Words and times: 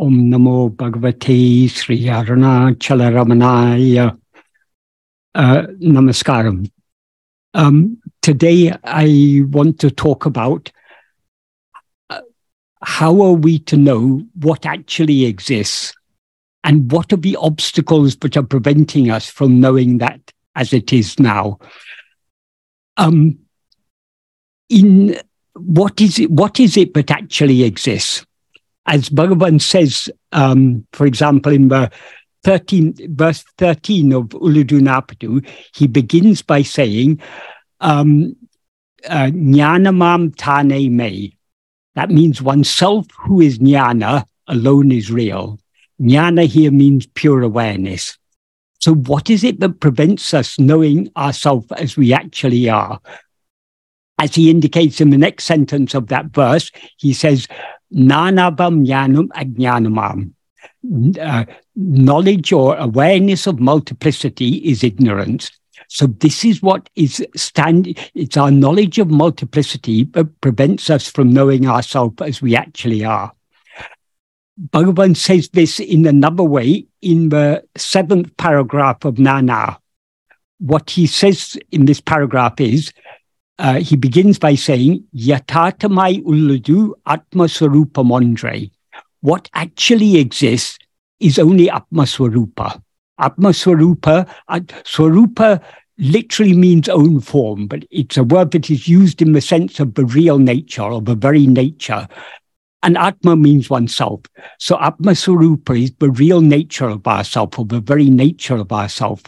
Om 0.00 0.30
Namo 0.30 0.70
Bhagavate 0.70 1.68
Sri 1.68 2.04
Arunachala 2.04 3.10
Ramanaya. 3.10 4.16
Uh, 5.34 5.62
namaskaram. 5.82 6.70
Um, 7.52 7.98
today 8.22 8.72
I 8.84 9.42
want 9.50 9.80
to 9.80 9.90
talk 9.90 10.24
about 10.24 10.70
uh, 12.10 12.20
how 12.80 13.20
are 13.22 13.32
we 13.32 13.58
to 13.60 13.76
know 13.76 14.22
what 14.34 14.64
actually 14.66 15.24
exists 15.24 15.92
and 16.62 16.92
what 16.92 17.12
are 17.12 17.16
the 17.16 17.36
obstacles 17.36 18.16
which 18.22 18.36
are 18.36 18.44
preventing 18.44 19.10
us 19.10 19.28
from 19.28 19.58
knowing 19.58 19.98
that 19.98 20.20
as 20.54 20.72
it 20.72 20.92
is 20.92 21.18
now. 21.18 21.58
Um, 22.96 23.40
in 24.68 25.18
what 25.54 26.00
is 26.00 26.20
it, 26.20 26.30
what 26.30 26.60
is 26.60 26.76
it 26.76 26.94
that 26.94 27.10
actually 27.10 27.64
exists? 27.64 28.24
As 28.88 29.10
Bhagavan 29.10 29.60
says, 29.60 30.08
um, 30.32 30.86
for 30.94 31.06
example, 31.06 31.52
in 31.52 31.68
the 31.68 31.90
13, 32.44 33.14
verse 33.14 33.44
13 33.58 34.12
of 34.14 34.24
Ulladu 34.30 34.80
Narpadu, 34.80 35.46
he 35.74 35.86
begins 35.86 36.40
by 36.40 36.62
saying, 36.62 37.20
um, 37.80 38.34
uh, 39.06 39.26
Jnanamam 39.26 40.34
Tane 40.36 40.96
Me. 40.96 41.36
That 41.94 42.10
means 42.10 42.40
oneself 42.40 43.06
who 43.18 43.40
is 43.40 43.58
jnana 43.58 44.24
alone 44.46 44.90
is 44.90 45.10
real. 45.10 45.58
Jnana 46.00 46.46
here 46.46 46.70
means 46.70 47.06
pure 47.06 47.42
awareness. 47.42 48.16
So, 48.80 48.94
what 48.94 49.28
is 49.28 49.44
it 49.44 49.60
that 49.60 49.80
prevents 49.80 50.32
us 50.32 50.58
knowing 50.58 51.10
ourselves 51.16 51.66
as 51.72 51.96
we 51.96 52.14
actually 52.14 52.70
are? 52.70 53.00
As 54.18 54.34
he 54.34 54.50
indicates 54.50 55.00
in 55.00 55.10
the 55.10 55.18
next 55.18 55.44
sentence 55.44 55.94
of 55.94 56.06
that 56.06 56.26
verse, 56.26 56.70
he 56.96 57.12
says, 57.12 57.46
Jnanam 57.94 59.28
Ajnanamam. 59.30 60.32
Uh, 61.20 61.44
knowledge 61.76 62.52
or 62.52 62.76
awareness 62.76 63.46
of 63.46 63.58
multiplicity 63.58 64.56
is 64.56 64.84
ignorance. 64.84 65.50
So 65.88 66.06
this 66.06 66.44
is 66.44 66.62
what 66.62 66.90
is 66.94 67.24
stand. 67.34 67.98
It's 68.14 68.36
our 68.36 68.50
knowledge 68.50 68.98
of 68.98 69.10
multiplicity 69.10 70.04
that 70.04 70.40
prevents 70.40 70.90
us 70.90 71.08
from 71.08 71.32
knowing 71.32 71.66
ourselves 71.66 72.16
as 72.20 72.42
we 72.42 72.54
actually 72.54 73.04
are. 73.04 73.32
Bhagavan 74.70 75.16
says 75.16 75.48
this 75.50 75.78
in 75.78 76.04
another 76.06 76.42
way 76.42 76.86
in 77.00 77.28
the 77.28 77.64
seventh 77.76 78.36
paragraph 78.36 79.04
of 79.04 79.18
Nana. 79.18 79.78
What 80.58 80.90
he 80.90 81.06
says 81.06 81.56
in 81.70 81.84
this 81.84 82.00
paragraph 82.00 82.60
is, 82.60 82.92
uh, 83.58 83.80
he 83.80 83.96
begins 83.96 84.38
by 84.38 84.54
saying, 84.54 85.04
Yatatamai 85.14 86.22
ulladu 86.24 86.92
atma 87.06 87.44
mondre. 87.44 88.70
What 89.20 89.50
actually 89.54 90.18
exists 90.18 90.78
is 91.20 91.38
only 91.38 91.70
atma 91.70 92.04
swarupa. 92.04 92.80
Atma 93.18 93.48
swarupa, 93.48 94.28
uh, 94.48 94.60
swarupa 94.84 95.62
literally 95.98 96.54
means 96.54 96.88
own 96.88 97.20
form, 97.20 97.66
but 97.66 97.84
it's 97.90 98.16
a 98.16 98.24
word 98.24 98.52
that 98.52 98.70
is 98.70 98.88
used 98.88 99.20
in 99.20 99.32
the 99.32 99.40
sense 99.40 99.80
of 99.80 99.94
the 99.94 100.04
real 100.04 100.38
nature 100.38 100.82
or 100.82 101.02
the 101.02 101.16
very 101.16 101.46
nature. 101.46 102.06
And 102.82 102.96
Atma 102.96 103.34
means 103.34 103.68
oneself. 103.68 104.20
So 104.58 104.78
Atma 104.80 105.12
Swarupa 105.12 105.82
is 105.82 105.92
the 105.98 106.10
real 106.10 106.40
nature 106.40 106.88
of 106.88 107.06
ourself 107.06 107.58
or 107.58 107.64
the 107.64 107.80
very 107.80 108.08
nature 108.08 108.54
of 108.54 108.70
ourself. 108.70 109.22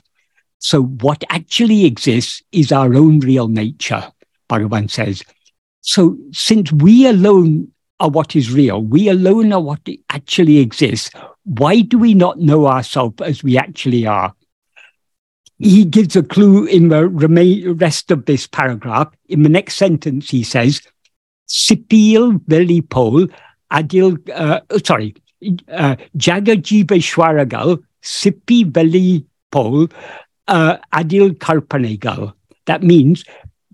So 0.61 0.83
what 0.83 1.25
actually 1.31 1.85
exists 1.85 2.43
is 2.53 2.71
our 2.71 2.95
own 2.95 3.19
real 3.21 3.49
nature, 3.49 4.13
Bhagavan 4.51 4.91
says. 4.91 5.23
So 5.81 6.19
since 6.33 6.73
we 6.73 7.07
alone 7.07 7.69
are 8.01 8.11
what 8.11 8.35
is 8.35 8.53
real, 8.53 8.83
we 8.83 9.09
alone 9.09 9.53
are 9.53 9.61
what 9.61 9.81
actually 10.11 10.59
exists, 10.59 11.11
why 11.45 11.83
do 11.83 11.99
we 11.99 12.15
not 12.15 12.39
know 12.39 12.67
ourselves 12.67 13.23
as 13.23 13.43
we 13.43 13.57
actually 13.57 14.07
are? 14.07 14.35
He 15.59 15.85
gives 15.85 16.17
a 16.17 16.23
clue 16.23 16.65
in 16.65 16.89
the 16.89 17.09
rest 17.79 18.11
of 18.11 18.25
this 18.25 18.47
paragraph. 18.47 19.09
In 19.29 19.43
the 19.43 19.49
next 19.49 19.77
sentence, 19.77 20.31
he 20.31 20.43
says, 20.43 20.81
Sipil 21.49 22.39
Velipol 22.47 23.31
Adil, 23.71 24.19
uh, 24.31 24.61
sorry, 24.85 25.15
uh, 25.71 25.97
Jagajiveshwaragal 26.17 27.83
Sipi 28.03 28.65
Velipol 28.65 29.93
uh, 30.49 30.77
Adil 30.95 31.33
Karpanegal. 31.37 32.33
That 32.67 32.83
means 32.83 33.25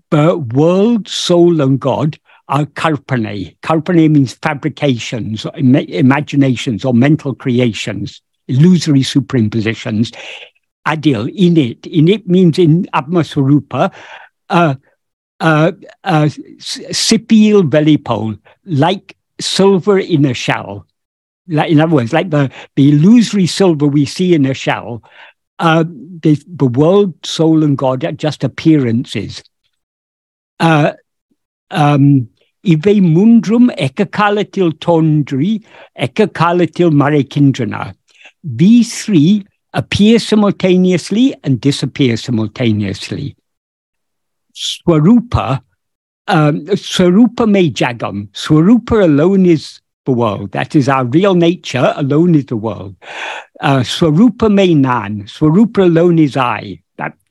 the 0.09 0.37
world, 0.37 1.07
soul, 1.07 1.61
and 1.61 1.79
God 1.79 2.19
are 2.47 2.65
karpane. 2.65 3.57
Karpane 3.59 4.09
means 4.09 4.33
fabrications, 4.33 5.45
Im- 5.55 5.75
imaginations, 5.75 6.85
or 6.85 6.93
mental 6.93 7.35
creations, 7.35 8.21
illusory 8.47 9.01
superimpositions. 9.01 10.15
Adil, 10.87 11.29
in 11.35 11.57
it. 11.57 12.27
Means 12.27 12.57
in 12.57 12.85
Atmaswarupa, 12.93 13.93
uh, 14.49 14.75
uh, 15.39 15.71
uh, 16.05 16.25
sipil 16.25 17.69
velipol, 17.69 18.39
like 18.63 19.17
silver 19.39 19.99
in 19.99 20.23
a 20.25 20.33
shell. 20.33 20.87
Like, 21.49 21.71
in 21.71 21.81
other 21.81 21.95
words, 21.95 22.13
like 22.13 22.29
the, 22.29 22.49
the 22.75 22.89
illusory 22.89 23.47
silver 23.47 23.85
we 23.85 24.05
see 24.05 24.33
in 24.33 24.45
a 24.45 24.53
shell, 24.53 25.03
uh, 25.59 25.83
the, 25.83 26.41
the 26.47 26.65
world, 26.65 27.13
soul, 27.25 27.63
and 27.63 27.77
God 27.77 28.05
are 28.05 28.11
just 28.13 28.43
appearances. 28.43 29.43
Uh, 30.59 30.93
um, 31.71 32.29
Ive 32.65 32.99
mundrum 32.99 33.69
ekakalatil 33.77 34.73
tondri, 34.79 35.63
ekakalatil 35.97 36.91
marekindrana. 36.91 37.95
These 38.43 39.05
three 39.05 39.45
appear 39.73 40.19
simultaneously 40.19 41.35
and 41.43 41.61
disappear 41.61 42.17
simultaneously. 42.17 43.37
Swarupa, 44.53 45.61
um, 46.27 46.65
Swarupa 46.65 47.49
me 47.49 47.71
jagam. 47.71 48.27
Swarupa 48.31 49.03
alone 49.03 49.45
is 49.45 49.79
the 50.05 50.11
world. 50.11 50.51
That 50.51 50.75
is 50.75 50.89
our 50.89 51.05
real 51.05 51.35
nature, 51.35 51.93
alone 51.95 52.35
is 52.35 52.47
the 52.47 52.57
world. 52.57 52.95
Uh, 53.61 53.79
Swarupa 53.79 54.53
me 54.53 54.73
nan. 54.73 55.23
Swarupa 55.23 55.85
alone 55.85 56.19
is 56.19 56.35
I. 56.35 56.81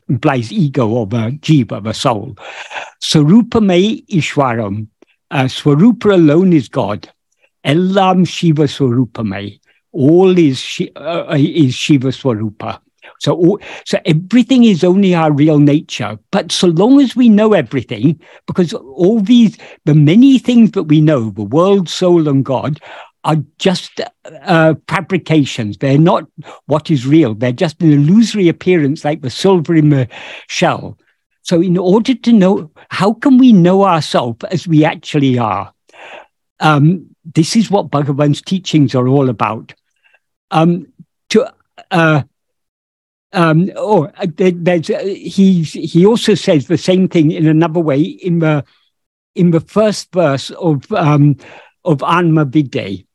Implies 0.09 0.53
ego 0.53 0.89
or 0.89 1.06
the 1.06 1.39
jiva, 1.41 1.83
the 1.83 1.93
soul. 1.93 2.37
Swarupa 3.03 3.65
me 3.65 4.03
ishwaram. 4.03 4.87
Uh, 5.31 5.44
Swarupa 5.44 6.15
alone 6.15 6.53
is 6.53 6.69
God. 6.69 7.11
Ellam 7.65 8.27
Shiva 8.27 8.65
Swarupamai. 8.65 9.59
All 9.93 10.39
is, 10.39 10.81
uh, 10.95 11.34
is 11.37 11.75
Shiva 11.75 12.09
Swarupa. 12.09 12.81
So, 13.19 13.59
so 13.84 13.99
everything 14.05 14.65
is 14.65 14.84
only 14.84 15.15
our 15.15 15.33
real 15.33 15.59
nature. 15.59 16.19
But 16.31 16.53
so 16.53 16.69
long 16.69 17.00
as 17.00 17.16
we 17.16 17.28
know 17.28 17.53
everything, 17.53 18.21
because 18.47 18.72
all 18.75 19.21
these, 19.21 19.56
the 19.84 19.95
many 19.95 20.39
things 20.39 20.72
that 20.72 20.84
we 20.84 21.00
know, 21.00 21.31
the 21.31 21.43
world, 21.43 21.89
soul, 21.89 22.28
and 22.28 22.45
God, 22.45 22.81
are 23.26 23.37
just 23.59 24.00
uh, 24.42 24.75
fabrications. 24.88 25.78
They're 25.78 25.98
not 25.98 26.25
what 26.66 26.91
is 26.91 27.06
real. 27.06 27.34
They're 27.34 27.53
just 27.53 27.82
an 27.82 27.92
illusory 27.92 28.48
appearance, 28.48 29.04
like 29.04 29.20
the 29.20 29.31
silver 29.31 29.75
in 29.75 29.91
the 29.91 30.09
shell. 30.47 30.97
So, 31.42 31.60
in 31.60 31.76
order 31.76 32.15
to 32.15 32.32
know, 32.32 32.70
how 32.88 33.15
can 33.15 33.36
we 33.36 33.53
know 33.53 33.84
ourselves 33.84 34.44
as 34.44 34.69
we 34.69 34.84
actually 34.84 35.38
are? 35.38 35.72
Um, 36.60 37.15
this 37.34 37.56
is 37.56 37.69
what 37.69 37.91
Bhagavan's 37.91 38.41
teachings 38.41 38.94
are 38.94 39.09
all 39.09 39.28
about. 39.28 39.75
Um, 40.53 40.86
to 41.31 41.53
uh, 41.91 42.22
um, 43.32 43.70
or 43.76 44.12
oh, 44.16 44.22
uh, 44.22 45.04
he 45.04 45.62
he 45.65 46.06
also 46.06 46.34
says 46.34 46.69
the 46.69 46.78
same 46.78 47.09
thing 47.09 47.32
in 47.32 47.47
another 47.47 47.81
way 47.81 48.00
in 48.00 48.38
the 48.38 48.65
in 49.34 49.50
the 49.50 49.60
first 49.60 50.12
verse 50.12 50.50
of 50.50 50.91
um, 50.92 51.36
of 51.84 52.04
Anma 52.04 52.47
Viddai. 52.47 53.06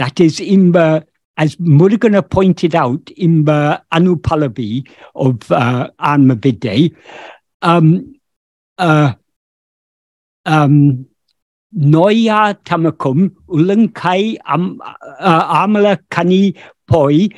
That 0.00 0.18
is 0.18 0.40
in 0.40 0.72
the 0.72 1.06
as 1.36 1.56
Muruganar 1.56 2.28
pointed 2.28 2.74
out 2.74 3.10
in 3.10 3.44
the 3.44 3.82
Anupalavi 3.92 4.88
of 5.14 5.52
uh, 5.52 5.90
Anma 5.98 6.38
Um, 7.60 8.14
uh, 8.78 9.12
um, 10.46 11.06
Noya 11.76 12.58
tamakum 12.64 13.28
ulangkai 13.46 14.38
am, 14.46 14.80
uh, 14.82 15.66
amala 15.66 15.98
kani 16.10 16.56
poi 16.88 17.28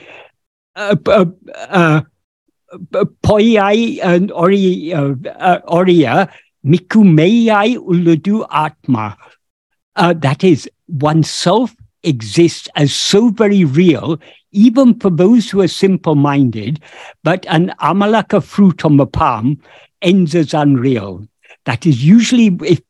uh, 0.77 0.95
uh, 1.07 1.25
uh, 1.69 2.01
poiai 3.25 3.99
and 4.05 4.31
ori, 4.31 4.95
uh, 4.95 5.15
uh, 5.37 5.59
oria 5.67 6.31
uludu 6.65 8.47
atma. 8.53 9.17
Uh, 9.97 10.13
that 10.13 10.45
is, 10.45 10.71
oneself 10.87 11.75
exists 12.05 12.69
as 12.77 12.95
so 12.95 13.29
very 13.29 13.65
real, 13.65 14.21
even 14.53 14.99
for 14.99 15.11
those 15.11 15.51
who 15.51 15.61
are 15.61 15.69
simple 15.69 16.15
minded, 16.15 16.81
but 17.23 17.47
an 17.49 17.73
amalaka 17.81 18.43
fruit 18.43 18.85
on 18.85 18.97
the 18.97 19.07
palm 19.07 19.61
ends 20.03 20.35
as 20.35 20.55
unreal. 20.55 21.27
That 21.65 21.87
is 21.87 22.05
usually 22.05 22.59
if, 22.65 22.81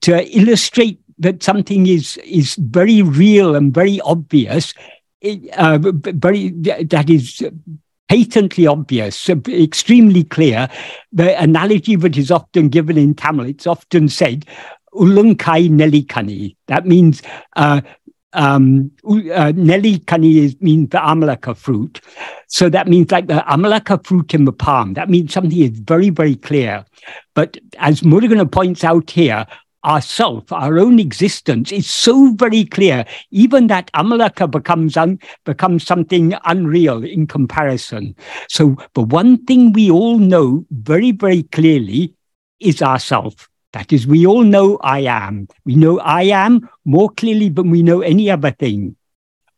to 0.00 0.38
illustrate 0.38 1.00
that 1.18 1.42
something 1.42 1.86
is, 1.86 2.16
is 2.18 2.54
very 2.56 3.02
real 3.02 3.54
and 3.54 3.74
very 3.74 4.00
obvious, 4.00 4.72
uh, 5.56 5.78
very 5.78 6.50
that 6.50 7.10
is 7.10 7.42
patently 8.08 8.66
obvious, 8.66 9.28
extremely 9.28 10.24
clear. 10.24 10.68
The 11.12 11.40
analogy 11.40 11.96
that 11.96 12.16
is 12.16 12.30
often 12.30 12.68
given 12.68 12.96
in 12.96 13.14
Tamil, 13.14 13.46
it's 13.46 13.66
often 13.66 14.08
said, 14.08 14.46
Ulunkai 14.94 15.68
Nelikani. 15.68 16.56
That 16.66 16.86
means 16.86 17.22
uh, 17.56 17.82
um, 18.38 18.92
uh, 19.04 19.52
Nelikani 19.52 20.60
means 20.62 20.90
the 20.90 20.98
Amalaka 20.98 21.56
fruit. 21.56 22.00
So 22.46 22.68
that 22.68 22.86
means 22.86 23.10
like 23.10 23.26
the 23.26 23.44
Amalaka 23.48 24.04
fruit 24.06 24.32
in 24.32 24.44
the 24.44 24.52
palm. 24.52 24.94
That 24.94 25.10
means 25.10 25.32
something 25.32 25.58
is 25.58 25.78
very, 25.80 26.10
very 26.10 26.36
clear. 26.36 26.84
But 27.34 27.58
as 27.78 28.02
Muruganar 28.02 28.50
points 28.50 28.84
out 28.84 29.10
here, 29.10 29.44
ourself, 29.84 30.52
our 30.52 30.78
own 30.78 31.00
existence 31.00 31.72
is 31.72 31.90
so 31.90 32.32
very 32.34 32.64
clear, 32.64 33.04
even 33.30 33.66
that 33.68 33.90
Amalaka 33.92 34.48
becomes 34.48 34.96
un, 34.96 35.18
becomes 35.44 35.84
something 35.84 36.34
unreal 36.44 37.04
in 37.04 37.26
comparison. 37.26 38.14
So 38.48 38.76
the 38.94 39.02
one 39.02 39.44
thing 39.46 39.72
we 39.72 39.90
all 39.90 40.18
know 40.18 40.64
very, 40.70 41.10
very 41.10 41.42
clearly 41.42 42.14
is 42.60 42.82
ourself. 42.82 43.48
That 43.72 43.92
is, 43.92 44.06
we 44.06 44.26
all 44.26 44.44
know 44.44 44.78
I 44.82 45.00
am. 45.00 45.48
We 45.64 45.74
know 45.76 45.98
I 46.00 46.22
am 46.22 46.68
more 46.84 47.10
clearly 47.10 47.50
than 47.50 47.70
we 47.70 47.82
know 47.82 48.00
any 48.00 48.30
other 48.30 48.50
thing. 48.50 48.96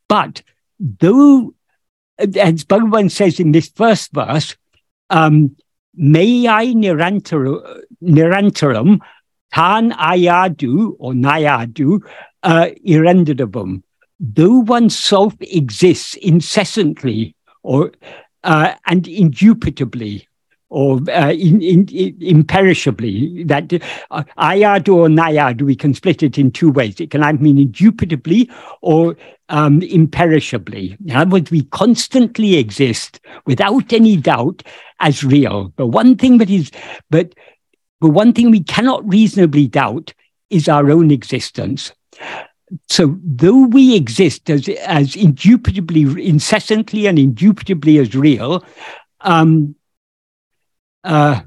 But 0.08 0.42
though, 0.80 1.54
as 2.18 2.64
Bhagavan 2.64 3.10
says 3.10 3.38
in 3.38 3.52
this 3.52 3.68
first 3.68 4.12
verse, 4.12 4.56
um, 5.10 5.56
may 5.94 6.48
I 6.48 6.66
nirantaram, 6.66 7.70
Tan 9.52 9.90
ayadu 9.92 10.94
or 10.98 11.12
nayadu 11.12 12.00
uh, 12.42 12.66
irendidabum. 12.86 13.82
Though 14.20 14.58
oneself 14.60 15.34
exists 15.40 16.14
incessantly 16.14 17.34
or 17.62 17.92
uh, 18.44 18.74
and 18.86 19.08
indubitably 19.08 20.28
or 20.70 21.00
uh, 21.10 21.32
in, 21.32 21.60
in, 21.60 21.88
in, 21.88 22.16
imperishably, 22.20 23.44
that 23.44 23.72
uh, 24.10 24.22
ayadu 24.38 24.94
or 24.94 25.08
nayadu, 25.08 25.62
we 25.62 25.76
can 25.76 25.92
split 25.92 26.22
it 26.22 26.38
in 26.38 26.50
two 26.50 26.70
ways. 26.70 27.00
It 27.00 27.10
can 27.10 27.22
either 27.22 27.38
mean 27.38 27.58
indubitably 27.58 28.48
or 28.80 29.16
um, 29.48 29.82
imperishably. 29.82 30.96
In 31.04 31.16
other 31.16 31.30
words, 31.30 31.50
we 31.50 31.64
constantly 31.64 32.56
exist 32.56 33.20
without 33.46 33.92
any 33.92 34.16
doubt 34.16 34.62
as 35.00 35.24
real. 35.24 35.72
But 35.76 35.88
one 35.88 36.16
thing 36.16 36.38
that 36.38 36.50
is, 36.50 36.70
but 37.10 37.34
but 38.00 38.10
one 38.10 38.32
thing 38.32 38.50
we 38.50 38.62
cannot 38.62 39.06
reasonably 39.06 39.66
doubt 39.66 40.14
is 40.48 40.68
our 40.68 40.90
own 40.90 41.10
existence. 41.10 41.92
So, 42.88 43.18
though 43.22 43.66
we 43.66 43.96
exist 43.96 44.48
as, 44.48 44.68
as 44.68 45.16
indubitably, 45.16 46.02
incessantly 46.26 47.06
and 47.06 47.18
indubitably 47.18 47.98
as 47.98 48.14
real, 48.14 48.64
um, 49.22 49.74
uh, 51.04 51.40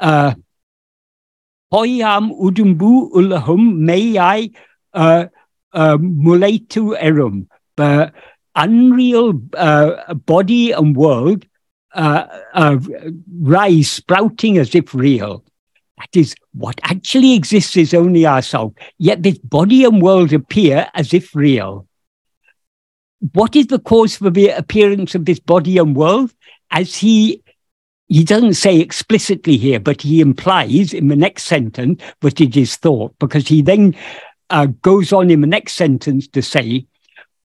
uh, 0.00 0.34
udumbu 1.72 3.10
ulahum 3.12 3.76
may 3.76 4.18
I 4.18 4.50
uh, 4.94 5.26
uh, 5.72 5.96
mulatu 5.98 6.98
erum, 6.98 7.46
the 7.76 8.12
unreal 8.54 9.40
uh, 9.54 10.14
body 10.14 10.72
and 10.72 10.96
world 10.96 11.46
uh, 11.94 12.26
uh, 12.54 12.78
rise 13.40 13.90
sprouting 13.90 14.58
as 14.58 14.74
if 14.74 14.94
real. 14.94 15.44
That 15.98 16.16
is, 16.16 16.34
what 16.52 16.78
actually 16.84 17.34
exists 17.34 17.76
is 17.76 17.92
only 17.92 18.26
ourselves, 18.26 18.74
yet 18.98 19.22
this 19.22 19.38
body 19.38 19.84
and 19.84 20.00
world 20.00 20.32
appear 20.32 20.88
as 20.94 21.12
if 21.12 21.34
real. 21.34 21.86
What 23.32 23.56
is 23.56 23.66
the 23.66 23.80
cause 23.80 24.16
for 24.16 24.30
the 24.30 24.50
appearance 24.50 25.16
of 25.16 25.24
this 25.24 25.40
body 25.40 25.76
and 25.78 25.96
world? 25.96 26.32
As 26.70 26.94
he 26.94 27.42
he 28.08 28.24
doesn't 28.24 28.54
say 28.54 28.80
explicitly 28.80 29.56
here, 29.56 29.78
but 29.78 30.02
he 30.02 30.20
implies 30.20 30.94
in 30.94 31.08
the 31.08 31.16
next 31.16 31.44
sentence 31.44 32.02
that 32.20 32.40
it 32.40 32.56
is 32.56 32.76
thought, 32.76 33.14
because 33.18 33.46
he 33.46 33.62
then 33.62 33.94
uh, 34.50 34.66
goes 34.82 35.12
on 35.12 35.30
in 35.30 35.42
the 35.42 35.46
next 35.46 35.74
sentence 35.74 36.26
to 36.28 36.42
say, 36.42 36.86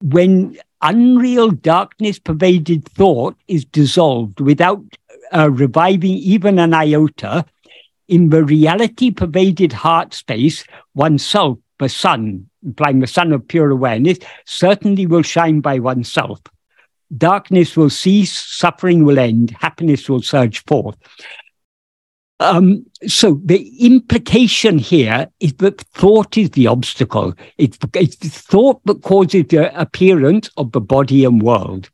when 0.02 0.58
unreal 0.82 1.52
darkness 1.52 2.20
pervaded 2.20 2.88
thought 2.90 3.36
is 3.48 3.66
dissolved 3.66 4.40
without 4.40 4.82
uh, 5.34 5.50
reviving 5.50 6.14
even 6.14 6.60
an 6.60 6.74
iota, 6.74 7.46
in 8.08 8.30
the 8.30 8.44
reality 8.44 9.12
pervaded 9.12 9.74
heart 9.74 10.14
space, 10.14 10.66
oneself, 10.94 11.58
the 11.80 11.90
sun, 11.90 12.50
implying 12.64 13.00
the 13.00 13.08
sun 13.08 13.34
of 13.34 13.48
pure 13.48 13.72
awareness, 13.72 14.18
certainly 14.46 15.06
will 15.08 15.24
shine 15.24 15.60
by 15.60 15.80
oneself. 15.80 16.40
Darkness 17.18 17.78
will 17.78 17.90
cease, 17.90 18.38
suffering 18.38 19.04
will 19.04 19.20
end, 19.20 19.52
happiness 19.52 20.10
will 20.10 20.22
surge 20.22 20.64
forth. 20.66 20.96
Um, 22.40 22.86
so 23.08 23.40
the 23.46 23.86
implication 23.86 24.78
here 24.78 25.28
is 25.40 25.54
that 25.56 25.82
thought 25.82 26.38
is 26.38 26.50
the 26.52 26.68
obstacle. 26.68 27.34
It's, 27.58 27.78
it's 27.94 28.16
thought 28.18 28.82
that 28.86 29.02
causes 29.02 29.46
the 29.48 29.80
appearance 29.80 30.50
of 30.58 30.72
the 30.72 30.82
body 30.82 31.24
and 31.24 31.42
world. 31.42 31.90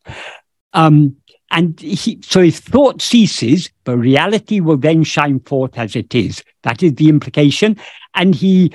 Um, 0.74 1.16
and 1.52 1.80
he, 1.80 2.20
so 2.24 2.42
if 2.42 2.58
thought 2.58 3.02
ceases, 3.02 3.70
the 3.84 3.98
reality 3.98 4.60
will 4.60 4.78
then 4.78 5.04
shine 5.04 5.40
forth 5.42 5.78
as 5.78 5.96
it 5.96 6.14
is. 6.14 6.44
That 6.64 6.84
is 6.84 6.96
the 6.96 7.10
implication. 7.10 7.78
And 8.16 8.36
he 8.36 8.72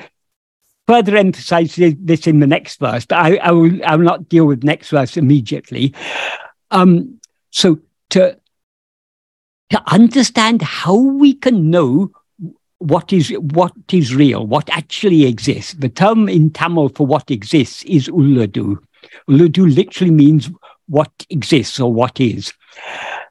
further 0.87 1.17
emphasize 1.17 1.75
this 1.77 2.27
in 2.27 2.41
the 2.41 2.47
next 2.47 2.79
verse, 2.79 3.07
but 3.07 3.19
I, 3.19 3.37
I, 3.37 3.51
will, 3.53 3.85
I 3.85 3.97
will 3.97 4.05
not 4.05 4.29
deal 4.29 4.47
with 4.47 4.65
next 4.65 4.91
verse 4.91 5.17
immediately. 5.17 5.95
Um, 6.71 7.21
so 7.51 7.79
to 8.11 8.37
to 9.71 9.83
understand 9.87 10.61
how 10.63 10.97
we 10.97 11.33
can 11.33 11.71
know 11.71 12.11
what 12.79 13.13
is 13.13 13.31
what 13.31 13.73
is 13.93 14.15
real, 14.15 14.47
what 14.47 14.69
actually 14.71 15.25
exists. 15.25 15.73
The 15.75 15.89
term 15.89 16.29
in 16.29 16.51
Tamil 16.51 16.91
for 16.91 17.07
what 17.07 17.31
exists 17.31 17.83
is 17.85 18.09
ulladu. 18.09 18.77
Ulladu 19.29 19.75
literally 19.75 20.11
means 20.13 20.51
what 20.87 21.11
exists 21.31 21.81
or 21.81 21.93
what 21.93 22.21
is. 22.21 22.53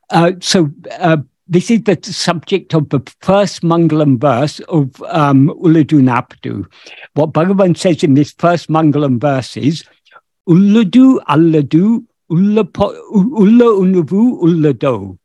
Uh, 0.09 0.31
so 0.41 0.71
uh, 0.99 1.17
this 1.47 1.69
is 1.69 1.83
the 1.83 1.99
subject 2.01 2.73
of 2.73 2.89
the 2.89 3.01
first 3.21 3.61
Mangalam 3.63 4.19
verse 4.19 4.59
of 4.61 5.01
um, 5.03 5.49
Ulladu 5.61 6.01
Narpadu. 6.01 6.65
What 7.13 7.33
Bhagavan 7.33 7.77
says 7.77 8.03
in 8.03 8.13
this 8.13 8.31
first 8.31 8.69
Mangalam 8.69 9.19
verse 9.19 9.57
is 9.57 9.83
Ulladu 10.47 11.19
Alladu 11.25 12.05
Ulla 12.31 12.65
Unuvu 12.65 14.41
Ullado. 14.41 15.17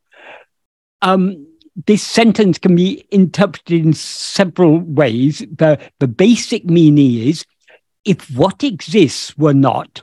Um, 1.02 1.46
this 1.86 2.02
sentence 2.02 2.58
can 2.58 2.74
be 2.74 3.06
interpreted 3.10 3.86
in 3.86 3.92
several 3.92 4.80
ways. 4.80 5.38
The, 5.56 5.78
the 6.00 6.08
basic 6.08 6.64
meaning 6.64 7.14
is 7.14 7.44
if 8.04 8.28
what 8.32 8.64
exists 8.64 9.36
were 9.38 9.54
not, 9.54 10.02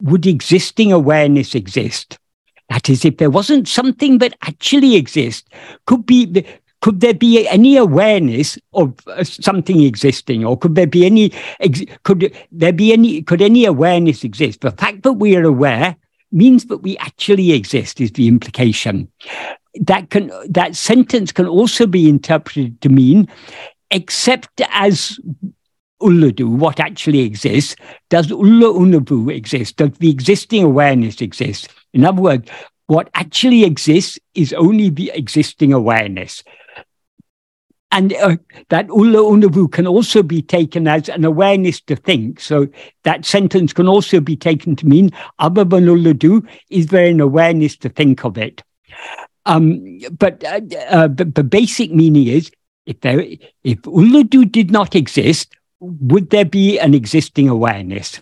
would 0.00 0.26
existing 0.26 0.92
awareness 0.92 1.54
exist? 1.54 2.18
That 2.68 2.90
is, 2.90 3.04
if 3.04 3.18
there 3.18 3.30
wasn't 3.30 3.68
something 3.68 4.18
that 4.18 4.36
actually 4.42 4.96
exists, 4.96 5.48
could 5.86 6.04
be 6.04 6.44
could 6.82 7.00
there 7.00 7.14
be 7.14 7.48
any 7.48 7.76
awareness 7.76 8.58
of 8.74 8.94
uh, 9.06 9.24
something 9.24 9.82
existing, 9.82 10.44
or 10.44 10.58
could 10.58 10.74
there 10.74 10.86
be 10.86 11.06
any 11.06 11.32
could 12.04 12.32
there 12.52 12.72
be 12.72 12.92
any 12.92 13.22
could 13.22 13.42
any 13.42 13.64
awareness 13.64 14.24
exist? 14.24 14.60
The 14.60 14.72
fact 14.72 15.02
that 15.02 15.14
we 15.14 15.36
are 15.36 15.44
aware 15.44 15.96
means 16.32 16.66
that 16.66 16.78
we 16.78 16.96
actually 16.98 17.52
exist 17.52 18.00
is 18.00 18.12
the 18.12 18.28
implication 18.28 19.08
that 19.80 20.10
can 20.10 20.30
that 20.48 20.74
sentence 20.74 21.32
can 21.32 21.46
also 21.46 21.86
be 21.86 22.08
interpreted 22.08 22.80
to 22.80 22.88
mean 22.88 23.28
except 23.90 24.60
as 24.70 25.18
Ulladu, 26.02 26.46
what 26.46 26.80
actually 26.80 27.20
exists, 27.20 27.76
does 28.10 28.30
Ulla 28.30 28.72
Unabu 28.72 29.34
exist? 29.34 29.76
Does 29.76 29.92
the 29.98 30.10
existing 30.10 30.62
awareness 30.62 31.20
exist? 31.20 31.68
In 31.94 32.04
other 32.04 32.20
words, 32.20 32.50
what 32.86 33.08
actually 33.14 33.64
exists 33.64 34.18
is 34.34 34.52
only 34.52 34.90
the 34.90 35.10
existing 35.14 35.72
awareness. 35.72 36.42
And 37.92 38.12
uh, 38.14 38.36
that 38.68 38.90
Ulla 38.90 39.18
Unabu 39.18 39.70
can 39.70 39.86
also 39.86 40.22
be 40.22 40.42
taken 40.42 40.86
as 40.86 41.08
an 41.08 41.24
awareness 41.24 41.80
to 41.82 41.96
think. 41.96 42.40
So 42.40 42.68
that 43.04 43.24
sentence 43.24 43.72
can 43.72 43.88
also 43.88 44.20
be 44.20 44.36
taken 44.36 44.76
to 44.76 44.86
mean, 44.86 45.10
other 45.38 45.64
than 45.64 45.86
Ulladu, 45.86 46.46
is 46.68 46.88
there 46.88 47.06
an 47.06 47.20
awareness 47.20 47.76
to 47.78 47.88
think 47.88 48.24
of 48.24 48.36
it? 48.36 48.62
Um, 49.46 50.00
but 50.18 50.44
uh, 50.44 50.60
uh, 50.88 51.08
the, 51.08 51.24
the, 51.24 51.44
basic 51.44 51.92
meaning 51.92 52.26
is 52.26 52.50
if 52.84 53.00
there, 53.00 53.24
if 53.62 53.80
Ulladu 53.82 54.50
did 54.50 54.72
not 54.72 54.96
exist, 54.96 55.54
would 55.80 56.30
there 56.30 56.44
be 56.44 56.78
an 56.78 56.94
existing 56.94 57.48
awareness? 57.48 58.20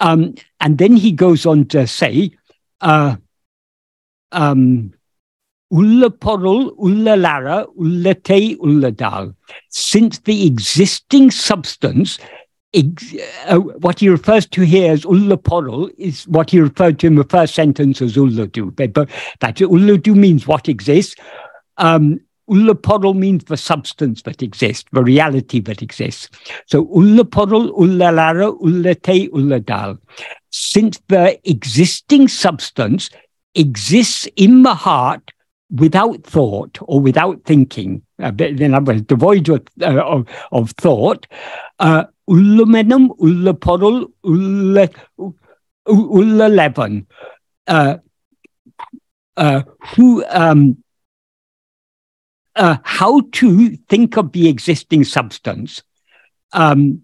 Um, 0.00 0.34
and 0.60 0.78
then 0.78 0.96
he 0.96 1.12
goes 1.12 1.46
on 1.46 1.66
to 1.66 1.86
say, 1.86 2.32
uh, 2.80 3.16
um, 4.32 4.92
Ulla 5.72 6.10
porul, 6.10 6.72
ulla 6.78 7.16
lara, 7.16 7.66
ulla 7.78 8.14
te, 8.14 8.56
ulla 8.62 8.92
dal. 8.92 9.34
Since 9.70 10.20
the 10.20 10.46
existing 10.46 11.30
substance 11.30 12.18
uh, 13.46 13.58
what 13.58 14.00
he 14.00 14.08
refers 14.08 14.46
to 14.46 14.62
here 14.62 14.92
as 14.92 15.04
ulla 15.04 15.38
is 15.96 16.26
what 16.26 16.50
he 16.50 16.60
referred 16.60 16.98
to 16.98 17.06
in 17.06 17.14
the 17.14 17.24
first 17.24 17.54
sentence 17.54 18.02
as 18.02 18.16
ulladu. 18.16 18.74
But, 18.74 18.92
but 18.92 19.08
that 19.40 19.56
ulladu 19.56 20.14
means 20.14 20.46
what 20.46 20.68
exists. 20.68 21.14
Um, 21.76 22.20
ulla 22.48 22.74
porul 22.74 23.14
means 23.14 23.44
the 23.44 23.56
substance 23.56 24.22
that 24.22 24.42
exists, 24.42 24.84
the 24.92 25.02
reality 25.02 25.60
that 25.60 25.82
exists. 25.82 26.28
So 26.66 26.88
ulla 26.94 27.24
porul, 27.24 27.72
ulla 27.78 28.12
lara, 28.12 28.50
ulla 28.50 28.94
te, 28.94 29.28
ulla 29.32 29.60
dal. 29.60 29.98
Since 30.50 31.00
the 31.08 31.38
existing 31.48 32.28
substance 32.28 33.10
exists 33.54 34.28
in 34.36 34.62
the 34.62 34.74
heart 34.74 35.32
without 35.70 36.22
thought 36.24 36.78
or 36.82 37.00
without 37.00 37.42
thinking, 37.44 38.02
uh, 38.22 38.32
in 38.38 38.74
other 38.74 39.00
devoid 39.00 39.48
of, 39.48 39.66
uh, 39.80 40.00
of, 40.00 40.28
of 40.52 40.70
thought, 40.72 41.26
uh, 41.80 42.04
ullumenum, 42.28 43.08
ullaporul, 43.18 44.10
ulla, 44.24 44.88
ullalevan, 45.88 47.06
uh, 47.66 47.96
uh, 49.36 49.62
who, 49.94 50.24
um, 50.28 50.83
uh, 52.56 52.78
how 52.82 53.20
to 53.32 53.76
think 53.88 54.16
of 54.16 54.32
the 54.32 54.48
existing 54.48 55.04
substance. 55.04 55.82
Um, 56.52 57.02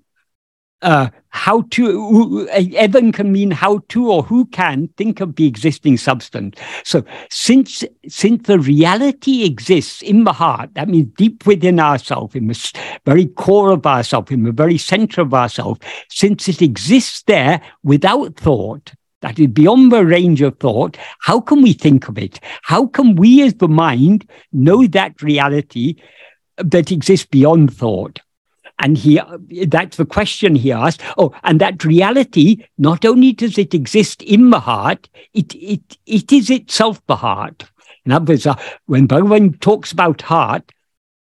uh, 0.83 1.09
how 1.29 1.63
to 1.71 2.49
even 2.57 3.13
can 3.13 3.31
mean 3.31 3.51
how 3.51 3.81
to 3.89 4.11
or 4.11 4.23
who 4.23 4.47
can 4.47 4.89
think 4.97 5.21
of 5.21 5.37
the 5.37 5.47
existing 5.47 5.97
substance 5.97 6.59
so 6.85 7.05
since 7.31 7.85
since 8.09 8.47
the 8.47 8.59
reality 8.59 9.45
exists 9.45 10.03
in 10.03 10.25
the 10.25 10.33
heart 10.33 10.71
that 10.75 10.89
means 10.89 11.13
deep 11.17 11.47
within 11.47 11.79
ourselves 11.79 12.35
in 12.35 12.47
the 12.47 12.73
very 13.05 13.27
core 13.27 13.73
of 13.73 13.87
ourselves 13.87 14.31
in 14.33 14.43
the 14.43 14.53
very 14.53 14.79
center 14.79 15.21
of 15.21 15.35
ourselves 15.35 15.79
since 16.09 16.49
it 16.49 16.63
exists 16.63 17.23
there 17.25 17.61
without 17.83 18.35
thought 18.37 18.93
that 19.23 19.39
is 19.39 19.49
beyond 19.49 19.93
the 19.93 20.05
range 20.05 20.41
of 20.41 20.59
thought 20.59 20.97
how 21.21 21.41
can 21.41 21.63
we 21.63 21.73
think 21.73 22.09
of 22.09 22.19
it 22.19 22.41
how 22.63 22.87
can 22.87 23.15
we 23.17 23.43
as 23.43 23.55
the 23.55 23.69
mind 23.69 24.29
know 24.53 24.87
that 24.87 25.23
reality 25.23 25.97
that 26.57 26.91
exists 26.91 27.27
beyond 27.27 27.75
thought 27.75 28.21
and 28.81 28.97
he, 28.97 29.21
that's 29.67 29.99
the 29.99 30.07
question 30.07 30.55
he 30.55 30.73
asked. 30.73 31.03
Oh, 31.19 31.35
and 31.45 31.61
that 31.61 31.85
reality, 31.85 32.65
not 32.79 33.05
only 33.05 33.33
does 33.33 33.59
it 33.59 33.75
exist 33.75 34.23
in 34.23 34.51
the 34.51 34.61
heart, 34.61 35.09
it, 35.35 35.55
it, 35.55 35.99
it 36.07 36.33
is 36.33 36.49
itself 36.49 37.05
the 37.07 37.17
heart. 37.17 37.65
In 38.07 38.13
other 38.13 38.33
words, 38.33 38.47
uh, 38.47 38.59
when 38.87 39.07
Bhagavan 39.07 39.61
talks 39.61 39.93
about 39.93 40.23
heart, 40.23 40.73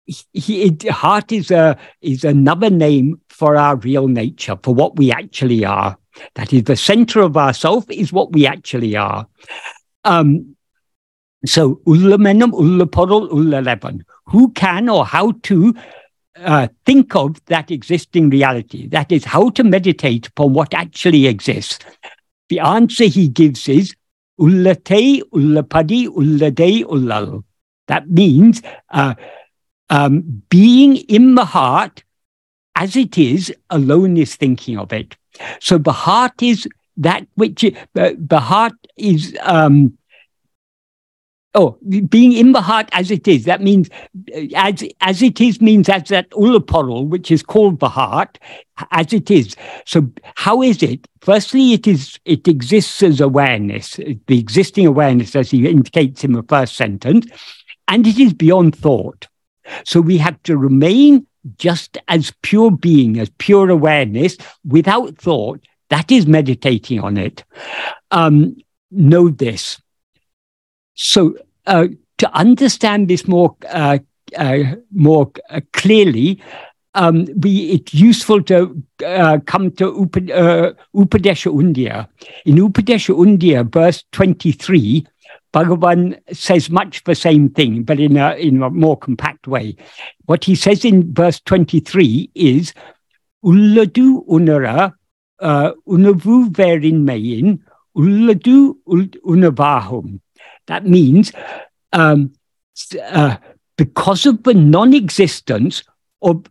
he, 0.06 0.62
it, 0.62 0.88
heart 0.88 1.32
is 1.32 1.50
a 1.50 1.78
is 2.00 2.24
another 2.24 2.70
name 2.70 3.20
for 3.28 3.56
our 3.56 3.76
real 3.76 4.08
nature, 4.08 4.58
for 4.62 4.74
what 4.74 4.96
we 4.96 5.12
actually 5.12 5.64
are. 5.64 5.96
That 6.34 6.52
is 6.52 6.64
the 6.64 6.76
center 6.76 7.20
of 7.20 7.36
ourself 7.36 7.90
is 7.90 8.12
what 8.12 8.32
we 8.32 8.46
actually 8.46 8.96
are. 8.96 9.26
Um, 10.04 10.56
so 11.44 11.80
ulla 11.86 12.18
menam, 12.18 12.52
ulla 12.52 12.86
porul, 12.86 13.30
ulla 13.30 13.62
levan. 13.62 14.02
Who 14.26 14.52
can 14.52 14.88
or 14.88 15.04
how 15.04 15.32
to 15.44 15.74
uh, 16.36 16.68
think 16.86 17.14
of 17.14 17.44
that 17.46 17.70
existing 17.70 18.30
reality. 18.30 18.86
That 18.88 19.12
is 19.12 19.24
how 19.24 19.50
to 19.50 19.64
meditate 19.64 20.28
upon 20.28 20.54
what 20.54 20.74
actually 20.74 21.26
exists. 21.26 21.84
The 22.48 22.60
answer 22.60 23.04
he 23.04 23.28
gives 23.28 23.68
is 23.68 23.94
ullate, 24.40 25.22
ullapadi, 25.32 26.06
ullade, 26.08 26.84
ullal. 26.84 27.44
That 27.88 28.08
means 28.08 28.62
uh, 28.90 29.14
um, 29.90 30.42
being 30.48 30.96
in 30.96 31.34
the 31.34 31.44
heart 31.44 32.02
as 32.74 32.96
it 32.96 33.18
is, 33.18 33.54
alone 33.68 34.16
is 34.16 34.34
thinking 34.36 34.78
of 34.78 34.92
it. 34.92 35.16
So 35.60 35.78
the 35.78 35.92
heart 35.92 36.42
is 36.42 36.68
that 36.96 37.26
which 37.34 37.64
uh, 37.64 37.70
the 37.94 38.40
heart 38.40 38.74
is 38.96 39.36
um, 39.42 39.96
Oh, 41.54 41.76
being 42.08 42.32
in 42.32 42.52
the 42.52 42.62
heart 42.62 42.88
as 42.92 43.10
it 43.10 43.28
is. 43.28 43.44
That 43.44 43.60
means 43.60 43.90
uh, 44.34 44.40
as 44.56 44.82
as 45.02 45.20
it 45.20 45.38
is 45.38 45.60
means 45.60 45.86
as 45.90 46.04
that 46.04 46.30
ulaporul, 46.30 47.08
which 47.08 47.30
is 47.30 47.42
called 47.42 47.78
the 47.78 47.90
heart, 47.90 48.38
as 48.90 49.12
it 49.12 49.30
is. 49.30 49.54
So 49.84 50.10
how 50.36 50.62
is 50.62 50.82
it? 50.82 51.06
Firstly, 51.20 51.74
it 51.74 51.86
is 51.86 52.18
it 52.24 52.48
exists 52.48 53.02
as 53.02 53.20
awareness, 53.20 53.96
the 53.96 54.38
existing 54.38 54.86
awareness, 54.86 55.36
as 55.36 55.50
he 55.50 55.68
indicates 55.68 56.24
in 56.24 56.32
the 56.32 56.42
first 56.44 56.74
sentence, 56.74 57.26
and 57.86 58.06
it 58.06 58.18
is 58.18 58.32
beyond 58.32 58.74
thought. 58.74 59.28
So 59.84 60.00
we 60.00 60.16
have 60.18 60.42
to 60.44 60.56
remain 60.56 61.26
just 61.56 61.98
as 62.08 62.32
pure 62.42 62.70
being, 62.70 63.18
as 63.18 63.30
pure 63.38 63.70
awareness, 63.70 64.36
without 64.64 65.16
thought. 65.18 65.60
That 65.90 66.10
is 66.10 66.26
meditating 66.26 67.00
on 67.00 67.18
it. 67.18 67.44
Um, 68.10 68.56
know 68.90 69.28
this 69.28 69.80
so 70.94 71.36
uh, 71.66 71.88
to 72.18 72.34
understand 72.34 73.08
this 73.08 73.26
more 73.26 73.56
uh, 73.68 73.98
uh, 74.36 74.58
more 74.94 75.30
uh, 75.50 75.60
clearly, 75.72 76.42
um, 76.94 77.26
we, 77.36 77.70
it's 77.70 77.94
useful 77.94 78.42
to 78.44 78.82
uh, 79.04 79.38
come 79.46 79.70
to 79.72 80.02
Up, 80.02 80.16
uh, 80.16 80.72
Upadesha 80.94 81.52
Undiyar. 81.52 82.08
In 82.46 82.56
Upadesha 82.56 83.14
Undiyar, 83.14 83.70
verse 83.70 84.04
23, 84.12 85.06
Bhagavan 85.52 86.18
says 86.34 86.70
much 86.70 87.04
the 87.04 87.14
same 87.14 87.50
thing, 87.50 87.82
but 87.82 88.00
in 88.00 88.16
a, 88.16 88.34
in 88.34 88.62
a 88.62 88.70
more 88.70 88.96
compact 88.96 89.46
way. 89.46 89.76
What 90.24 90.44
he 90.44 90.54
says 90.54 90.84
in 90.84 91.12
verse 91.12 91.40
23 91.40 92.30
is, 92.34 92.72
Ulladu 93.44 94.26
unara, 94.26 94.94
uh, 95.40 95.72
unavu 95.86 96.48
verin 96.48 97.04
mayin, 97.04 97.60
ulladu 97.96 98.76
unavahum. 98.86 100.20
That 100.68 100.86
means 100.86 101.32
um, 101.92 102.32
uh, 103.02 103.36
because 103.76 104.26
of 104.26 104.42
the 104.44 104.54
non 104.54 104.94
existence 104.94 105.82
of 106.22 106.46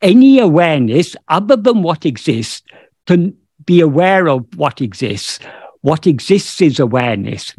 any 0.00 0.38
awareness 0.38 1.16
other 1.28 1.56
than 1.56 1.82
what 1.82 2.06
exists, 2.06 2.62
to 3.06 3.34
be 3.64 3.80
aware 3.80 4.28
of 4.28 4.46
what 4.56 4.80
exists. 4.80 5.38
What 5.80 6.06
exists 6.06 6.60
is 6.62 6.78
awareness. 6.78 7.54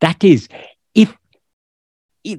That 0.00 0.22
is, 0.24 0.48
if, 0.94 1.14
if 2.24 2.38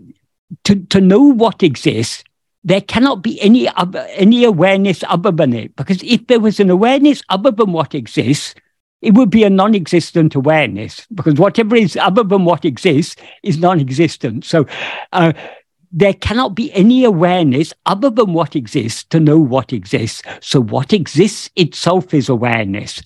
to, 0.64 0.76
to 0.76 1.02
know 1.02 1.22
what 1.22 1.64
exists, 1.64 2.24
there 2.64 2.82
cannot 2.82 3.22
be 3.22 3.40
any 3.42 3.70
other, 3.70 4.06
any 4.12 4.44
awareness 4.44 5.04
other 5.08 5.32
than 5.32 5.54
it. 5.54 5.76
Because 5.76 6.02
if 6.04 6.28
there 6.28 6.40
was 6.40 6.60
an 6.60 6.70
awareness 6.70 7.22
other 7.30 7.52
than 7.52 7.72
what 7.72 7.96
exists, 7.96 8.56
it 9.02 9.14
would 9.14 9.30
be 9.30 9.44
a 9.44 9.50
non 9.50 9.76
existent 9.76 10.36
awareness 10.36 11.06
because 11.14 11.36
whatever 11.36 11.76
is 11.76 11.96
other 11.98 12.24
than 12.24 12.46
what 12.46 12.66
exists 12.66 13.16
is 13.44 13.60
non 13.60 13.80
existent. 13.80 14.44
So 14.44 14.66
uh, 15.14 15.34
there 15.92 16.14
cannot 16.14 16.56
be 16.56 16.74
any 16.74 17.04
awareness 17.04 17.74
other 17.86 18.10
than 18.10 18.34
what 18.34 18.56
exists 18.56 19.04
to 19.06 19.20
know 19.20 19.38
what 19.38 19.72
exists. 19.72 20.24
So 20.42 20.62
what 20.62 20.94
exists 20.94 21.50
itself 21.56 22.14
is 22.14 22.28
awareness. 22.28 23.02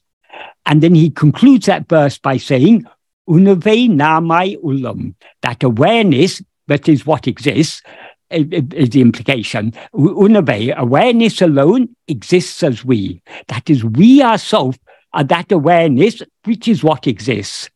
And 0.65 0.81
then 0.81 0.95
he 0.95 1.09
concludes 1.09 1.65
that 1.65 1.89
verse 1.89 2.17
by 2.17 2.37
saying, 2.37 2.85
Unave 3.29 3.89
namai 3.89 4.57
ulam, 4.61 5.13
that 5.41 5.63
awareness 5.63 6.41
that 6.67 6.87
is 6.87 7.05
what 7.05 7.27
exists 7.27 7.81
is 8.29 8.89
the 8.89 9.01
implication. 9.01 9.73
Unave, 9.93 10.75
awareness 10.77 11.41
alone 11.41 11.89
exists 12.07 12.63
as 12.63 12.85
we. 12.85 13.21
That 13.47 13.69
is, 13.69 13.83
we 13.83 14.21
ourselves 14.21 14.79
uh, 15.13 15.23
that 15.23 15.51
awareness, 15.51 16.21
which 16.45 16.67
is 16.67 16.83
what 16.83 17.07
exists. 17.07 17.69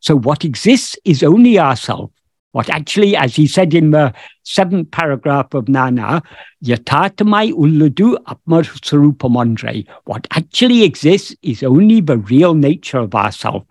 So 0.00 0.16
what 0.16 0.44
exists 0.44 0.96
is 1.04 1.22
only 1.22 1.58
ourself. 1.58 2.10
What 2.52 2.68
actually, 2.68 3.14
as 3.16 3.36
he 3.36 3.46
said 3.46 3.74
in 3.74 3.92
the 3.92 4.12
seventh 4.42 4.90
paragraph 4.90 5.54
of 5.54 5.68
Nana, 5.68 6.22
Yatatamai 6.64 7.52
Ulludu 7.52 8.16
Atmar. 8.24 9.86
What 10.04 10.26
actually 10.32 10.82
exists 10.82 11.34
is 11.42 11.62
only 11.62 12.00
the 12.00 12.18
real 12.18 12.54
nature 12.54 12.98
of 12.98 13.14
ourself. 13.14 13.64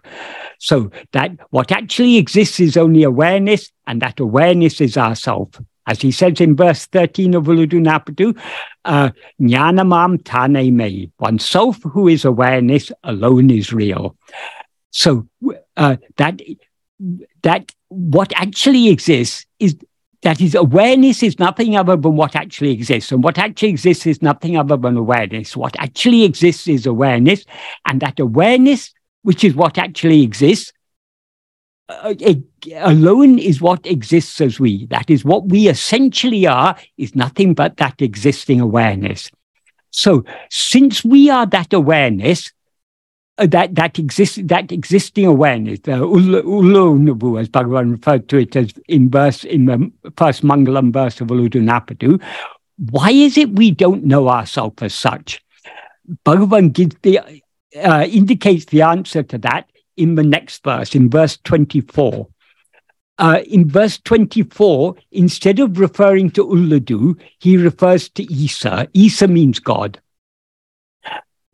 So 0.59 0.91
that 1.12 1.31
what 1.50 1.71
actually 1.71 2.17
exists 2.17 2.59
is 2.59 2.77
only 2.77 3.03
awareness, 3.03 3.71
and 3.86 4.01
that 4.01 4.19
awareness 4.19 4.79
is 4.79 4.98
ourself. 4.98 5.50
As 5.86 6.01
he 6.01 6.12
says 6.12 6.39
in 6.39 6.55
verse 6.55 6.86
13 6.86 7.33
of 7.33 7.45
Ulladu 7.45 7.81
Narpadu, 7.81 8.38
uh, 8.86 9.09
Tane 10.24 10.77
Me, 10.77 11.12
oneself 11.19 11.81
who 11.83 12.07
is 12.07 12.25
awareness 12.25 12.91
alone 13.03 13.50
is 13.50 13.74
real. 13.74 14.15
So 14.91 15.27
uh, 15.75 15.98
that 16.17 16.41
that 17.41 17.71
what 17.89 18.31
actually 18.36 18.89
exists 18.89 19.46
is 19.60 19.75
that 20.22 20.41
is 20.41 20.53
awareness 20.53 21.24
is 21.24 21.39
nothing 21.39 21.75
other 21.75 21.96
than 21.96 22.15
what 22.15 22.36
actually 22.36 22.72
exists 22.72 23.12
and 23.12 23.24
what 23.24 23.38
actually 23.38 23.69
exists 23.69 24.05
is 24.05 24.22
nothing 24.22 24.58
other 24.58 24.77
than 24.77 24.98
awareness 24.98 25.55
what 25.55 25.75
actually 25.79 26.24
exists 26.24 26.67
is 26.67 26.86
awareness 26.86 27.46
and 27.86 28.01
that 28.01 28.19
awareness 28.19 28.93
which 29.24 29.43
is 29.43 29.55
what 29.55 29.77
actually 29.77 30.24
exists 30.24 30.72
uh, 31.89 32.13
it, 32.19 32.43
alone 32.75 33.39
is 33.39 33.62
what 33.62 33.84
exists 33.88 34.39
as 34.41 34.60
we. 34.60 34.86
That 34.88 35.10
is 35.10 35.25
what 35.25 35.48
we 35.48 35.67
essentially 35.67 36.46
are, 36.46 36.77
is 36.98 37.15
nothing 37.15 37.55
but 37.55 37.77
that 37.77 38.00
existing 38.00 38.62
awareness. 38.62 39.31
So 39.89 40.24
since 40.51 41.03
we 41.03 41.31
are 41.31 41.48
that 41.48 41.74
awareness, 41.74 42.51
that 43.48 43.75
that 43.75 43.98
exists 44.00 44.39
that 44.43 44.72
existing 44.72 45.25
awareness, 45.25 45.79
the 45.81 45.93
uh, 45.93 47.39
as 47.39 47.50
Bhagavan 47.50 47.91
referred 47.91 48.27
to 48.29 48.38
it 48.38 48.55
as 48.55 48.74
in 48.88 49.10
verse 49.10 49.43
in 49.43 49.65
the 49.65 49.91
first 50.17 50.43
Mangalam 50.43 50.91
verse 50.91 51.22
of 51.22 51.27
Ulladu 51.27 52.22
Why 52.77 53.12
is 53.12 53.38
it 53.38 53.51
we 53.51 53.72
don't 53.72 54.03
know 54.03 54.29
ourselves 54.29 54.81
as 54.81 54.93
such? 54.93 55.43
Bhagavan 56.25 56.74
gives 56.74 56.96
the 57.01 57.19
uh, 57.75 58.05
indicates 58.10 58.65
the 58.65 58.81
answer 58.81 59.24
to 59.24 59.38
that 59.39 59.69
in 59.98 60.15
the 60.15 60.24
next 60.24 60.63
verse, 60.63 60.96
in 60.96 61.10
verse 61.10 61.38
24. 61.43 62.27
Uh, 63.19 63.41
in 63.48 63.67
verse 63.67 63.98
24, 63.98 64.96
instead 65.12 65.60
of 65.60 65.77
referring 65.77 66.31
to 66.31 66.46
Ulladu, 66.46 67.19
he 67.39 67.58
refers 67.58 68.08
to 68.08 68.24
Isa. 68.31 68.88
Isa 68.93 69.27
means 69.27 69.60
God. 69.60 70.00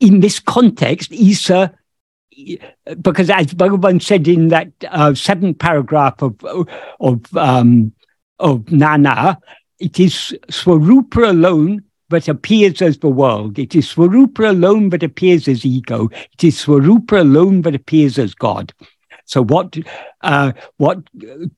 In 0.05 0.19
this 0.19 0.39
context, 0.39 1.12
Isa, 1.12 1.74
because 3.01 3.29
as 3.31 3.47
Bhagavan 3.47 4.00
said 4.00 4.27
in 4.27 4.50
that 4.50 4.71
uh, 4.91 5.15
seventh 5.15 5.57
paragraph 5.57 6.21
of, 6.21 6.35
of, 7.00 7.35
um, 7.35 7.91
of 8.38 8.71
Nana, 8.71 9.39
it 9.79 10.00
is 10.00 10.38
Swarupa 10.50 11.29
alone 11.29 11.83
but 12.07 12.27
appears 12.27 12.83
as 12.83 13.00
the 13.00 13.09
world. 13.09 13.57
It 13.57 13.74
is 13.74 13.88
Swarupa 13.88 14.51
alone 14.51 14.89
but 14.89 15.01
appears 15.01 15.47
as 15.47 15.65
ego. 15.65 16.09
It 16.33 16.43
is 16.43 16.63
Swarupa 16.63 17.21
alone 17.21 17.63
but 17.63 17.74
appears 17.74 18.19
as 18.19 18.35
God. 18.35 18.74
So 19.25 19.43
what 19.43 19.75
uh, 20.21 20.51
what 20.77 21.00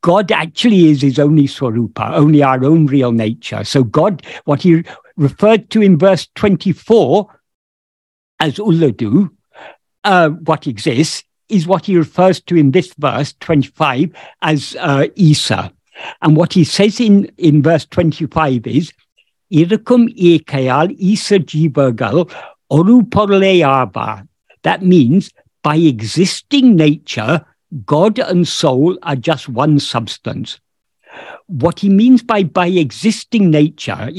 God 0.01 0.31
actually 0.31 0.87
is 0.87 1.03
is 1.03 1.19
only 1.19 1.47
Swarupa, 1.47 2.13
only 2.13 2.41
our 2.43 2.63
own 2.63 2.85
real 2.85 3.11
nature. 3.11 3.65
So 3.65 3.83
God, 3.83 4.25
what 4.45 4.61
he 4.61 4.85
referred 5.17 5.69
to 5.71 5.81
in 5.81 5.97
verse 5.97 6.29
24 6.35 7.27
as 8.39 8.56
Ulladu, 8.56 9.29
uh, 10.03 10.29
what 10.29 10.67
exists, 10.67 11.24
is 11.50 11.65
what 11.65 11.86
he 11.86 11.98
refers 11.98 12.41
to 12.41 12.56
in 12.56 12.72
this 12.72 12.94
verse 12.98 13.34
25 13.39 14.12
as 14.41 14.75
uh, 14.79 15.08
Isa. 15.15 15.72
And 16.22 16.36
what 16.36 16.53
he 16.53 16.63
says 16.63 17.00
in, 17.00 17.25
in 17.38 17.63
verse 17.63 17.86
25 17.86 18.67
is, 18.67 18.91
Irakum 19.51 20.13
ekayal 20.17 20.94
Isa 21.00 21.39
jivagal 21.39 22.32
oru 22.72 24.27
That 24.63 24.84
means 24.84 25.32
by 25.63 25.77
existing 25.77 26.75
nature, 26.75 27.46
God 27.86 28.20
and 28.20 28.48
soul 28.48 28.98
are 29.03 29.15
just 29.15 29.50
one 29.50 29.79
substance. 29.79 30.60
What 31.48 31.79
he 31.79 31.89
means 31.89 32.22
by 32.22 32.44
by 32.44 32.67
existing 32.67 33.50
nature, 33.50 34.10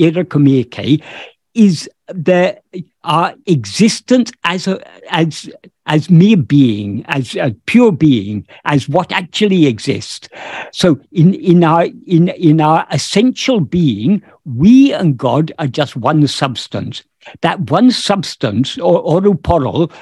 is 1.58 1.90
the 2.06 2.56
our 3.02 3.34
existence 3.46 4.30
as 4.44 4.68
a 4.68 4.80
as 5.12 5.50
as 5.86 6.08
mere 6.08 6.36
being, 6.36 7.04
as 7.06 7.36
pure 7.66 7.90
being, 7.90 8.46
as 8.64 8.88
what 8.88 9.10
actually 9.10 9.66
exists. 9.66 10.28
So 10.72 11.00
in 11.10 11.34
in 11.34 11.64
our 11.64 11.86
in 12.06 12.28
in 12.28 12.60
our 12.60 12.86
essential 12.92 13.58
being, 13.60 14.22
we 14.44 14.92
and 14.92 15.18
God 15.18 15.50
are 15.58 15.66
just 15.66 15.96
one 15.96 16.26
substance. 16.28 17.02
That 17.40 17.70
one 17.70 17.90
substance, 17.90 18.78
or 18.78 19.02
oru 19.02 19.92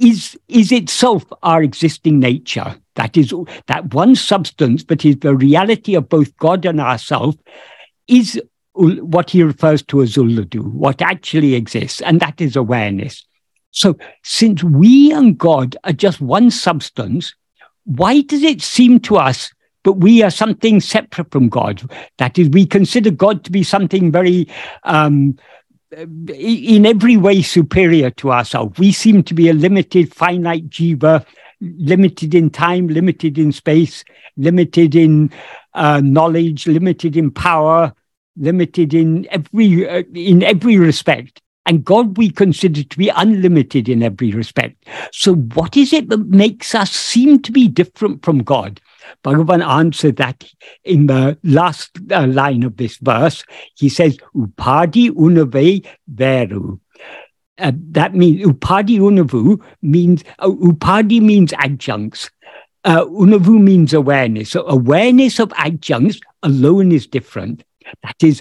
is 0.00 0.36
is 0.48 0.72
itself 0.72 1.24
our 1.44 1.62
existing 1.62 2.18
nature. 2.18 2.74
That 2.96 3.16
is 3.16 3.32
that 3.68 3.94
one 3.94 4.16
substance, 4.16 4.82
but 4.82 5.04
is 5.04 5.18
the 5.18 5.36
reality 5.36 5.94
of 5.94 6.08
both 6.08 6.36
God 6.38 6.66
and 6.66 6.80
ourself, 6.80 7.36
is 8.08 8.40
what 8.74 9.30
he 9.30 9.42
refers 9.42 9.82
to 9.84 10.02
as 10.02 10.16
Ulladu, 10.16 10.64
what 10.72 11.00
actually 11.00 11.54
exists, 11.54 12.00
and 12.00 12.20
that 12.20 12.40
is 12.40 12.56
awareness. 12.56 13.24
So, 13.70 13.96
since 14.22 14.62
we 14.62 15.12
and 15.12 15.36
God 15.36 15.76
are 15.84 15.92
just 15.92 16.20
one 16.20 16.50
substance, 16.50 17.34
why 17.84 18.22
does 18.22 18.42
it 18.42 18.62
seem 18.62 19.00
to 19.00 19.16
us 19.16 19.52
that 19.84 19.92
we 19.92 20.22
are 20.22 20.30
something 20.30 20.80
separate 20.80 21.30
from 21.30 21.48
God? 21.48 21.88
That 22.18 22.38
is, 22.38 22.48
we 22.48 22.66
consider 22.66 23.10
God 23.10 23.44
to 23.44 23.52
be 23.52 23.62
something 23.62 24.10
very, 24.10 24.48
um, 24.84 25.36
in 25.96 26.86
every 26.86 27.16
way 27.16 27.42
superior 27.42 28.10
to 28.10 28.32
ourselves. 28.32 28.78
We 28.78 28.92
seem 28.92 29.22
to 29.24 29.34
be 29.34 29.48
a 29.48 29.54
limited, 29.54 30.14
finite 30.14 30.68
jiva 30.68 31.24
limited 31.60 32.34
in 32.34 32.50
time, 32.50 32.88
limited 32.88 33.38
in 33.38 33.52
space, 33.52 34.04
limited 34.36 34.94
in 34.94 35.30
uh, 35.74 36.00
knowledge, 36.00 36.66
limited 36.66 37.16
in 37.16 37.30
power, 37.30 37.92
limited 38.36 38.94
in 38.94 39.26
every 39.30 39.88
uh, 39.88 40.02
in 40.14 40.42
every 40.42 40.78
respect. 40.78 41.40
And 41.66 41.84
God 41.84 42.18
we 42.18 42.30
consider 42.30 42.82
to 42.82 42.98
be 42.98 43.08
unlimited 43.08 43.88
in 43.88 44.02
every 44.02 44.32
respect. 44.32 44.84
So 45.12 45.34
what 45.34 45.76
is 45.76 45.94
it 45.94 46.10
that 46.10 46.26
makes 46.26 46.74
us 46.74 46.90
seem 46.90 47.40
to 47.40 47.52
be 47.52 47.68
different 47.68 48.22
from 48.22 48.42
God? 48.42 48.80
Bhagavan 49.22 49.66
answered 49.66 50.16
that 50.16 50.44
in 50.84 51.06
the 51.06 51.38
last 51.42 51.90
uh, 52.10 52.26
line 52.26 52.62
of 52.62 52.76
this 52.76 52.98
verse. 52.98 53.44
He 53.76 53.88
says, 53.88 54.18
Upadi 54.36 55.10
unave 55.10 55.86
veru. 56.08 56.80
Uh, 57.56 57.72
that 57.90 58.14
means 58.14 58.44
upadi 58.44 58.98
unavu 58.98 59.62
means 59.80 60.24
uh, 60.40 60.48
upadi 60.48 61.20
means 61.20 61.52
adjuncts. 61.58 62.30
Uh, 62.84 63.04
unavu 63.04 63.60
means 63.60 63.94
awareness. 63.94 64.50
So 64.50 64.66
awareness 64.66 65.38
of 65.38 65.52
adjuncts 65.56 66.20
alone 66.42 66.92
is 66.92 67.06
different. 67.06 67.64
That 68.02 68.22
is, 68.22 68.40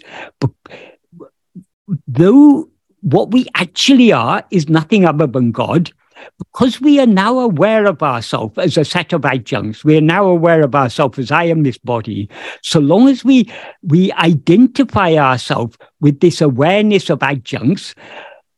though 2.07 2.69
what 3.01 3.31
we 3.31 3.45
actually 3.55 4.11
are 4.11 4.43
is 4.51 4.69
nothing 4.69 5.05
other 5.05 5.27
than 5.27 5.51
God, 5.51 5.91
because 6.37 6.79
we 6.79 6.99
are 6.99 7.07
now 7.07 7.39
aware 7.39 7.85
of 7.85 8.01
ourselves 8.01 8.57
as 8.57 8.77
a 8.77 8.85
set 8.85 9.11
of 9.13 9.25
adjuncts, 9.25 9.83
we 9.83 9.97
are 9.97 10.01
now 10.01 10.25
aware 10.25 10.61
of 10.61 10.73
ourselves 10.73 11.19
as 11.19 11.31
I 11.31 11.43
am 11.45 11.63
this 11.63 11.77
body. 11.77 12.29
So 12.61 12.79
long 12.79 13.09
as 13.09 13.25
we 13.25 13.51
we 13.81 14.11
identify 14.13 15.15
ourselves 15.15 15.77
with 15.99 16.21
this 16.21 16.39
awareness 16.39 17.09
of 17.09 17.21
adjuncts, 17.23 17.93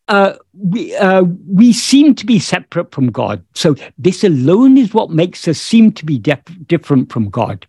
uh, 0.08 0.34
we, 0.54 0.96
uh, 0.96 1.24
we 1.48 1.74
seem 1.74 2.14
to 2.16 2.26
be 2.26 2.38
separate 2.38 2.94
from 2.94 3.12
God. 3.12 3.44
So 3.56 3.76
this 3.98 4.24
alone 4.24 4.78
is 4.78 4.94
what 4.94 5.10
makes 5.10 5.48
us 5.48 5.60
seem 5.60 5.92
to 5.94 6.06
be 6.06 6.20
def- 6.20 6.68
different 6.68 7.12
from 7.12 7.30
God. 7.30 7.66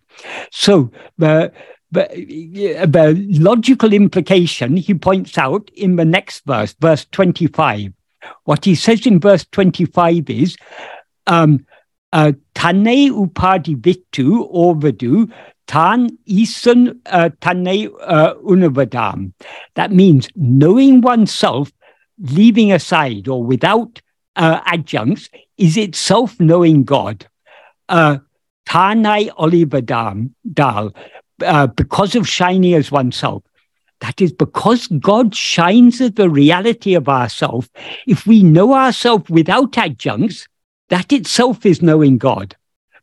So 0.51 0.91
the, 1.17 1.53
the, 1.97 3.27
logical 3.41 3.93
implication 3.93 4.77
he 4.77 4.95
points 4.95 5.39
out 5.39 5.71
in 5.75 5.97
the 5.97 6.05
next 6.05 6.45
verse, 6.47 6.75
verse 6.81 7.07
25. 7.13 7.93
What 8.45 8.65
he 8.65 8.75
says 8.75 9.07
in 9.07 9.21
verse 9.21 9.45
25 9.53 10.31
is, 10.31 10.57
um, 11.27 11.67
Tane 12.13 13.11
upadi 13.11 13.77
vitu 13.77 14.51
ovadu 14.51 15.31
tan 15.67 16.09
isan 16.27 17.01
uh, 17.07 17.31
tane 17.41 17.91
uh, 18.01 18.35
unavadam. 18.37 19.33
That 19.75 19.93
means 19.93 20.29
knowing 20.35 21.03
oneself 21.03 21.71
leaving 22.19 22.73
aside 22.73 23.29
or 23.29 23.45
without 23.45 24.01
uh, 24.37 24.61
adjuncts 24.67 25.29
is 25.59 25.77
itself 25.77 26.39
knowing 26.41 26.85
God. 26.85 27.27
Uh, 27.89 28.19
Tanai 28.67 29.29
Olivadam 29.39 30.33
Dal, 30.53 30.93
uh, 31.43 31.67
because 31.69 32.15
of 32.15 32.29
shining 32.29 32.75
as 32.75 32.91
oneself. 32.91 33.43
That 34.01 34.21
is 34.21 34.33
because 34.33 34.87
God 34.89 35.35
shines 35.35 36.01
as 36.01 36.13
the 36.13 36.29
reality 36.29 36.95
of 36.95 37.09
ourself. 37.09 37.69
If 38.07 38.27
we 38.27 38.43
know 38.43 38.75
ourself 38.75 39.29
without 39.31 39.79
adjuncts, 39.79 40.47
that 40.89 41.13
itself 41.13 41.65
is 41.65 41.83
knowing 41.83 42.19
God. 42.19 42.57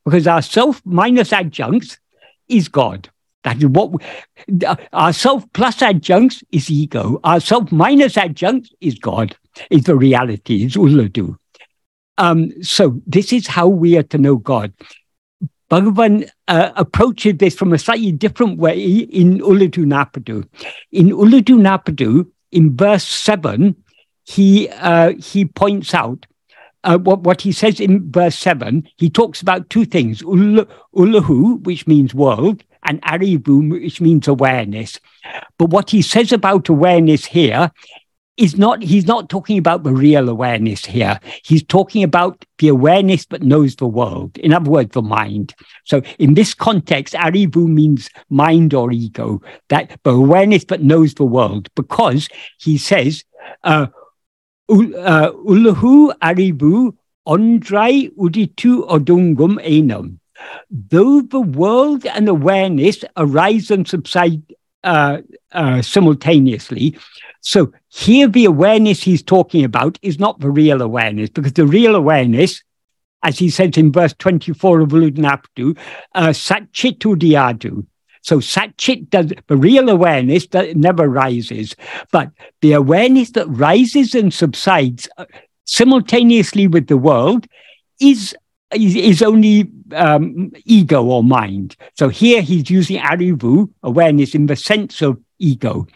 Because 0.06 0.28
ourself 0.28 0.82
minus 0.86 1.34
adjuncts 1.34 1.98
is 2.48 2.68
God. 2.68 3.10
That 3.44 3.58
is 3.58 3.66
what 3.66 3.92
we, 3.92 4.66
our 4.94 5.14
self 5.14 5.46
plus 5.54 5.82
adjuncts 5.82 6.44
is 6.52 6.70
ego. 6.70 7.20
Our 7.24 7.40
self 7.40 7.72
minus 7.72 8.18
adjuncts 8.18 8.72
is 8.80 8.96
God, 8.96 9.36
is 9.70 9.84
the 9.84 9.96
reality, 9.96 10.64
is 10.66 10.76
Ulladu. 10.76 11.36
Um, 12.18 12.52
so 12.64 13.02
this 13.08 13.34
is 13.34 13.48
how 13.48 13.68
we 13.68 13.98
are 13.98 14.04
to 14.04 14.18
know 14.18 14.38
God. 14.38 14.74
Bhagavan 15.74 16.30
uh, 16.48 16.72
approaches 16.76 17.38
this 17.38 17.56
from 17.56 17.74
a 17.74 17.80
slightly 17.80 18.12
different 18.12 18.60
way 18.60 18.80
in 18.80 19.40
Ulladu 19.40 19.86
Narpadu. 19.88 20.48
In 20.92 21.08
Ulladu 21.08 21.58
Narpadu, 21.58 22.30
in 22.52 22.78
verse 22.78 23.04
7, 23.04 23.76
he, 24.24 24.70
uh, 24.70 25.14
he 25.14 25.46
points 25.46 25.96
out 25.96 26.28
uh, 26.84 27.00
what, 27.00 27.22
what 27.22 27.42
he 27.42 27.52
says 27.52 27.80
in 27.80 28.12
verse 28.12 28.38
7, 28.38 28.88
he 28.98 29.10
talks 29.10 29.42
about 29.42 29.68
two 29.72 29.84
things, 29.84 30.22
Ullahu, 30.22 31.64
which 31.64 31.88
means 31.88 32.14
world, 32.14 32.64
and 32.84 33.02
Arivu, 33.02 33.72
which 33.72 34.00
means 34.00 34.28
awareness. 34.28 35.00
But 35.58 35.72
what 35.72 35.90
he 35.90 36.04
says 36.04 36.32
about 36.32 36.70
awareness 36.70 37.26
here 37.26 37.72
is 38.38 38.58
not, 38.58 38.82
he's 38.82 39.06
not 39.06 39.30
talking 39.30 39.58
about 39.58 39.84
the 39.84 39.92
real 39.92 40.28
awareness 40.28 40.86
here. 40.86 41.20
He's 41.44 41.64
talking 41.64 42.04
about 42.04 42.46
the 42.58 42.68
awareness 42.68 43.26
that 43.28 43.44
knows 43.44 43.76
the 43.76 43.88
world. 43.88 44.38
In 44.40 44.54
other 44.54 44.70
words, 44.70 44.92
the 44.92 45.02
mind. 45.02 45.54
So 45.86 46.02
in 46.18 46.34
this 46.34 46.54
context, 46.54 47.14
Arivu 47.14 47.68
means 47.68 48.10
mind 48.30 48.74
or 48.74 48.92
ego, 48.92 49.42
that 49.70 50.00
the 50.04 50.12
awareness 50.12 50.66
that 50.66 50.82
knows 50.82 51.14
the 51.14 51.26
world, 51.26 51.70
because 51.76 52.28
he 52.60 52.78
says, 52.78 53.24
uh, 53.64 53.88
uh, 54.70 55.32
Ulahu 55.32 56.18
Aribu 56.20 56.96
Ondrai 57.28 58.10
Uditu 58.16 58.88
Odungum 58.90 59.64
Enum. 59.64 60.18
Though 60.72 61.22
the 61.22 61.42
world 61.42 62.06
and 62.06 62.28
awareness 62.28 63.06
arise 63.16 63.70
and 63.72 63.88
subside 63.88 64.42
uh, 64.84 65.20
uh, 65.52 65.82
simultaneously, 65.82 66.98
so 67.42 67.74
here 67.90 68.28
the 68.28 68.46
awareness 68.46 69.04
he's 69.04 69.22
talking 69.22 69.64
about 69.66 70.00
is 70.02 70.18
not 70.18 70.40
the 70.40 70.50
real 70.50 70.82
awareness, 70.82 71.30
because 71.30 71.54
the 71.54 71.68
real 71.68 71.96
awareness, 71.96 72.64
as 73.22 73.38
he 73.38 73.50
says 73.50 73.78
in 73.78 73.92
verse 73.92 74.14
24 74.18 74.80
of 74.80 74.90
Ulladu 74.90 75.18
Narpadu, 75.18 75.78
uh, 76.16 76.30
Satchitu 76.30 77.16
Diadu. 77.16 77.86
So 78.22 78.38
Satchit 78.38 79.10
does 79.10 79.34
the 79.48 79.58
real 79.58 79.90
awareness 79.90 80.48
that 80.48 80.78
never 80.78 81.10
rises, 81.10 81.76
but 82.14 82.32
the 82.62 82.72
awareness 82.72 83.32
that 83.32 83.48
rises 83.48 84.16
and 84.16 84.34
subsides 84.34 85.10
uh, 85.18 85.26
simultaneously 85.66 86.68
with 86.68 86.88
the 86.88 86.98
world 86.98 87.46
is 88.00 88.34
is 88.74 89.22
only 89.22 89.70
um, 89.94 90.52
ego 90.66 91.04
or 91.04 91.24
mind. 91.24 91.76
So 91.98 92.10
here 92.10 92.42
he's 92.42 92.70
using 92.70 93.00
arivu, 93.00 93.70
awareness, 93.84 94.36
in 94.36 94.48
the 94.48 94.56
sense 94.56 95.02
of 95.02 95.20
ego. 95.40 95.88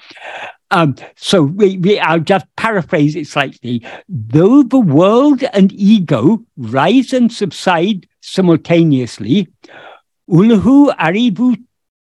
Um, 0.72 0.96
so 1.16 1.44
we, 1.44 1.78
we, 1.78 2.00
I'll 2.00 2.20
just 2.20 2.46
paraphrase 2.58 3.16
it 3.16 3.28
slightly. 3.28 3.86
Though 4.10 4.64
the 4.64 4.80
world 4.80 5.44
and 5.54 5.72
ego 5.74 6.44
rise 6.58 7.14
and 7.14 7.32
subside 7.32 8.08
simultaneously, 8.22 9.48
ulhu 10.30 10.94
arivu 10.98 11.58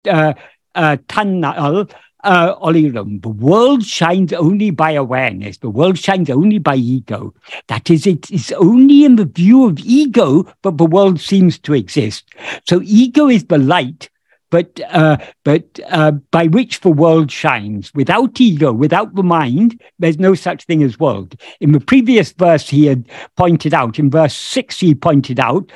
uh, 0.09 0.33
uh, 0.75 0.97
tannal 1.09 1.91
uh, 2.27 2.57
Oliram, 2.61 3.21
the 3.21 3.29
world 3.29 3.85
shines 3.85 4.33
only 4.33 4.71
by 4.71 4.91
awareness. 4.91 5.59
The 5.59 5.71
world 5.71 5.97
shines 5.97 6.29
only 6.29 6.59
by 6.59 6.75
ego. 6.75 7.33
That 7.69 7.89
is, 7.89 8.07
it 8.07 8.31
is 8.31 8.53
only 8.53 9.05
in 9.05 9.15
the 9.17 9.25
view 9.25 9.65
of 9.65 9.79
ego, 9.79 10.53
but 10.63 10.77
the 10.77 10.85
world 10.85 11.21
seems 11.21 11.59
to 11.61 11.75
exist. 11.75 12.29
So 12.69 12.81
ego 12.83 13.29
is 13.29 13.45
the 13.45 13.59
light, 13.59 14.11
but 14.51 14.81
uh, 14.91 15.19
but 15.45 15.79
uh, 15.89 16.13
by 16.31 16.49
which 16.49 16.81
the 16.81 16.91
world 16.91 17.31
shines. 17.31 17.95
Without 17.95 18.41
ego, 18.41 18.73
without 18.73 19.15
the 19.15 19.23
mind, 19.23 19.81
there's 20.01 20.19
no 20.19 20.35
such 20.35 20.65
thing 20.65 20.83
as 20.83 20.99
world. 20.99 21.37
In 21.61 21.73
the 21.73 21.81
previous 21.81 22.33
verse, 22.33 22.69
he 22.69 22.87
had 22.87 23.09
pointed 23.37 23.73
out. 23.73 23.99
In 23.99 24.11
verse 24.11 24.35
six, 24.35 24.81
he 24.81 24.95
pointed 24.95 25.39
out. 25.39 25.71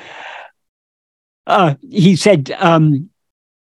Uh, 1.47 1.75
he 1.89 2.15
said, 2.15 2.51
um, 2.59 3.09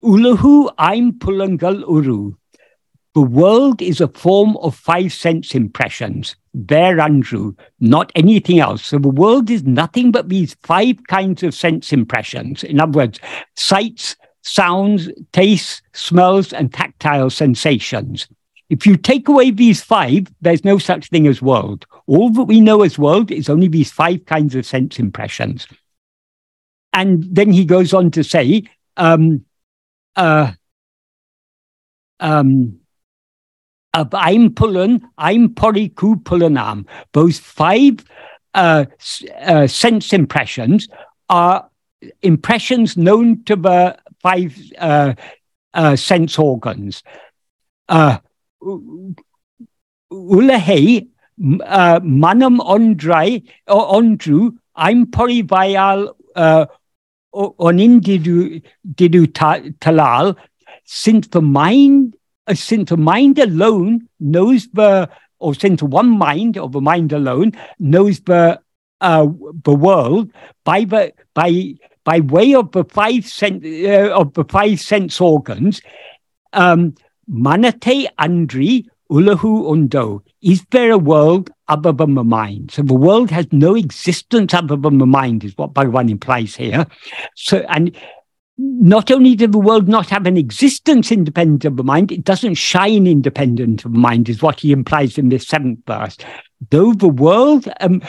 "Ulahu 0.03 0.73
I'm 0.77 1.13
pulangal 1.13 1.81
uru." 1.81 2.38
The 3.15 3.21
world 3.21 3.81
is 3.81 4.01
a 4.01 4.07
form 4.07 4.55
of 4.57 4.75
five 4.75 5.11
sense 5.11 5.55
impressions. 5.55 6.35
There, 6.53 6.99
Andrew, 6.99 7.55
not 7.79 8.11
anything 8.15 8.59
else. 8.59 8.85
So 8.85 8.99
the 8.99 9.09
world 9.09 9.49
is 9.49 9.63
nothing 9.63 10.11
but 10.11 10.29
these 10.29 10.55
five 10.63 10.97
kinds 11.07 11.43
of 11.43 11.55
sense 11.55 11.91
impressions. 11.91 12.63
In 12.63 12.79
other 12.79 12.97
words, 12.97 13.19
sights, 13.55 14.15
sounds, 14.43 15.09
tastes, 15.31 15.81
smells, 15.93 16.53
and 16.53 16.71
tactile 16.71 17.29
sensations. 17.29 18.27
If 18.69 18.85
you 18.85 18.95
take 18.95 19.27
away 19.27 19.49
these 19.49 19.81
five, 19.81 20.27
there's 20.41 20.63
no 20.63 20.77
such 20.77 21.09
thing 21.09 21.25
as 21.25 21.41
world. 21.41 21.87
All 22.05 22.29
that 22.31 22.43
we 22.43 22.61
know 22.61 22.83
as 22.83 22.99
world 22.99 23.31
is 23.31 23.49
only 23.49 23.67
these 23.67 23.91
five 23.91 24.25
kinds 24.25 24.53
of 24.53 24.65
sense 24.65 24.99
impressions. 24.99 25.67
And 26.93 27.23
then 27.23 27.51
he 27.51 27.65
goes 27.65 27.93
on 27.93 28.11
to 28.11 28.23
say, 28.23 28.63
um, 28.97 29.45
uh, 30.15 30.51
um, 32.19 32.78
of 33.93 34.13
I'm 34.13 34.53
Pullen, 34.53 35.07
I'm 35.17 35.49
Poriku 35.49 36.21
Pullanam. 36.23 36.85
Those 37.13 37.39
five 37.39 38.03
uh, 38.53 38.85
uh, 39.41 39.67
sense 39.67 40.13
impressions 40.13 40.87
are 41.29 41.69
impressions 42.21 42.97
known 42.97 43.43
to 43.45 43.55
the 43.55 43.97
five 44.21 44.57
uh, 44.77 45.13
uh, 45.73 45.95
sense 45.95 46.37
organs. 46.37 47.03
Uh, 47.87 48.19
Ulahe, 50.11 51.07
uh, 51.63 51.99
Manam 52.01 52.59
Ondrai, 52.59 53.47
Ondru, 53.67 54.57
I'm 54.75 55.07
Porivayal 55.07 56.15
uh, 56.35 56.65
Onindidu 57.33 58.61
Didu 58.87 59.27
Talal, 59.79 60.35
since 60.85 61.27
the 61.27 61.41
mind 61.41 62.15
a 62.49 62.55
since 62.55 62.91
mind 62.91 63.39
alone 63.39 64.07
knows 64.19 64.67
the, 64.73 65.09
or 65.39 65.55
since 65.55 65.81
one 65.81 66.09
mind 66.09 66.57
of 66.57 66.75
a 66.75 66.81
mind 66.81 67.13
alone 67.13 67.53
knows 67.79 68.19
the 68.21 68.59
uh, 69.01 69.27
the 69.63 69.73
world 69.73 70.29
by 70.65 70.83
the 70.83 71.13
by 71.33 71.75
by 72.03 72.19
way 72.19 72.53
of 72.53 72.71
the 72.73 72.83
five 72.83 73.25
sense 73.25 73.63
uh, 73.63 74.09
of 74.13 74.33
the 74.33 74.43
five 74.43 74.79
sense 74.81 75.21
organs. 75.21 75.81
Um, 76.51 76.95
manate 77.31 78.07
andri 78.17 78.85
ulahu 79.11 79.71
undo. 79.71 80.23
Is 80.41 80.65
there 80.71 80.91
a 80.91 80.97
world 80.97 81.51
other 81.67 81.91
than 81.91 82.15
the 82.15 82.23
mind? 82.23 82.71
So 82.71 82.81
the 82.81 82.93
world 82.93 83.29
has 83.31 83.47
no 83.51 83.75
existence 83.75 84.53
other 84.53 84.75
than 84.75 84.97
the 84.97 85.05
mind, 85.05 85.43
is 85.43 85.57
what 85.57 85.73
Bhagavan 85.73 86.09
implies 86.09 86.55
here. 86.55 86.85
So 87.35 87.59
and 87.69 87.95
not 88.61 89.09
only 89.09 89.35
does 89.35 89.51
the 89.51 89.57
world 89.57 89.87
not 89.87 90.09
have 90.09 90.25
an 90.25 90.35
existence 90.35 91.13
independent 91.13 91.63
of 91.63 91.77
the 91.77 91.83
mind, 91.83 92.11
it 92.11 92.25
doesn't 92.25 92.55
shine 92.55 93.07
independent 93.07 93.85
of 93.85 93.91
mind, 93.91 94.27
is 94.27 94.41
what 94.41 94.59
he 94.59 94.73
implies 94.73 95.17
in 95.17 95.29
this 95.29 95.47
seventh 95.47 95.79
verse. 95.87 96.17
Though 96.69 96.93
the 96.93 97.07
world 97.07 97.69
um, 97.79 98.01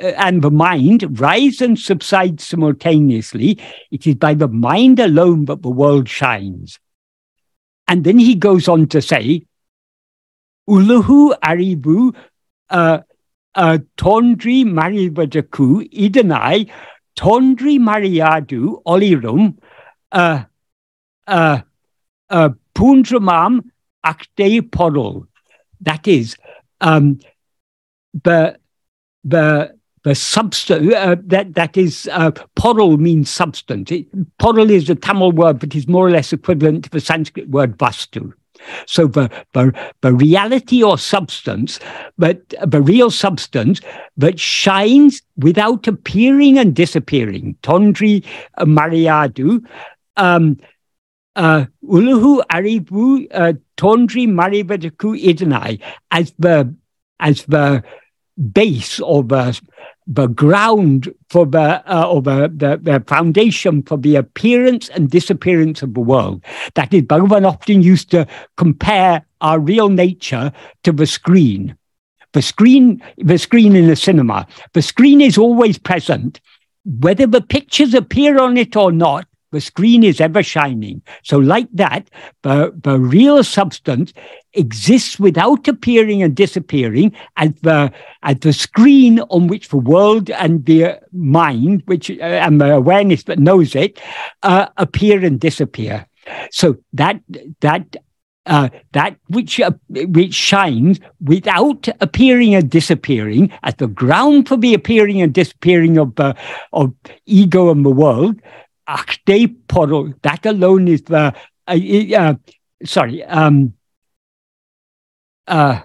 and 0.00 0.42
the 0.42 0.50
mind 0.50 1.20
rise 1.20 1.60
and 1.60 1.78
subside 1.78 2.40
simultaneously, 2.40 3.60
it 3.92 4.04
is 4.04 4.16
by 4.16 4.34
the 4.34 4.48
mind 4.48 4.98
alone 4.98 5.44
that 5.44 5.62
the 5.62 5.70
world 5.70 6.08
shines. 6.08 6.80
And 7.86 8.02
then 8.02 8.18
he 8.18 8.34
goes 8.34 8.66
on 8.66 8.88
to 8.88 9.00
say, 9.00 9.46
Uluhu 10.68 11.38
Aribu 11.38 12.16
uh, 12.70 13.00
uh, 13.54 13.78
Tondri 13.96 14.64
Marivadaku 14.64 15.88
Idanai 15.92 16.68
Tondri 17.16 17.78
Mariadu 17.78 18.82
Olirum 18.84 19.56
Pundramam 22.74 23.60
Akde 24.04 24.60
Porol. 24.70 25.26
That 25.80 26.06
is, 26.08 26.36
um, 26.80 27.18
the, 28.22 28.58
the, 29.24 29.74
the 30.04 30.14
substance, 30.14 30.92
uh, 30.94 31.16
that, 31.24 31.54
that 31.54 31.76
is, 31.76 32.08
uh, 32.12 32.30
means 32.96 33.30
substance. 33.30 33.90
It, 33.90 34.06
is 34.70 34.90
a 34.90 34.94
Tamil 34.94 35.32
word, 35.32 35.58
but 35.58 35.74
is 35.74 35.88
more 35.88 36.06
or 36.06 36.10
less 36.10 36.32
equivalent 36.32 36.84
to 36.84 36.90
the 36.90 37.00
Sanskrit 37.00 37.48
word 37.48 37.76
vastu. 37.78 38.32
So 38.86 39.06
the, 39.06 39.30
the, 39.52 39.72
the 40.00 40.12
reality 40.12 40.82
or 40.82 40.96
substance, 40.98 41.80
but 42.16 42.40
the 42.64 42.80
real 42.80 43.10
substance 43.10 43.80
that 44.16 44.38
shines 44.38 45.22
without 45.36 45.86
appearing 45.86 46.58
and 46.58 46.74
disappearing. 46.74 47.56
Tondri 47.62 48.24
Mariadu, 48.58 49.64
um, 50.16 50.58
uh, 51.36 51.66
Uluhu 51.84 52.42
Aribu 52.46 53.26
uh, 53.32 53.52
Tondri 53.76 54.26
Marivadaku 54.28 55.20
Idanai 55.20 55.80
as 56.10 56.32
the 56.38 56.74
as 57.20 57.44
the 57.44 57.82
base 58.52 59.00
or 59.00 59.22
the 59.22 59.60
the 60.06 60.26
ground 60.26 61.12
for 61.30 61.46
the 61.46 61.82
uh, 61.90 62.06
or 62.08 62.20
the, 62.20 62.52
the, 62.54 62.78
the 62.82 63.04
foundation 63.06 63.82
for 63.82 63.96
the 63.96 64.16
appearance 64.16 64.88
and 64.90 65.10
disappearance 65.10 65.82
of 65.82 65.94
the 65.94 66.00
world. 66.00 66.44
That 66.74 66.92
is, 66.92 67.02
Bhagavan 67.02 67.46
often 67.46 67.82
used 67.82 68.10
to 68.10 68.26
compare 68.56 69.24
our 69.40 69.58
real 69.58 69.88
nature 69.88 70.52
to 70.82 70.92
the 70.92 71.06
screen. 71.06 71.76
The 72.32 72.42
screen, 72.42 73.02
the 73.16 73.38
screen 73.38 73.76
in 73.76 73.86
the 73.86 73.96
cinema. 73.96 74.46
The 74.72 74.82
screen 74.82 75.20
is 75.20 75.38
always 75.38 75.78
present. 75.78 76.40
Whether 76.84 77.26
the 77.26 77.40
pictures 77.40 77.94
appear 77.94 78.38
on 78.38 78.56
it 78.58 78.76
or 78.76 78.92
not, 78.92 79.26
the 79.54 79.60
screen 79.60 80.02
is 80.02 80.20
ever 80.20 80.42
shining. 80.42 81.00
So, 81.22 81.38
like 81.38 81.68
that, 81.74 82.10
the, 82.42 82.72
real 82.98 83.44
substance 83.44 84.12
exists 84.52 85.18
without 85.18 85.68
appearing 85.68 86.22
and 86.22 86.34
disappearing 86.34 87.14
as 87.36 87.52
the, 87.62 87.92
as 88.24 88.38
the 88.40 88.52
screen 88.52 89.20
on 89.30 89.46
which 89.46 89.68
the 89.68 89.76
world 89.76 90.30
and 90.30 90.66
the 90.66 91.00
mind, 91.12 91.82
which 91.86 92.10
uh, 92.10 92.14
and 92.46 92.60
the 92.60 92.74
awareness 92.74 93.22
that 93.24 93.38
knows 93.38 93.76
it, 93.76 94.00
uh, 94.42 94.66
appear 94.76 95.24
and 95.24 95.38
disappear. 95.38 96.04
So 96.50 96.76
that 96.94 97.20
that 97.60 97.96
uh, 98.46 98.68
that 98.92 99.16
which 99.28 99.60
uh, 99.60 99.70
which 99.88 100.34
shines 100.34 101.00
without 101.20 101.88
appearing 102.00 102.54
and 102.54 102.70
disappearing 102.70 103.52
as 103.62 103.74
the 103.76 103.86
ground 103.86 104.48
for 104.48 104.56
the 104.56 104.74
appearing 104.74 105.22
and 105.22 105.32
disappearing 105.32 105.96
of 105.98 106.18
uh, 106.18 106.34
of 106.72 106.92
ego 107.26 107.70
and 107.70 107.84
the 107.84 107.90
world 107.90 108.40
Akde 108.88 109.56
Poro, 109.66 110.14
that 110.22 110.44
alone 110.46 110.88
is 110.88 111.02
the, 111.02 111.34
uh, 111.66 111.78
uh, 112.16 112.34
sorry, 112.84 113.24
um, 113.24 113.74
uh, 115.46 115.80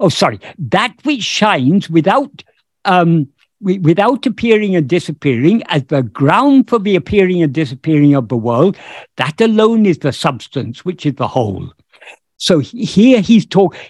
oh, 0.00 0.08
sorry, 0.08 0.40
that 0.58 0.94
which 1.04 1.22
shines 1.22 1.88
without 1.90 2.42
um, 2.84 3.28
without 3.60 4.24
appearing 4.24 4.76
and 4.76 4.88
disappearing 4.88 5.62
as 5.66 5.84
the 5.86 6.02
ground 6.02 6.68
for 6.68 6.78
the 6.78 6.94
appearing 6.94 7.42
and 7.42 7.52
disappearing 7.52 8.14
of 8.14 8.28
the 8.28 8.36
world, 8.36 8.76
that 9.16 9.40
alone 9.40 9.84
is 9.84 9.98
the 9.98 10.12
substance, 10.12 10.84
which 10.84 11.04
is 11.04 11.14
the 11.14 11.26
whole. 11.26 11.72
So 12.36 12.60
here 12.60 13.20
he's 13.20 13.44
talking, 13.44 13.80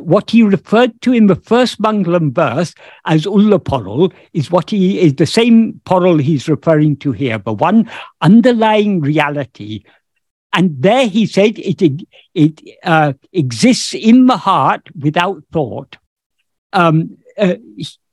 what 0.00 0.30
he 0.30 0.42
referred 0.42 1.00
to 1.02 1.12
in 1.12 1.26
the 1.26 1.36
first 1.36 1.80
Mangalam 1.80 2.32
verse 2.32 2.74
as 3.04 3.24
Ullaporul 3.24 4.12
is 4.32 4.50
what 4.50 4.70
he 4.70 5.00
is 5.00 5.14
the 5.14 5.26
same 5.26 5.80
porul 5.84 6.20
he's 6.20 6.48
referring 6.48 6.96
to 6.98 7.12
here, 7.12 7.38
the 7.38 7.52
one 7.52 7.90
underlying 8.20 9.00
reality. 9.00 9.84
And 10.52 10.80
there 10.80 11.06
he 11.08 11.26
said 11.26 11.58
it, 11.58 11.82
it 12.34 12.60
uh, 12.84 13.14
exists 13.32 13.92
in 13.94 14.26
the 14.26 14.36
heart 14.36 14.88
without 14.98 15.42
thought. 15.52 15.96
Um, 16.72 17.18
uh, 17.36 17.56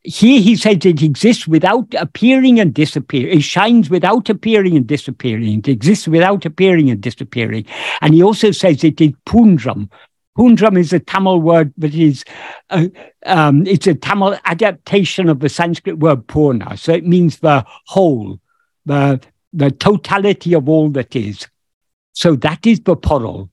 here 0.04 0.42
he 0.42 0.56
says 0.56 0.78
it 0.84 1.04
exists 1.04 1.48
without 1.48 1.94
appearing 1.94 2.60
and 2.60 2.74
disappearing. 2.74 3.38
It 3.38 3.44
shines 3.44 3.90
without 3.90 4.30
appearing 4.30 4.76
and 4.76 4.88
disappearing. 4.88 5.60
It 5.60 5.68
exists 5.68 6.08
without 6.08 6.46
appearing 6.46 6.90
and 6.90 7.00
disappearing. 7.00 7.66
And 8.02 8.16
he 8.16 8.24
also 8.24 8.52
says 8.52 8.84
it 8.84 9.00
is 9.00 9.12
pundram. 9.28 9.90
Pundram 10.42 10.76
is 10.76 10.92
a 10.92 11.00
Tamil 11.00 11.40
word, 11.40 11.72
but 11.78 11.94
is 11.94 12.26
um, 12.72 13.68
it's 13.68 13.86
a 13.86 13.94
Tamil 13.94 14.36
adaptation 14.46 15.30
of 15.30 15.40
the 15.40 15.50
Sanskrit 15.50 16.00
word 16.00 16.26
purna. 16.26 16.78
So 16.78 16.94
it 16.94 17.06
means 17.06 17.38
the 17.38 17.64
whole, 17.86 18.40
the 18.88 19.22
the 19.54 19.70
totality 19.70 20.56
of 20.56 20.68
all 20.68 20.90
that 20.90 21.16
is. 21.16 21.48
So 22.14 22.36
that 22.38 22.66
is 22.66 22.80
the 22.80 22.98
porul. 22.98 23.50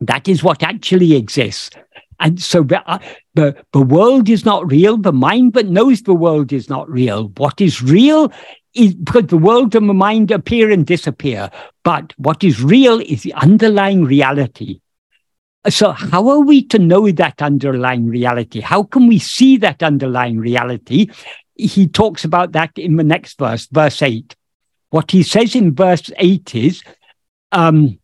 That 0.00 0.28
is 0.28 0.44
what 0.44 0.62
actually 0.62 1.16
exists. 1.16 1.70
And 2.20 2.40
so 2.40 2.62
the, 2.62 2.88
uh, 2.88 3.00
the, 3.34 3.56
the 3.72 3.82
world 3.82 4.28
is 4.28 4.44
not 4.44 4.70
real. 4.70 4.96
The 4.96 5.12
mind 5.12 5.54
that 5.54 5.66
knows 5.66 6.02
the 6.02 6.14
world 6.14 6.52
is 6.52 6.68
not 6.68 6.88
real. 6.88 7.32
What 7.38 7.60
is 7.60 7.82
real 7.82 8.32
is 8.74 8.94
because 8.94 9.26
the 9.26 9.36
world 9.36 9.74
and 9.74 9.88
the 9.88 9.94
mind 9.94 10.30
appear 10.30 10.70
and 10.70 10.86
disappear. 10.86 11.50
But 11.82 12.12
what 12.18 12.44
is 12.44 12.62
real 12.62 13.00
is 13.00 13.24
the 13.24 13.34
underlying 13.34 14.04
reality. 14.04 14.81
So, 15.68 15.92
how 15.92 16.28
are 16.28 16.40
we 16.40 16.64
to 16.66 16.78
know 16.78 17.10
that 17.12 17.40
underlying 17.40 18.08
reality? 18.08 18.60
How 18.60 18.82
can 18.82 19.06
we 19.06 19.18
see 19.18 19.56
that 19.58 19.82
underlying 19.82 20.38
reality? 20.38 21.08
He 21.54 21.86
talks 21.86 22.24
about 22.24 22.52
that 22.52 22.76
in 22.76 22.96
the 22.96 23.04
next 23.04 23.38
verse, 23.38 23.68
verse 23.70 24.02
8. 24.02 24.34
What 24.90 25.12
he 25.12 25.22
says 25.22 25.54
in 25.54 25.74
verse 25.74 26.10
8 26.16 26.54
is, 26.56 26.82
um, 27.52 27.98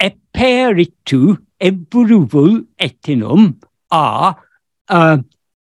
Eperitu 0.00 1.38
Eburuvul 1.60 2.66
etinum 2.78 3.62
are 3.90 4.36
uh, 4.88 5.18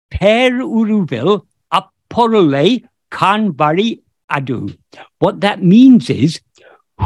per 0.10 0.52
uruvil 0.52 1.46
aporole 1.74 2.88
kanbari 3.12 4.02
adu. 4.32 4.78
What 5.20 5.42
that 5.42 5.62
means 5.62 6.10
is 6.10 6.40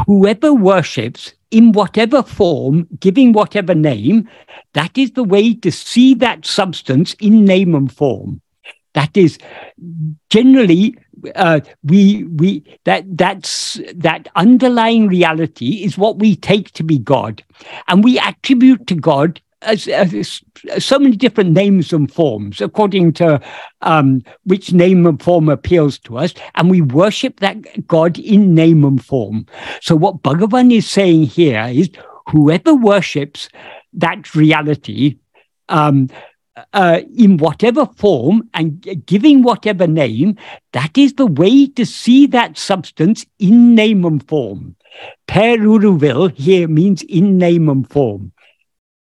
whoever 0.06 0.52
worships 0.54 1.32
in 1.50 1.72
whatever 1.72 2.22
form, 2.22 2.86
giving 3.00 3.32
whatever 3.32 3.74
name, 3.74 4.28
that 4.74 4.96
is 4.98 5.12
the 5.12 5.24
way 5.24 5.54
to 5.54 5.70
see 5.70 6.14
that 6.14 6.44
substance 6.44 7.14
in 7.14 7.44
name 7.44 7.74
and 7.74 7.92
form. 7.92 8.40
That 8.94 9.16
is 9.16 9.38
generally 10.30 10.96
uh, 11.34 11.60
we 11.82 12.24
we 12.24 12.62
that 12.84 13.04
that's 13.16 13.80
that 13.94 14.28
underlying 14.36 15.08
reality 15.08 15.84
is 15.84 15.98
what 15.98 16.18
we 16.18 16.36
take 16.36 16.70
to 16.72 16.82
be 16.82 16.98
God, 16.98 17.42
and 17.88 18.02
we 18.02 18.18
attribute 18.18 18.86
to 18.86 18.94
God 18.94 19.40
as, 19.66 19.88
as, 19.88 20.42
so 20.78 20.98
many 20.98 21.16
different 21.16 21.50
names 21.50 21.92
and 21.92 22.12
forms 22.12 22.60
according 22.60 23.12
to 23.14 23.40
um, 23.82 24.22
which 24.44 24.72
name 24.72 25.06
and 25.06 25.22
form 25.22 25.48
appeals 25.48 25.98
to 26.00 26.18
us, 26.18 26.32
and 26.54 26.70
we 26.70 26.80
worship 26.80 27.40
that 27.40 27.86
God 27.86 28.18
in 28.18 28.54
name 28.54 28.84
and 28.84 29.04
form. 29.04 29.46
So 29.82 29.94
what 29.96 30.22
Bhagavan 30.22 30.72
is 30.72 30.88
saying 30.88 31.24
here 31.24 31.66
is 31.68 31.90
whoever 32.28 32.74
worships 32.74 33.48
that 33.92 34.34
reality. 34.34 35.18
Um, 35.68 36.08
uh, 36.72 37.00
in 37.14 37.36
whatever 37.36 37.84
form 37.84 38.48
and 38.54 38.80
giving 39.04 39.42
whatever 39.42 39.86
name, 39.86 40.36
that 40.72 40.96
is 40.96 41.12
the 41.14 41.26
way 41.26 41.66
to 41.66 41.84
see 41.84 42.26
that 42.26 42.56
substance 42.56 43.26
in 43.38 43.74
name 43.74 44.06
and 44.06 44.26
form. 44.26 44.74
Per 45.26 45.58
uruvil 45.58 46.34
here 46.34 46.68
means 46.68 47.02
in 47.02 47.36
name 47.36 47.68
and 47.68 47.88
form. 47.90 48.32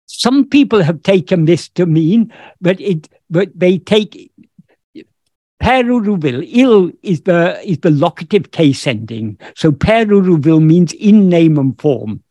Some 0.07 0.47
people 0.47 0.81
have 0.81 1.03
taken 1.03 1.45
this 1.45 1.69
to 1.69 1.85
mean, 1.85 2.33
but 2.59 2.79
it, 2.81 3.09
but 3.29 3.49
they 3.53 3.77
take 3.77 4.31
per 5.59 5.83
uruvil. 5.83 6.43
Il 6.47 6.91
is 7.03 7.21
the 7.21 7.59
is 7.69 7.79
the 7.79 7.91
locative 7.91 8.51
case 8.51 8.87
ending. 8.87 9.37
So 9.55 9.71
per 9.71 10.05
uruvil 10.05 10.63
means 10.63 10.93
in 10.93 11.29
name 11.29 11.57
and 11.57 11.79
form. 11.79 12.23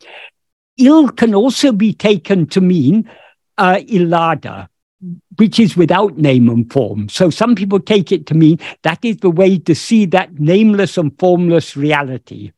Il 0.79 1.09
can 1.11 1.35
also 1.35 1.73
be 1.73 1.93
taken 1.93 2.47
to 2.47 2.61
mean 2.61 3.11
uh, 3.59 3.77
ilada, 3.77 4.69
which 5.37 5.59
is 5.59 5.77
without 5.77 6.17
name 6.19 6.49
and 6.49 6.71
form. 6.73 7.09
So 7.09 7.31
some 7.31 7.55
people 7.55 7.81
take 7.81 8.13
it 8.13 8.27
to 8.27 8.35
mean 8.35 8.59
that 8.83 9.05
is 9.05 9.19
the 9.19 9.31
way 9.31 9.59
to 9.59 9.75
see 9.75 10.07
that 10.07 10.39
nameless 10.39 10.97
and 10.97 11.19
formless 11.19 11.77
reality. 11.77 12.53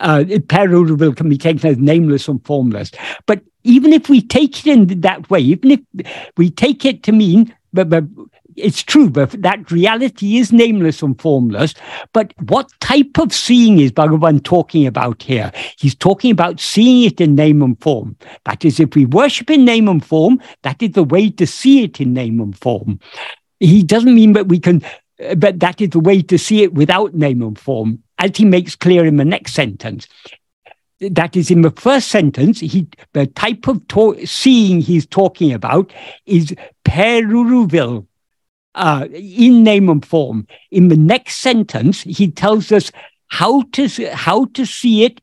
Uh, 0.00 0.24
can 0.48 1.28
be 1.28 1.38
taken 1.38 1.70
as 1.70 1.78
nameless 1.78 2.26
and 2.26 2.44
formless. 2.44 2.90
But 3.24 3.42
even 3.64 3.92
if 3.92 4.08
we 4.08 4.20
take 4.20 4.66
it 4.66 4.70
in 4.70 5.00
that 5.00 5.28
way, 5.30 5.40
even 5.40 5.70
if 5.70 6.30
we 6.36 6.50
take 6.50 6.84
it 6.84 7.02
to 7.04 7.12
mean 7.12 7.54
but, 7.72 7.88
but 7.88 8.04
it's 8.56 8.82
true, 8.82 9.08
but 9.08 9.30
that 9.42 9.70
reality 9.70 10.36
is 10.36 10.52
nameless 10.52 11.02
and 11.02 11.18
formless. 11.20 11.74
But 12.12 12.34
what 12.48 12.70
type 12.80 13.18
of 13.18 13.32
seeing 13.32 13.78
is 13.78 13.92
Bhagavan 13.92 14.44
talking 14.44 14.86
about 14.86 15.22
here? 15.22 15.50
He's 15.78 15.94
talking 15.94 16.30
about 16.30 16.60
seeing 16.60 17.04
it 17.04 17.20
in 17.20 17.34
name 17.34 17.62
and 17.62 17.80
form. 17.80 18.16
That 18.44 18.64
is, 18.64 18.78
if 18.78 18.94
we 18.94 19.06
worship 19.06 19.50
in 19.50 19.64
name 19.64 19.88
and 19.88 20.04
form, 20.04 20.40
that 20.62 20.82
is 20.82 20.90
the 20.90 21.04
way 21.04 21.30
to 21.30 21.46
see 21.46 21.84
it 21.84 22.00
in 22.00 22.12
name 22.12 22.40
and 22.40 22.56
form. 22.58 23.00
He 23.60 23.82
doesn't 23.82 24.14
mean 24.14 24.34
that 24.34 24.48
we 24.48 24.58
can, 24.58 24.82
but 25.36 25.60
that 25.60 25.80
is 25.80 25.90
the 25.90 26.00
way 26.00 26.20
to 26.22 26.38
see 26.38 26.62
it 26.62 26.74
without 26.74 27.14
name 27.14 27.42
and 27.42 27.58
form, 27.58 28.02
as 28.18 28.36
he 28.36 28.44
makes 28.44 28.76
clear 28.76 29.06
in 29.06 29.16
the 29.16 29.24
next 29.24 29.54
sentence 29.54 30.06
that 31.10 31.36
is 31.36 31.50
in 31.50 31.62
the 31.62 31.70
first 31.70 32.08
sentence, 32.08 32.60
he, 32.60 32.88
the 33.12 33.26
type 33.26 33.66
of 33.68 33.86
to- 33.88 34.24
seeing 34.26 34.80
he's 34.80 35.06
talking 35.06 35.52
about 35.52 35.92
is 36.26 36.54
peruruvil, 36.84 38.06
uh, 38.74 39.06
in 39.12 39.62
name 39.62 39.88
and 39.88 40.04
form. 40.04 40.46
In 40.70 40.88
the 40.88 40.96
next 40.96 41.36
sentence, 41.36 42.02
he 42.02 42.30
tells 42.30 42.72
us 42.72 42.90
how 43.28 43.62
to 43.72 43.88
how 44.12 44.46
to 44.46 44.66
see 44.66 45.04
it 45.04 45.20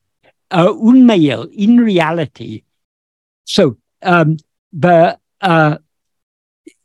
uh, 0.50 0.68
unmayel 0.68 1.52
in 1.52 1.78
reality. 1.78 2.62
So 3.44 3.76
um, 4.02 4.36
the, 4.72 5.18
uh, 5.40 5.78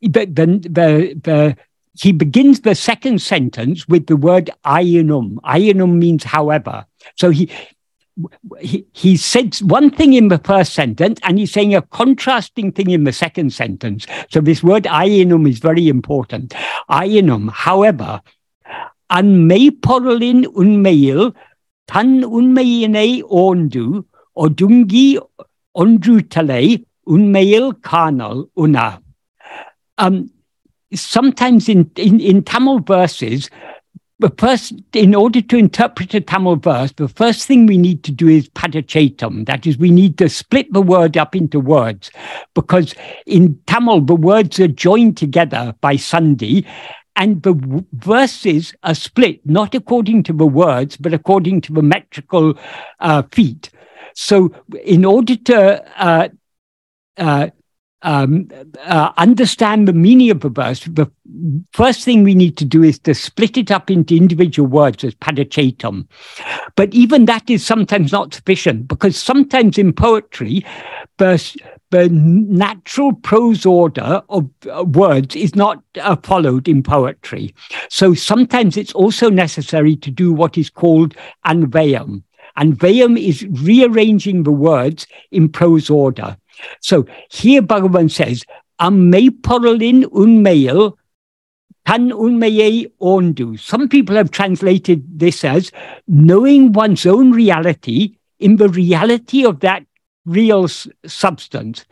the, 0.00 0.24
the 0.26 0.46
the 0.68 1.20
the 1.22 1.56
he 1.98 2.12
begins 2.12 2.60
the 2.60 2.74
second 2.74 3.22
sentence 3.22 3.88
with 3.88 4.06
the 4.06 4.16
word 4.16 4.50
ayinum. 4.64 5.36
Ayinum 5.44 5.96
means 5.96 6.24
however. 6.24 6.86
So 7.16 7.30
he 7.30 7.50
he, 8.60 8.86
he 8.92 9.16
said 9.16 9.54
one 9.56 9.90
thing 9.90 10.14
in 10.14 10.28
the 10.28 10.38
first 10.38 10.72
sentence 10.74 11.20
and 11.22 11.38
he's 11.38 11.52
saying 11.52 11.74
a 11.74 11.82
contrasting 11.82 12.72
thing 12.72 12.90
in 12.90 13.04
the 13.04 13.12
second 13.12 13.52
sentence. 13.52 14.06
So 14.30 14.40
this 14.40 14.62
word 14.62 14.84
ayinum 14.84 15.48
is 15.48 15.58
very 15.58 15.88
important. 15.88 16.54
Ayinum, 16.90 17.50
however, 17.50 18.20
unmayporlin 19.10 20.46
unmail 20.62 21.34
tan 21.86 22.22
unmayine 22.22 23.22
ondu 23.22 24.04
odungi 24.36 25.18
ondrutale 25.76 26.84
unmail 27.06 27.72
kanal 27.74 28.48
una. 28.58 29.00
Um, 29.98 30.30
sometimes 30.94 31.68
in, 31.68 31.90
in, 31.96 32.20
in 32.20 32.42
Tamil 32.42 32.80
verses, 32.80 33.50
the 34.18 34.32
first, 34.38 34.72
in 34.94 35.14
order 35.14 35.42
to 35.42 35.56
interpret 35.56 36.14
a 36.14 36.20
Tamil 36.20 36.56
verse, 36.56 36.92
the 36.92 37.08
first 37.08 37.46
thing 37.46 37.66
we 37.66 37.76
need 37.76 38.02
to 38.04 38.12
do 38.12 38.28
is 38.28 38.48
padachetam. 38.50 39.44
That 39.46 39.66
is, 39.66 39.76
we 39.76 39.90
need 39.90 40.16
to 40.18 40.28
split 40.28 40.72
the 40.72 40.80
word 40.80 41.18
up 41.18 41.36
into 41.36 41.60
words 41.60 42.10
because 42.54 42.94
in 43.26 43.58
Tamil, 43.66 44.00
the 44.00 44.16
words 44.16 44.58
are 44.58 44.68
joined 44.68 45.18
together 45.18 45.74
by 45.82 45.96
sandhi 45.96 46.66
and 47.16 47.42
the 47.42 47.54
w- 47.54 47.84
verses 47.92 48.74
are 48.84 48.94
split 48.94 49.40
not 49.44 49.74
according 49.74 50.22
to 50.24 50.32
the 50.32 50.46
words, 50.46 50.96
but 50.96 51.12
according 51.12 51.60
to 51.62 51.72
the 51.72 51.82
metrical 51.82 52.58
uh, 53.00 53.22
feet. 53.32 53.70
So, 54.14 54.54
in 54.82 55.04
order 55.04 55.36
to 55.36 56.00
uh, 56.02 56.28
uh, 57.18 57.48
um, 58.02 58.48
uh, 58.84 59.12
understand 59.16 59.88
the 59.88 59.92
meaning 59.92 60.30
of 60.30 60.44
a 60.44 60.48
verse, 60.48 60.84
the 60.84 61.10
first 61.72 62.04
thing 62.04 62.22
we 62.22 62.34
need 62.34 62.56
to 62.58 62.64
do 62.64 62.82
is 62.82 62.98
to 63.00 63.14
split 63.14 63.56
it 63.56 63.70
up 63.70 63.90
into 63.90 64.16
individual 64.16 64.68
words 64.68 65.02
as 65.02 65.14
padachatam. 65.14 66.06
But 66.76 66.92
even 66.94 67.24
that 67.24 67.48
is 67.48 67.64
sometimes 67.64 68.12
not 68.12 68.34
sufficient 68.34 68.88
because 68.88 69.16
sometimes 69.16 69.78
in 69.78 69.92
poetry, 69.92 70.64
the, 71.18 71.42
the 71.90 72.08
natural 72.10 73.14
prose 73.14 73.64
order 73.64 74.22
of 74.28 74.48
uh, 74.70 74.84
words 74.84 75.34
is 75.34 75.54
not 75.54 75.82
uh, 76.00 76.16
followed 76.16 76.68
in 76.68 76.82
poetry. 76.82 77.54
So 77.88 78.14
sometimes 78.14 78.76
it's 78.76 78.92
also 78.92 79.30
necessary 79.30 79.96
to 79.96 80.10
do 80.10 80.32
what 80.32 80.58
is 80.58 80.70
called 80.70 81.14
anvayam. 81.46 82.22
Anvayam 82.58 83.20
is 83.20 83.46
rearranging 83.62 84.42
the 84.42 84.50
words 84.50 85.06
in 85.30 85.48
prose 85.48 85.90
order. 85.90 86.36
So 86.80 87.06
here 87.30 87.62
Bhagavan 87.62 88.10
says, 88.10 88.44
Ammeiporalin 88.80 90.04
unmayal 90.04 90.96
tan 91.86 92.10
unmaye 92.10 92.90
ondu. 93.00 93.58
Some 93.58 93.88
people 93.88 94.16
have 94.16 94.30
translated 94.30 95.04
this 95.18 95.44
as 95.44 95.72
knowing 96.06 96.72
one's 96.72 97.06
own 97.06 97.30
reality 97.32 98.16
in 98.38 98.56
the 98.56 98.68
reality 98.68 99.44
of 99.44 99.60
that 99.60 99.86
real 100.26 100.68
substance. 100.68 101.86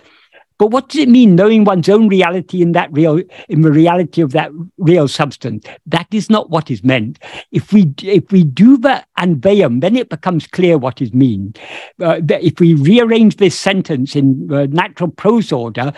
But 0.65 0.71
what 0.71 0.89
does 0.89 1.03
it 1.03 1.11
mean, 1.11 1.35
knowing 1.35 1.65
one's 1.65 1.91
own 1.91 2.09
reality 2.09 2.63
in 2.63 2.73
that 2.73 2.91
real, 2.91 3.21
in 3.51 3.61
the 3.61 3.71
reality 3.71 4.23
of 4.23 4.33
that 4.33 4.51
real 4.79 5.09
substance? 5.09 5.67
That 5.85 6.07
is 6.11 6.31
not 6.31 6.49
what 6.49 6.71
is 6.71 6.83
meant. 6.83 7.19
If 7.53 7.71
we 7.75 7.93
if 8.03 8.33
we 8.33 8.45
do 8.45 8.79
the 8.79 9.05
anvayam, 9.19 9.83
then 9.83 9.95
it 9.95 10.09
becomes 10.09 10.47
clear 10.47 10.79
what 10.79 11.03
is 11.03 11.13
mean. 11.13 11.53
Uh, 12.01 12.23
if 12.31 12.61
we 12.61 12.73
rearrange 12.73 13.37
this 13.37 13.59
sentence 13.59 14.17
in 14.17 14.47
the 14.47 14.67
natural 14.69 15.11
prose 15.11 15.53
order, 15.53 15.93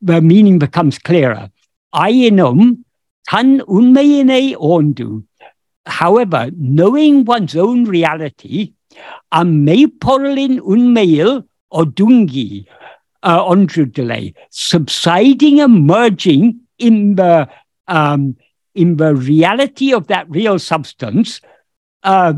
the 0.00 0.22
meaning 0.22 0.58
becomes 0.58 0.98
clearer. 0.98 1.50
Ayinum 1.94 2.84
tan 3.28 3.60
unmayine 3.68 4.54
ondu. 4.54 5.24
However, 5.84 6.48
knowing 6.56 7.26
one's 7.26 7.54
own 7.54 7.84
reality, 7.84 8.72
ameporlin 9.30 10.60
unmayil 10.60 11.44
odungi 11.70 12.64
uh, 13.26 13.84
delay, 13.86 14.34
subsiding 14.50 15.60
and 15.60 15.86
merging 15.86 16.60
in 16.78 17.16
the 17.16 17.48
um, 17.88 18.36
in 18.74 18.96
the 18.96 19.14
reality 19.14 19.92
of 19.92 20.06
that 20.06 20.30
real 20.30 20.58
substance. 20.58 21.40
Uh, 22.02 22.34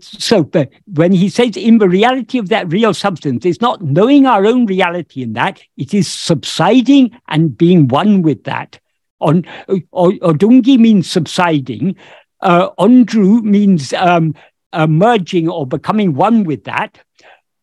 so 0.00 0.42
but 0.42 0.70
when 0.86 1.12
he 1.12 1.30
says 1.30 1.56
in 1.56 1.78
the 1.78 1.88
reality 1.88 2.38
of 2.38 2.50
that 2.50 2.70
real 2.70 2.92
substance, 2.92 3.46
it's 3.46 3.60
not 3.60 3.80
knowing 3.80 4.26
our 4.26 4.44
own 4.44 4.66
reality 4.66 5.22
in 5.22 5.32
that, 5.32 5.62
it 5.78 5.94
is 5.94 6.06
subsiding 6.12 7.10
and 7.28 7.56
being 7.56 7.88
one 7.88 8.22
with 8.22 8.44
that. 8.44 8.78
On 9.20 9.42
Odungi 9.68 10.78
means 10.78 11.10
subsiding. 11.10 11.96
Uh, 12.40 12.68
Andrew 12.78 13.40
means 13.40 13.92
um, 13.94 14.34
uh, 14.72 14.86
merging 14.86 15.48
or 15.48 15.66
becoming 15.66 16.14
one 16.14 16.44
with 16.44 16.64
that. 16.64 16.98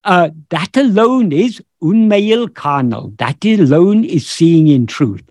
Uh, 0.04 0.30
that 0.50 0.76
alone 0.78 1.32
is 1.32 1.62
unmail 1.86 2.54
carnal. 2.54 3.14
That 3.18 3.44
alone 3.46 4.04
is 4.04 4.28
seeing 4.28 4.68
in 4.68 4.88
truth. 4.88 5.24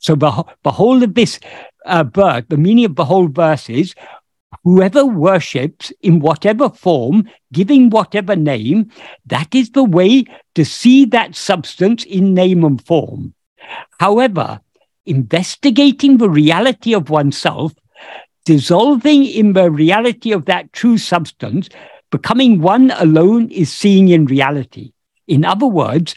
So 0.00 0.16
whole 0.70 1.02
of 1.02 1.14
this 1.14 1.38
uh, 1.86 2.04
verse, 2.04 2.44
the 2.48 2.56
meaning 2.56 2.84
of 2.84 2.96
the 2.96 3.04
whole 3.04 3.28
verse 3.28 3.68
is 3.70 3.94
whoever 4.62 5.04
worships 5.04 5.92
in 6.02 6.20
whatever 6.20 6.70
form, 6.70 7.28
giving 7.52 7.90
whatever 7.90 8.36
name, 8.36 8.90
that 9.26 9.54
is 9.54 9.70
the 9.70 9.84
way 9.84 10.24
to 10.54 10.64
see 10.64 11.04
that 11.06 11.34
substance 11.34 12.04
in 12.04 12.34
name 12.34 12.64
and 12.64 12.84
form. 12.84 13.34
However, 14.00 14.60
investigating 15.06 16.18
the 16.18 16.30
reality 16.30 16.94
of 16.94 17.10
oneself, 17.10 17.74
dissolving 18.44 19.24
in 19.24 19.52
the 19.52 19.70
reality 19.70 20.32
of 20.32 20.46
that 20.46 20.72
true 20.72 20.98
substance, 20.98 21.68
Becoming 22.14 22.60
one 22.60 22.92
alone 22.92 23.50
is 23.50 23.72
seeing 23.72 24.06
in 24.06 24.26
reality. 24.26 24.92
In 25.26 25.44
other 25.44 25.66
words, 25.66 26.14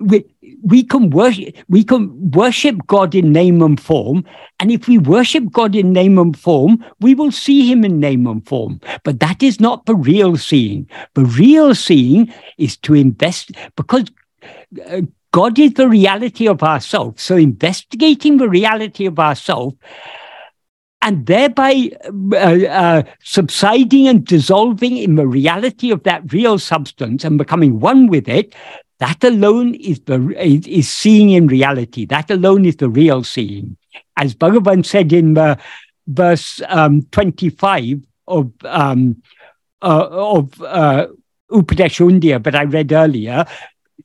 we, 0.00 0.24
we 0.62 0.82
can 0.82 1.10
worship 1.10 1.54
we 1.68 1.84
can 1.84 2.30
worship 2.30 2.86
God 2.86 3.14
in 3.14 3.32
name 3.32 3.62
and 3.62 3.78
form, 3.78 4.24
and 4.58 4.70
if 4.70 4.88
we 4.88 4.98
worship 4.98 5.52
God 5.52 5.76
in 5.76 5.92
name 5.92 6.18
and 6.18 6.38
form, 6.38 6.84
we 7.00 7.14
will 7.14 7.30
see 7.30 7.70
Him 7.70 7.84
in 7.84 8.00
name 8.00 8.26
and 8.26 8.46
form. 8.46 8.80
But 9.04 9.20
that 9.20 9.42
is 9.42 9.60
not 9.60 9.86
the 9.86 9.94
real 9.94 10.36
seeing. 10.36 10.88
The 11.14 11.24
real 11.24 11.74
seeing 11.74 12.32
is 12.58 12.76
to 12.78 12.94
invest 12.94 13.52
because. 13.76 14.04
Uh, 14.86 15.02
God 15.32 15.60
is 15.60 15.74
the 15.74 15.88
reality 15.88 16.48
of 16.48 16.60
ourselves. 16.64 17.22
So 17.22 17.36
investigating 17.36 18.38
the 18.38 18.48
reality 18.48 19.06
of 19.06 19.20
ourselves 19.20 19.76
and 21.02 21.26
thereby 21.26 21.90
uh, 22.32 22.36
uh, 22.36 23.02
subsiding 23.22 24.06
and 24.06 24.24
dissolving 24.24 24.96
in 24.96 25.14
the 25.14 25.26
reality 25.26 25.90
of 25.90 26.02
that 26.02 26.32
real 26.32 26.58
substance 26.58 27.24
and 27.24 27.38
becoming 27.38 27.80
one 27.80 28.06
with 28.06 28.28
it, 28.28 28.54
that 28.98 29.24
alone 29.24 29.74
is 29.76 30.00
the 30.00 30.34
is, 30.38 30.88
seeing 30.88 31.30
in 31.30 31.46
reality. 31.46 32.04
That 32.04 32.30
alone 32.30 32.66
is 32.66 32.76
the 32.76 32.90
real 32.90 33.24
seeing. 33.24 33.78
As 34.16 34.34
Bhagavan 34.34 34.84
said 34.84 35.12
in 35.12 35.34
the 35.34 35.58
verse 36.06 36.60
um, 36.68 37.02
25 37.10 38.00
of 38.28 38.52
um, 38.64 39.22
uh, 39.80 40.08
of 40.10 40.60
uh, 40.60 41.06
Upadesha 41.50 42.42
but 42.42 42.54
I 42.54 42.64
read 42.64 42.92
earlier, 42.92 43.46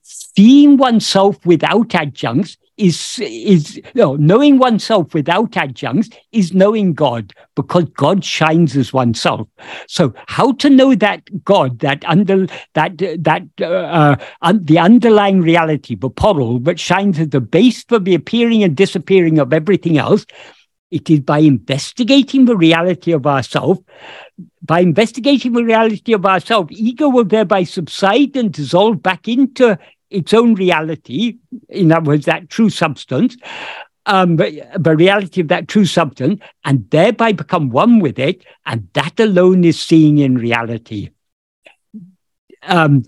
seeing 0.02 0.78
oneself 0.78 1.44
without 1.44 1.94
adjuncts 1.94 2.56
is 2.76 3.18
is 3.20 3.76
you 3.76 3.82
know, 3.94 4.16
knowing 4.16 4.58
oneself 4.58 5.14
without 5.14 5.56
adjuncts 5.56 6.10
is 6.32 6.52
knowing 6.52 6.92
God 6.92 7.32
because 7.54 7.84
God 7.96 8.24
shines 8.24 8.76
as 8.76 8.92
oneself. 8.92 9.48
So 9.88 10.14
how 10.26 10.52
to 10.52 10.68
know 10.68 10.94
that 10.94 11.44
God 11.44 11.78
that 11.80 12.04
under 12.06 12.46
that 12.74 12.98
that 12.98 13.42
uh, 13.60 14.16
uh, 14.42 14.54
the 14.60 14.78
underlying 14.78 15.40
reality, 15.40 15.94
the 15.94 16.10
portal, 16.10 16.58
but 16.58 16.78
shines 16.78 17.18
as 17.18 17.28
the 17.28 17.40
base 17.40 17.82
for 17.84 17.98
the 17.98 18.14
appearing 18.14 18.62
and 18.62 18.76
disappearing 18.76 19.38
of 19.38 19.52
everything 19.52 19.98
else. 19.98 20.26
It 20.90 21.10
is 21.10 21.20
by 21.20 21.38
investigating 21.38 22.44
the 22.44 22.56
reality 22.56 23.12
of 23.12 23.26
ourself. 23.26 23.78
By 24.62 24.80
investigating 24.80 25.52
the 25.52 25.64
reality 25.64 26.12
of 26.12 26.26
ourself, 26.26 26.70
ego 26.70 27.08
will 27.08 27.24
thereby 27.24 27.64
subside 27.64 28.36
and 28.36 28.52
dissolve 28.52 29.02
back 29.02 29.26
into 29.28 29.78
its 30.10 30.32
own 30.32 30.54
reality, 30.54 31.38
in 31.68 31.92
other 31.92 32.10
words, 32.10 32.26
that 32.26 32.48
true 32.48 32.70
substance, 32.70 33.36
um, 34.06 34.36
the 34.36 34.94
reality 34.96 35.40
of 35.40 35.48
that 35.48 35.68
true 35.68 35.84
substance, 35.84 36.40
and 36.64 36.88
thereby 36.90 37.32
become 37.32 37.70
one 37.70 37.98
with 37.98 38.18
it, 38.18 38.44
and 38.64 38.88
that 38.94 39.18
alone 39.18 39.64
is 39.64 39.80
seeing 39.80 40.18
in 40.18 40.36
reality. 40.36 41.10
Um, 42.62 43.04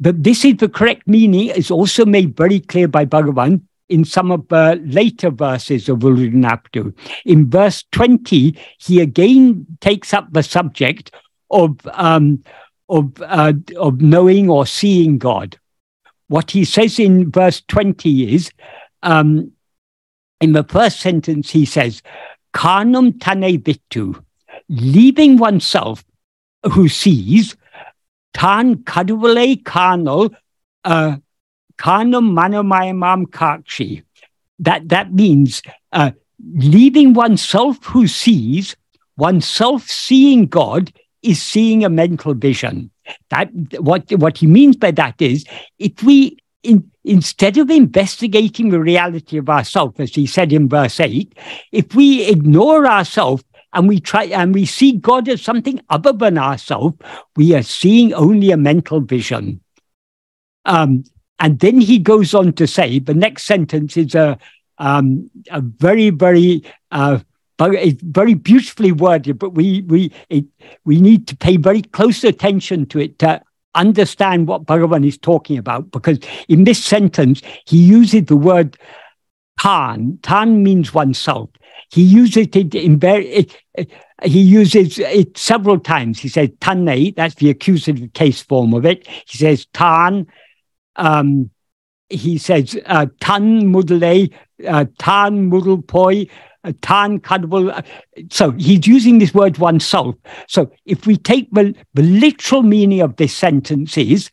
but 0.00 0.22
this 0.22 0.44
is 0.44 0.56
the 0.56 0.68
correct 0.68 1.06
meaning, 1.06 1.48
is 1.48 1.70
also 1.70 2.04
made 2.04 2.36
very 2.36 2.60
clear 2.60 2.88
by 2.88 3.04
Bhagavan 3.04 3.62
in 3.88 4.04
some 4.04 4.30
of 4.30 4.46
the 4.48 4.80
later 4.84 5.30
verses 5.30 5.88
of 5.88 5.98
Ulladu 5.98 6.32
Narpadu. 6.32 6.96
In 7.24 7.50
verse 7.50 7.84
20, 7.92 8.56
he 8.78 9.00
again 9.00 9.66
takes 9.80 10.14
up 10.14 10.32
the 10.32 10.42
subject 10.42 11.12
of, 11.50 11.76
um, 11.92 12.42
of, 12.88 13.20
uh, 13.20 13.52
of 13.76 14.00
knowing 14.00 14.48
or 14.48 14.64
seeing 14.64 15.18
God 15.18 15.59
what 16.30 16.52
he 16.52 16.64
says 16.64 17.00
in 17.00 17.28
verse 17.28 17.60
20 17.66 18.34
is 18.34 18.52
um, 19.02 19.50
in 20.40 20.52
the 20.52 20.62
first 20.62 21.00
sentence, 21.00 21.50
he 21.50 21.64
says, 21.64 22.02
Karnam 22.54 23.20
tane 23.20 23.60
vittu, 23.60 24.22
leaving 24.68 25.38
oneself 25.38 26.04
who 26.70 26.88
sees, 26.88 27.56
tan 28.32 28.76
kaduvale 28.76 29.60
karnal, 29.64 30.32
uh, 30.84 31.16
karnam 31.76 32.30
manamayamam 32.30 33.26
kakshi. 33.26 34.04
That, 34.60 34.88
that 34.88 35.12
means 35.12 35.62
uh, 35.92 36.12
leaving 36.54 37.12
oneself 37.12 37.84
who 37.86 38.06
sees, 38.06 38.76
oneself 39.16 39.88
seeing 39.88 40.46
God 40.46 40.92
is 41.22 41.42
seeing 41.42 41.84
a 41.84 41.90
mental 41.90 42.34
vision. 42.34 42.90
That 43.30 43.50
what 43.80 44.10
what 44.12 44.38
he 44.38 44.46
means 44.46 44.76
by 44.76 44.92
that 44.92 45.20
is 45.20 45.44
if 45.78 46.02
we 46.02 46.36
in, 46.62 46.90
instead 47.04 47.58
of 47.58 47.70
investigating 47.70 48.70
the 48.70 48.80
reality 48.80 49.38
of 49.38 49.48
ourselves, 49.48 49.98
as 49.98 50.14
he 50.14 50.26
said 50.26 50.52
in 50.52 50.68
verse 50.68 51.00
eight, 51.00 51.34
if 51.72 51.94
we 51.94 52.26
ignore 52.26 52.86
ourselves 52.86 53.44
and 53.72 53.88
we 53.88 54.00
try 54.00 54.24
and 54.24 54.54
we 54.54 54.66
see 54.66 54.92
God 54.92 55.28
as 55.28 55.42
something 55.42 55.80
other 55.90 56.12
than 56.12 56.38
ourselves, 56.38 56.96
we 57.36 57.54
are 57.54 57.62
seeing 57.62 58.12
only 58.12 58.50
a 58.50 58.56
mental 58.56 59.00
vision. 59.00 59.60
Um, 60.64 61.04
and 61.38 61.58
then 61.58 61.80
he 61.80 61.98
goes 61.98 62.34
on 62.34 62.52
to 62.54 62.66
say 62.66 62.98
the 62.98 63.14
next 63.14 63.44
sentence 63.44 63.96
is 63.96 64.14
a 64.14 64.38
um, 64.78 65.30
a 65.50 65.60
very 65.60 66.10
very 66.10 66.62
uh, 66.90 67.18
it's 67.66 68.02
very 68.02 68.34
beautifully 68.34 68.92
worded, 68.92 69.38
but 69.38 69.50
we 69.50 69.82
we 69.82 70.12
it, 70.28 70.44
we 70.84 71.00
need 71.00 71.26
to 71.28 71.36
pay 71.36 71.56
very 71.56 71.82
close 71.82 72.24
attention 72.24 72.86
to 72.86 73.00
it 73.00 73.18
to 73.20 73.42
understand 73.74 74.48
what 74.48 74.64
Bhagavan 74.64 75.06
is 75.06 75.18
talking 75.18 75.58
about 75.58 75.90
because 75.90 76.18
in 76.48 76.64
this 76.64 76.84
sentence, 76.84 77.42
he 77.66 77.78
uses 77.78 78.24
the 78.24 78.36
word 78.36 78.76
tan. 79.60 80.18
Tan 80.22 80.62
means 80.62 80.92
oneself. 80.94 81.50
He 81.92 82.02
uses 82.02 82.48
it 82.54 82.74
in 82.74 82.98
very, 82.98 83.26
it, 83.26 83.56
he 84.22 84.40
uses 84.40 84.98
it 84.98 85.36
several 85.36 85.78
times. 85.78 86.20
He 86.20 86.28
says 86.28 86.50
tanne, 86.60 87.14
that's 87.16 87.34
the 87.36 87.50
accusative 87.50 88.12
case 88.12 88.42
form 88.42 88.74
of 88.74 88.86
it. 88.86 89.06
He 89.26 89.38
says 89.38 89.66
tan, 89.72 90.26
um, 90.96 91.50
he 92.08 92.38
says 92.38 92.76
uh, 92.86 93.06
tan 93.20 93.72
mudale, 93.72 94.32
uh, 94.66 94.84
tan 94.98 95.50
mudalpoi, 95.50 96.28
tan 96.82 97.20
kadbul. 97.20 97.72
Uh, 97.72 97.82
so 98.30 98.52
he's 98.52 98.86
using 98.86 99.18
this 99.18 99.34
word 99.34 99.58
oneself. 99.58 100.14
So 100.48 100.70
if 100.84 101.06
we 101.06 101.16
take 101.16 101.50
the, 101.52 101.74
the 101.94 102.02
literal 102.02 102.62
meaning 102.62 103.00
of 103.00 103.16
this 103.16 103.34
sentence 103.34 103.96
is 103.96 104.30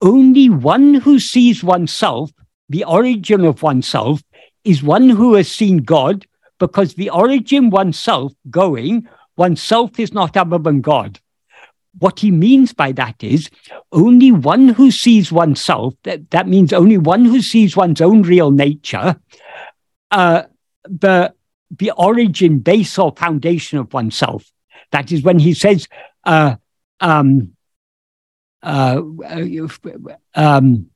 only 0.00 0.48
one 0.48 0.94
who 0.94 1.18
sees 1.18 1.62
oneself, 1.64 2.30
the 2.68 2.84
origin 2.84 3.44
of 3.44 3.62
oneself, 3.62 4.22
is 4.64 4.82
one 4.82 5.08
who 5.08 5.34
has 5.34 5.50
seen 5.50 5.78
God 5.78 6.26
because 6.58 6.94
the 6.94 7.10
origin 7.10 7.70
oneself 7.70 8.32
going, 8.50 9.08
oneself 9.36 9.98
is 9.98 10.12
not 10.12 10.36
other 10.36 10.58
than 10.58 10.80
God. 10.80 11.20
What 11.98 12.20
he 12.20 12.30
means 12.30 12.72
by 12.72 12.92
that 12.92 13.22
is 13.22 13.50
only 13.92 14.32
one 14.32 14.68
who 14.68 14.90
sees 14.90 15.30
oneself, 15.30 15.94
that, 16.02 16.30
that 16.30 16.48
means 16.48 16.72
only 16.72 16.98
one 16.98 17.24
who 17.24 17.40
sees 17.40 17.76
one's 17.76 18.00
own 18.00 18.22
real 18.22 18.50
nature, 18.50 19.16
uh, 20.10 20.44
the, 20.84 21.34
the 21.70 21.90
origin, 21.92 22.60
base, 22.60 22.98
or 22.98 23.12
foundation 23.16 23.78
of 23.78 23.92
oneself. 23.92 24.50
That 24.92 25.10
is 25.10 25.22
when 25.22 25.38
he 25.38 25.54
says, 25.54 25.88
uh, 26.24 26.56
um, 27.00 27.54
uh, 28.62 29.00
um, 30.34 30.90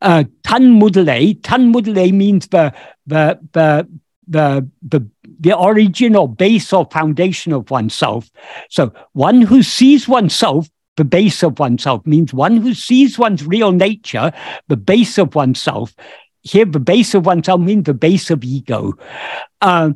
uh, 0.00 0.24
tan 0.42 0.80
mudale. 0.80 1.38
Tan 1.42 1.72
mudale 1.72 2.12
means 2.12 2.48
the 2.48 2.74
the 3.06 3.38
the 3.52 3.88
the 4.26 4.68
the 4.82 5.08
the 5.40 5.56
origin 5.56 6.16
or 6.16 6.28
base 6.28 6.72
or 6.72 6.86
foundation 6.90 7.52
of 7.52 7.70
oneself. 7.70 8.30
So 8.68 8.92
one 9.12 9.42
who 9.42 9.62
sees 9.62 10.08
oneself, 10.08 10.68
the 10.96 11.04
base 11.04 11.42
of 11.42 11.58
oneself, 11.58 12.06
means 12.06 12.34
one 12.34 12.56
who 12.56 12.74
sees 12.74 13.18
one's 13.18 13.46
real 13.46 13.72
nature, 13.72 14.32
the 14.68 14.76
base 14.76 15.18
of 15.18 15.34
oneself. 15.34 15.94
Here, 16.42 16.64
the 16.64 16.80
base 16.80 17.14
of 17.14 17.26
oneself 17.26 17.60
means 17.60 17.84
the 17.84 17.94
base 17.94 18.30
of 18.30 18.44
ego. 18.44 18.94
Uh, 19.60 19.92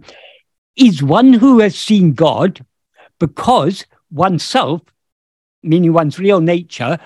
is 0.76 1.02
one 1.02 1.32
who 1.32 1.60
has 1.60 1.76
seen 1.76 2.12
God 2.12 2.64
because 3.18 3.86
oneself, 4.10 4.82
meaning 5.62 5.92
one's 5.92 6.18
real 6.18 6.40
nature, 6.40 6.98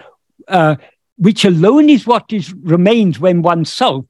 uh, 0.48 0.76
which 1.16 1.44
alone 1.44 1.88
is 1.88 2.06
what 2.06 2.32
is 2.32 2.52
remains 2.54 3.20
when 3.20 3.42
oneself 3.42 4.04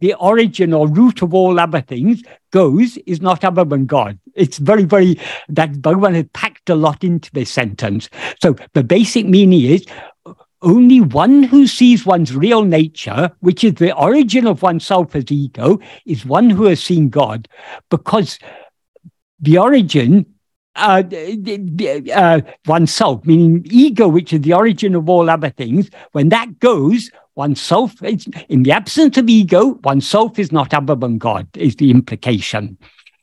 the 0.00 0.14
origin 0.14 0.72
or 0.72 0.88
root 0.88 1.22
of 1.22 1.34
all 1.34 1.60
other 1.60 1.80
things 1.80 2.22
goes 2.52 2.96
is 3.06 3.20
not 3.20 3.44
other 3.44 3.64
than 3.64 3.86
God. 3.86 4.18
It's 4.34 4.58
very, 4.58 4.84
very, 4.84 5.20
that 5.48 5.72
Bhagavan 5.72 6.14
has 6.14 6.26
packed 6.32 6.70
a 6.70 6.74
lot 6.74 7.04
into 7.04 7.30
this 7.32 7.50
sentence. 7.50 8.08
So 8.42 8.56
the 8.72 8.82
basic 8.82 9.26
meaning 9.26 9.62
is 9.62 9.84
only 10.62 11.00
one 11.00 11.42
who 11.42 11.66
sees 11.66 12.04
one's 12.04 12.34
real 12.34 12.64
nature, 12.64 13.30
which 13.40 13.64
is 13.64 13.74
the 13.74 13.96
origin 13.96 14.46
of 14.46 14.62
oneself 14.62 15.14
as 15.16 15.30
ego, 15.30 15.78
is 16.06 16.26
one 16.26 16.50
who 16.50 16.64
has 16.64 16.82
seen 16.82 17.08
God 17.08 17.48
because 17.88 18.38
the 19.40 19.58
origin 19.58 20.26
uh, 20.76 21.02
uh, 22.14 22.40
oneself, 22.66 23.24
meaning 23.26 23.66
ego, 23.70 24.08
which 24.08 24.32
is 24.32 24.40
the 24.42 24.52
origin 24.52 24.94
of 24.94 25.08
all 25.08 25.28
other 25.28 25.50
things, 25.50 25.90
when 26.12 26.28
that 26.28 26.58
goes, 26.60 27.10
oneself, 27.34 28.02
is, 28.02 28.28
in 28.48 28.62
the 28.62 28.72
absence 28.72 29.16
of 29.16 29.28
ego, 29.28 29.80
oneself 29.84 30.38
is 30.38 30.52
not 30.52 30.72
other 30.74 30.94
than 30.94 31.18
God, 31.18 31.48
is 31.56 31.76
the 31.76 31.90
implication. 31.90 32.78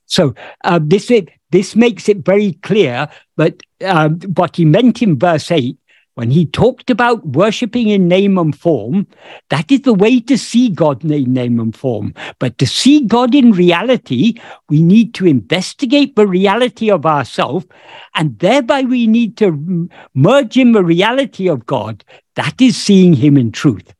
So 0.05 0.33
uh, 0.63 0.79
this, 0.83 1.11
this 1.51 1.75
makes 1.75 2.09
it 2.09 2.25
very 2.25 2.53
clear 2.63 3.07
that 3.37 3.61
uh, 3.81 4.09
what 4.09 4.55
he 4.55 4.65
meant 4.65 5.01
in 5.01 5.17
verse 5.17 5.51
8 5.51 5.77
when 6.17 6.31
he 6.31 6.47
talked 6.47 6.89
about 6.89 7.23
worshipping 7.27 7.89
in 7.89 8.07
name 8.07 8.39
and 8.39 8.57
form, 8.57 9.05
that 9.51 9.71
is 9.71 9.81
the 9.81 9.93
way 9.93 10.19
to 10.21 10.35
see 10.35 10.67
God 10.67 11.05
in 11.05 11.31
name 11.31 11.59
and 11.59 11.75
form. 11.75 12.15
But 12.39 12.57
to 12.57 12.65
see 12.65 13.01
God 13.01 13.35
in 13.35 13.51
reality, 13.51 14.33
we 14.67 14.81
need 14.81 15.13
to 15.13 15.27
investigate 15.27 16.15
the 16.15 16.25
reality 16.25 16.89
of 16.89 17.05
ourselves, 17.05 17.67
and 18.15 18.39
thereby 18.39 18.81
we 18.81 19.05
need 19.05 19.37
to 19.37 19.87
merge 20.15 20.57
in 20.57 20.71
the 20.71 20.83
reality 20.83 21.47
of 21.47 21.67
God. 21.67 22.03
That 22.33 22.59
is 22.59 22.75
seeing 22.75 23.13
Him 23.13 23.37
in 23.37 23.51
truth. 23.51 23.93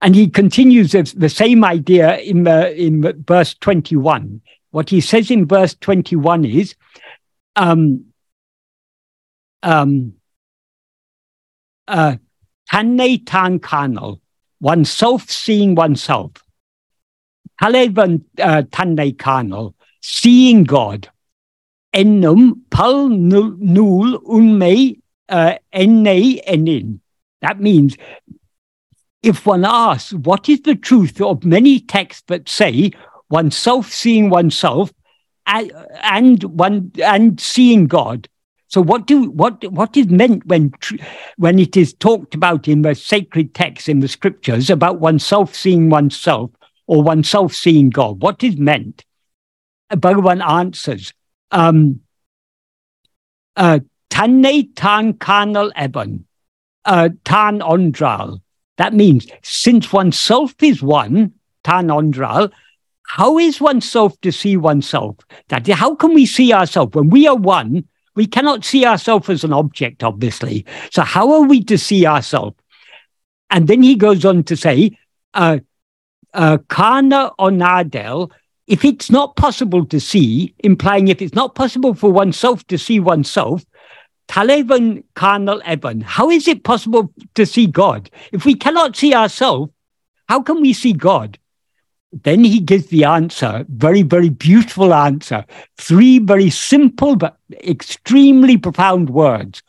And 0.00 0.16
he 0.16 0.28
continues 0.28 0.90
the 0.90 1.28
same 1.28 1.64
idea 1.64 2.18
in, 2.18 2.44
in 2.48 3.22
verse 3.24 3.54
21. 3.54 4.40
What 4.72 4.90
he 4.90 5.00
says 5.00 5.30
in 5.30 5.46
verse 5.46 5.76
21 5.76 6.44
is, 6.44 6.74
um, 7.54 8.06
um, 9.62 10.14
uh, 11.88 12.16
tan 12.70 13.58
kanal, 13.58 14.20
oneself 14.60 15.30
seeing 15.30 15.74
oneself. 15.74 16.32
Talevan 17.60 18.24
uh, 18.40 18.62
tanne 18.70 19.16
kanal, 19.16 19.74
seeing 20.00 20.64
God. 20.64 21.08
Ennum 21.94 22.60
pal 22.70 23.08
nul 23.08 24.18
unme 24.20 24.98
uh, 25.28 25.54
enne 25.72 26.42
enin. 26.46 27.00
That 27.42 27.60
means 27.60 27.96
if 29.22 29.46
one 29.46 29.64
asks, 29.64 30.12
what 30.12 30.48
is 30.48 30.62
the 30.62 30.74
truth 30.74 31.20
of 31.20 31.44
many 31.44 31.80
texts 31.80 32.24
that 32.26 32.48
say 32.48 32.92
oneself 33.30 33.92
seeing 33.92 34.30
oneself 34.30 34.92
and, 35.46 35.72
and 36.02 36.42
one 36.44 36.92
and 37.02 37.40
seeing 37.40 37.86
God? 37.86 38.28
So 38.72 38.80
what 38.80 39.06
do 39.06 39.30
what 39.30 39.70
what 39.70 39.94
is 39.98 40.08
meant 40.08 40.46
when 40.46 40.72
when 41.36 41.58
it 41.58 41.76
is 41.76 41.92
talked 41.92 42.34
about 42.34 42.66
in 42.66 42.80
the 42.80 42.94
sacred 42.94 43.54
texts 43.54 43.86
in 43.86 44.00
the 44.00 44.08
scriptures 44.08 44.70
about 44.70 44.98
oneself 44.98 45.54
seeing 45.54 45.90
oneself 45.90 46.50
or 46.86 47.02
oneself 47.02 47.52
seeing 47.52 47.90
God? 47.90 48.22
What 48.22 48.42
is 48.42 48.56
meant? 48.56 49.04
Bhagavan 49.90 50.42
answers, 50.42 51.12
um, 51.50 52.00
uh, 53.56 53.80
tan 54.08 54.42
kanal 54.42 55.70
eben, 55.76 56.24
uh, 56.86 57.10
tan 57.24 57.60
ondral. 57.60 58.40
That 58.78 58.94
means 58.94 59.26
since 59.42 59.92
oneself 59.92 60.54
is 60.62 60.82
one, 60.82 61.34
tan 61.62 61.88
ondral, 61.88 62.50
how 63.06 63.38
is 63.38 63.60
oneself 63.60 64.18
to 64.22 64.32
see 64.32 64.56
oneself? 64.56 65.16
That 65.48 65.68
how 65.68 65.94
can 65.94 66.14
we 66.14 66.24
see 66.24 66.54
ourselves 66.54 66.94
when 66.94 67.10
we 67.10 67.26
are 67.28 67.36
one? 67.36 67.86
We 68.14 68.26
cannot 68.26 68.64
see 68.64 68.84
ourselves 68.84 69.28
as 69.30 69.44
an 69.44 69.52
object, 69.52 70.02
obviously. 70.02 70.66
So, 70.90 71.02
how 71.02 71.32
are 71.32 71.46
we 71.46 71.64
to 71.64 71.78
see 71.78 72.06
ourselves? 72.06 72.56
And 73.50 73.68
then 73.68 73.82
he 73.82 73.96
goes 73.96 74.24
on 74.24 74.44
to 74.44 74.56
say, 74.56 74.98
uh, 75.34 75.58
uh, 76.34 76.58
Kana 76.68 77.32
if 78.66 78.84
it's 78.84 79.10
not 79.10 79.36
possible 79.36 79.84
to 79.86 80.00
see, 80.00 80.54
implying 80.60 81.08
if 81.08 81.20
it's 81.20 81.34
not 81.34 81.54
possible 81.54 81.94
for 81.94 82.10
oneself 82.10 82.66
to 82.68 82.78
see 82.78 83.00
oneself, 83.00 83.64
Talevan 84.28 85.04
Karnal 85.14 85.60
Evan, 85.64 86.00
how 86.00 86.30
is 86.30 86.48
it 86.48 86.64
possible 86.64 87.12
to 87.34 87.44
see 87.44 87.66
God? 87.66 88.08
If 88.32 88.44
we 88.44 88.54
cannot 88.54 88.96
see 88.96 89.14
ourselves, 89.14 89.70
how 90.28 90.42
can 90.42 90.62
we 90.62 90.72
see 90.72 90.92
God? 90.92 91.38
Then 92.12 92.44
he 92.44 92.60
gives 92.60 92.88
the 92.88 93.04
answer, 93.04 93.64
very, 93.68 94.02
very 94.02 94.28
beautiful 94.28 94.92
answer. 94.92 95.46
Three 95.78 96.18
very 96.18 96.50
simple 96.50 97.16
but 97.16 97.38
extremely 97.64 98.58
profound 98.58 99.10
words. 99.10 99.62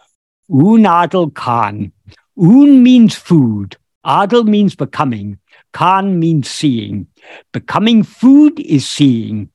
Un 0.50 0.86
Adel 0.86 1.30
Khan. 1.32 1.92
Un 2.38 2.84
means 2.84 3.16
food. 3.16 3.78
Adel 4.04 4.44
means 4.44 4.76
becoming. 4.76 5.40
Khan 5.72 6.20
means 6.20 6.50
seeing. 6.50 7.08
Becoming 7.54 8.04
food 8.04 8.60
is 8.60 8.88
seeing. 8.88 9.50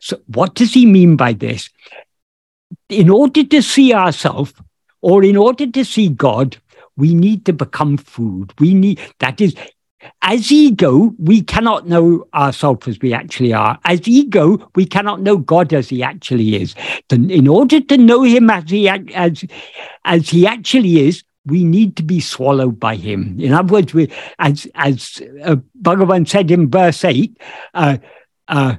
So, 0.00 0.20
what 0.26 0.54
does 0.54 0.74
he 0.74 0.84
mean 0.84 1.16
by 1.16 1.32
this? 1.32 1.70
In 2.90 3.08
order 3.08 3.42
to 3.44 3.62
see 3.62 3.94
ourselves, 3.94 4.52
or 5.00 5.24
in 5.24 5.36
order 5.36 5.66
to 5.66 5.84
see 5.84 6.10
God, 6.10 6.58
we 6.96 7.14
need 7.14 7.46
to 7.46 7.52
become 7.52 7.96
food. 7.96 8.52
We 8.58 8.74
need, 8.74 9.00
that 9.18 9.40
is, 9.40 9.54
as 10.22 10.50
ego, 10.50 11.14
we 11.18 11.42
cannot 11.42 11.86
know 11.86 12.26
ourselves 12.34 12.88
as 12.88 12.98
we 13.00 13.12
actually 13.12 13.52
are. 13.52 13.78
As 13.84 14.06
ego, 14.06 14.70
we 14.74 14.86
cannot 14.86 15.20
know 15.20 15.36
God 15.36 15.72
as 15.72 15.88
He 15.88 16.02
actually 16.02 16.56
is. 16.56 16.74
In 17.10 17.48
order 17.48 17.80
to 17.80 17.96
know 17.96 18.22
Him 18.22 18.50
as 18.50 18.70
He 18.70 18.88
as 18.88 19.44
as 20.04 20.28
He 20.28 20.46
actually 20.46 21.06
is, 21.06 21.24
we 21.46 21.64
need 21.64 21.96
to 21.96 22.02
be 22.02 22.20
swallowed 22.20 22.80
by 22.80 22.96
Him. 22.96 23.38
In 23.38 23.52
other 23.52 23.72
words, 23.72 23.94
we, 23.94 24.10
as 24.38 24.66
as 24.74 25.22
uh, 25.42 25.56
Bhagavan 25.80 26.28
said 26.28 26.50
in 26.50 26.70
verse 26.70 27.04
eight, 27.04 27.36
uh, 27.74 27.98
uh, 28.48 28.76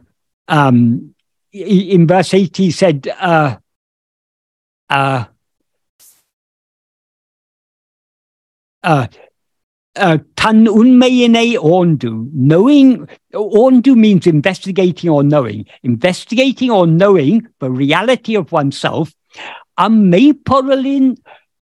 um, 0.47 1.13
in 1.51 2.07
verse 2.07 2.33
eight, 2.33 2.57
he 2.57 2.71
said. 2.71 3.07
Uh, 3.19 3.57
uh, 4.89 5.25
uh, 8.83 9.07
tan 10.35 10.65
unmeyene 10.67 11.57
ondu. 11.57 12.29
Knowing, 12.33 13.07
ondu 13.33 13.95
means 13.95 14.27
investigating 14.27 15.09
or 15.09 15.23
knowing. 15.23 15.65
Investigating 15.83 16.71
or 16.71 16.85
knowing 16.87 17.47
the 17.59 17.71
reality 17.71 18.35
of 18.35 18.51
oneself. 18.51 19.13
Am 19.77 20.11
meiporalin 20.11 21.17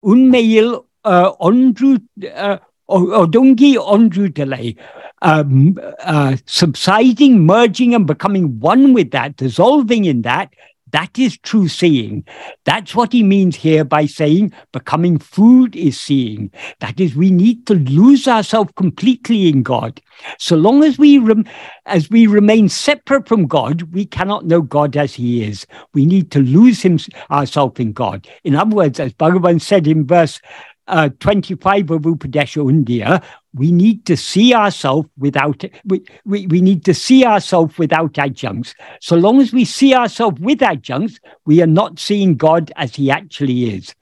unmeil 0.04 0.86
uh, 1.04 1.32
ondru, 1.40 2.02
uh, 2.36 2.58
odungi 2.90 3.76
ondru 3.78 4.34
delay. 4.34 4.76
Um, 5.22 5.78
uh, 6.04 6.36
subsiding, 6.46 7.46
merging, 7.46 7.94
and 7.94 8.08
becoming 8.08 8.60
one 8.60 8.94
with 8.94 9.12
that, 9.12 9.38
dissolving 9.38 10.06
in 10.06 10.24
that, 10.24 10.50
that 10.92 11.18
is 11.18 11.38
true 11.40 11.68
seeing. 11.68 12.24
That's 12.66 12.96
what 12.96 13.14
he 13.14 13.24
means 13.24 13.56
here 13.56 13.84
by 13.84 14.06
saying 14.06 14.54
becoming 14.72 15.20
food 15.20 15.76
is 15.76 16.00
seeing. 16.00 16.52
That 16.80 17.00
is, 17.00 17.16
we 17.16 17.32
need 17.32 17.66
to 17.68 17.76
lose 17.76 18.28
ourselves 18.28 18.72
completely 18.76 19.48
in 19.48 19.64
God. 19.64 20.02
So 20.38 20.56
long 20.56 20.84
as 20.84 20.98
we 20.98 21.18
rem- 21.18 21.46
as 21.86 22.10
we 22.10 22.28
remain 22.28 22.70
separate 22.70 23.28
from 23.28 23.48
God, 23.48 23.82
we 23.94 24.06
cannot 24.06 24.46
know 24.46 24.62
God 24.62 24.96
as 24.96 25.14
He 25.14 25.44
is. 25.44 25.66
We 25.94 26.06
need 26.06 26.32
to 26.32 26.40
lose 26.40 26.82
him 26.82 27.00
ourselves 27.30 27.80
in 27.80 27.94
God. 27.94 28.28
In 28.44 28.56
other 28.56 28.76
words, 28.76 29.00
as 29.00 29.14
Bhagavan 29.14 29.62
said 29.62 29.88
in 29.88 30.06
verse 30.06 30.40
uh, 30.88 31.10
25 31.20 31.92
of 31.92 32.02
Upadesha 32.02 32.64
Undiyar, 32.64 33.24
we 33.54 33.72
need 33.72 34.06
to 34.06 34.16
see 34.18 34.54
ourselves 34.54 35.10
without 35.18 35.64
we, 35.86 36.04
we, 36.26 36.48
we 36.48 36.62
need 36.62 36.86
to 36.86 36.94
see 36.94 37.26
ourselves 37.26 37.78
without 37.78 38.18
adjuncts. 38.18 38.74
So 39.00 39.16
long 39.16 39.42
as 39.42 39.52
we 39.54 39.66
see 39.66 39.94
ourselves 39.94 40.40
with 40.40 40.62
adjuncts, 40.62 41.20
we 41.46 41.62
are 41.62 41.68
not 41.68 42.00
seeing 42.00 42.36
God 42.36 42.72
as 42.76 42.96
He 42.96 43.12
actually 43.12 43.76
is. 43.76 43.94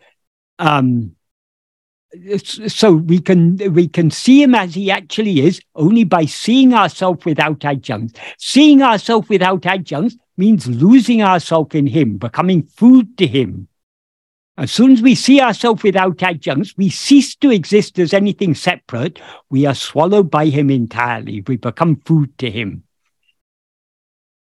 Um, 0.59 1.15
so 2.67 2.93
we 2.93 3.19
can 3.19 3.57
we 3.73 3.87
can 3.87 4.09
see 4.09 4.41
him 4.41 4.55
as 4.55 4.73
he 4.73 4.89
actually 4.89 5.41
is 5.41 5.61
only 5.75 6.03
by 6.03 6.25
seeing 6.25 6.73
ourselves 6.73 7.23
without 7.23 7.63
adjuncts. 7.63 8.19
Seeing 8.39 8.81
ourselves 8.81 9.29
without 9.29 9.65
adjuncts 9.65 10.17
means 10.35 10.67
losing 10.67 11.21
ourselves 11.21 11.75
in 11.75 11.85
him, 11.85 12.17
becoming 12.17 12.63
food 12.63 13.17
to 13.19 13.27
him. 13.27 13.67
As 14.59 14.73
soon 14.73 14.91
as 14.91 15.01
we 15.01 15.15
see 15.15 15.39
ourselves 15.39 15.83
without 15.83 16.21
adjuncts, 16.21 16.75
we 16.75 16.89
cease 16.89 17.33
to 17.37 17.49
exist 17.49 17.97
as 17.97 18.13
anything 18.13 18.53
separate. 18.53 19.21
We 19.49 19.65
are 19.65 19.73
swallowed 19.73 20.29
by 20.29 20.47
him 20.47 20.69
entirely. 20.69 21.41
We 21.47 21.55
become 21.55 21.95
food 22.03 22.37
to 22.39 22.51
him. 22.51 22.83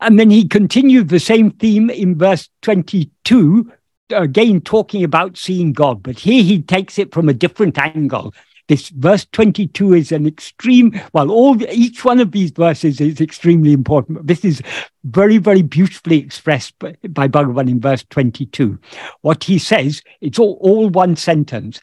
And 0.01 0.19
then 0.19 0.29
he 0.29 0.49
continued 0.49 1.07
the 1.07 1.21
same 1.21 1.51
theme 1.51 1.89
in 1.89 2.17
verse 2.17 2.49
22, 2.61 3.71
again 4.09 4.59
talking 4.59 5.05
about 5.05 5.37
seeing 5.37 5.71
God. 5.71 6.03
But 6.03 6.19
here 6.19 6.43
he 6.43 6.61
takes 6.61 6.99
it 6.99 7.13
from 7.13 7.29
a 7.29 7.33
different 7.33 7.77
angle. 7.77 8.33
This 8.67 8.89
verse 8.89 9.25
22 9.31 9.93
is 9.93 10.11
an 10.11 10.27
extreme, 10.27 10.99
well, 11.13 11.31
all 11.31 11.61
each 11.71 12.05
one 12.05 12.19
of 12.19 12.31
these 12.31 12.51
verses 12.51 13.01
is 13.01 13.19
extremely 13.19 13.73
important. 13.73 14.27
This 14.27 14.45
is 14.45 14.61
very, 15.03 15.37
very 15.37 15.61
beautifully 15.61 16.17
expressed 16.17 16.77
by, 16.79 16.95
by 17.09 17.27
Bhagavan 17.27 17.69
in 17.69 17.79
verse 17.79 18.05
22. 18.09 18.79
What 19.21 19.43
he 19.43 19.57
says, 19.59 20.01
it's 20.21 20.39
all, 20.39 20.57
all 20.61 20.89
one 20.89 21.15
sentence. 21.15 21.81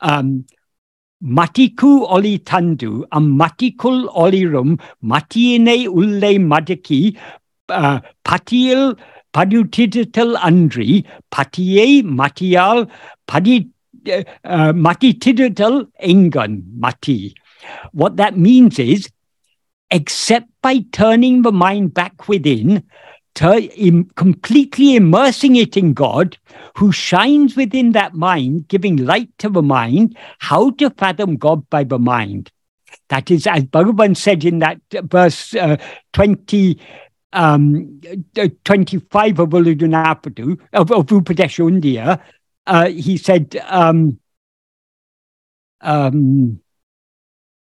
Um, 0.00 0.46
Matiku 1.22 2.06
oli 2.08 2.38
tandu, 2.38 3.04
am 3.12 3.38
matikul 3.38 4.08
olirum, 4.14 4.80
matiine 5.04 5.86
ulle 5.86 6.38
madaki, 6.38 7.14
uh, 7.68 8.00
patil 8.24 8.98
padutital 9.34 10.36
andri, 10.38 11.04
patie 11.30 12.02
matial, 12.02 12.90
padit 13.28 13.68
uh, 14.44 14.72
mati 14.72 15.14
tidital 15.14 15.86
engan 16.02 16.62
mati. 16.76 17.34
What 17.92 18.16
that 18.16 18.36
means 18.36 18.78
is, 18.78 19.08
except 19.90 20.48
by 20.62 20.84
turning 20.92 21.42
the 21.42 21.52
mind 21.52 21.94
back 21.94 22.28
within, 22.28 22.84
Im- 23.40 24.10
completely 24.16 24.96
immersing 24.96 25.56
it 25.56 25.76
in 25.76 25.94
God, 25.94 26.36
who 26.76 26.92
shines 26.92 27.56
within 27.56 27.92
that 27.92 28.14
mind, 28.14 28.68
giving 28.68 28.96
light 28.96 29.30
to 29.38 29.48
the 29.48 29.62
mind, 29.62 30.16
how 30.40 30.70
to 30.72 30.90
fathom 30.90 31.36
God 31.36 31.68
by 31.70 31.84
the 31.84 31.98
mind. 31.98 32.50
That 33.08 33.30
is, 33.30 33.46
as 33.46 33.64
Bhagavan 33.64 34.16
said 34.16 34.44
in 34.44 34.58
that 34.58 34.80
verse 34.90 35.54
uh, 35.54 35.78
20, 36.12 36.78
um, 37.32 38.00
uh, 38.38 38.48
25 38.64 39.38
of 39.38 39.48
Ulladu 39.48 39.88
Narpadu, 39.88 40.60
of, 40.72 40.90
of 40.92 41.06
Upadesha 41.06 41.64
Undiyar, 41.64 42.20
uh, 42.70 42.88
he 42.88 43.16
said, 43.16 43.60
um, 43.66 44.18
um, 45.80 46.60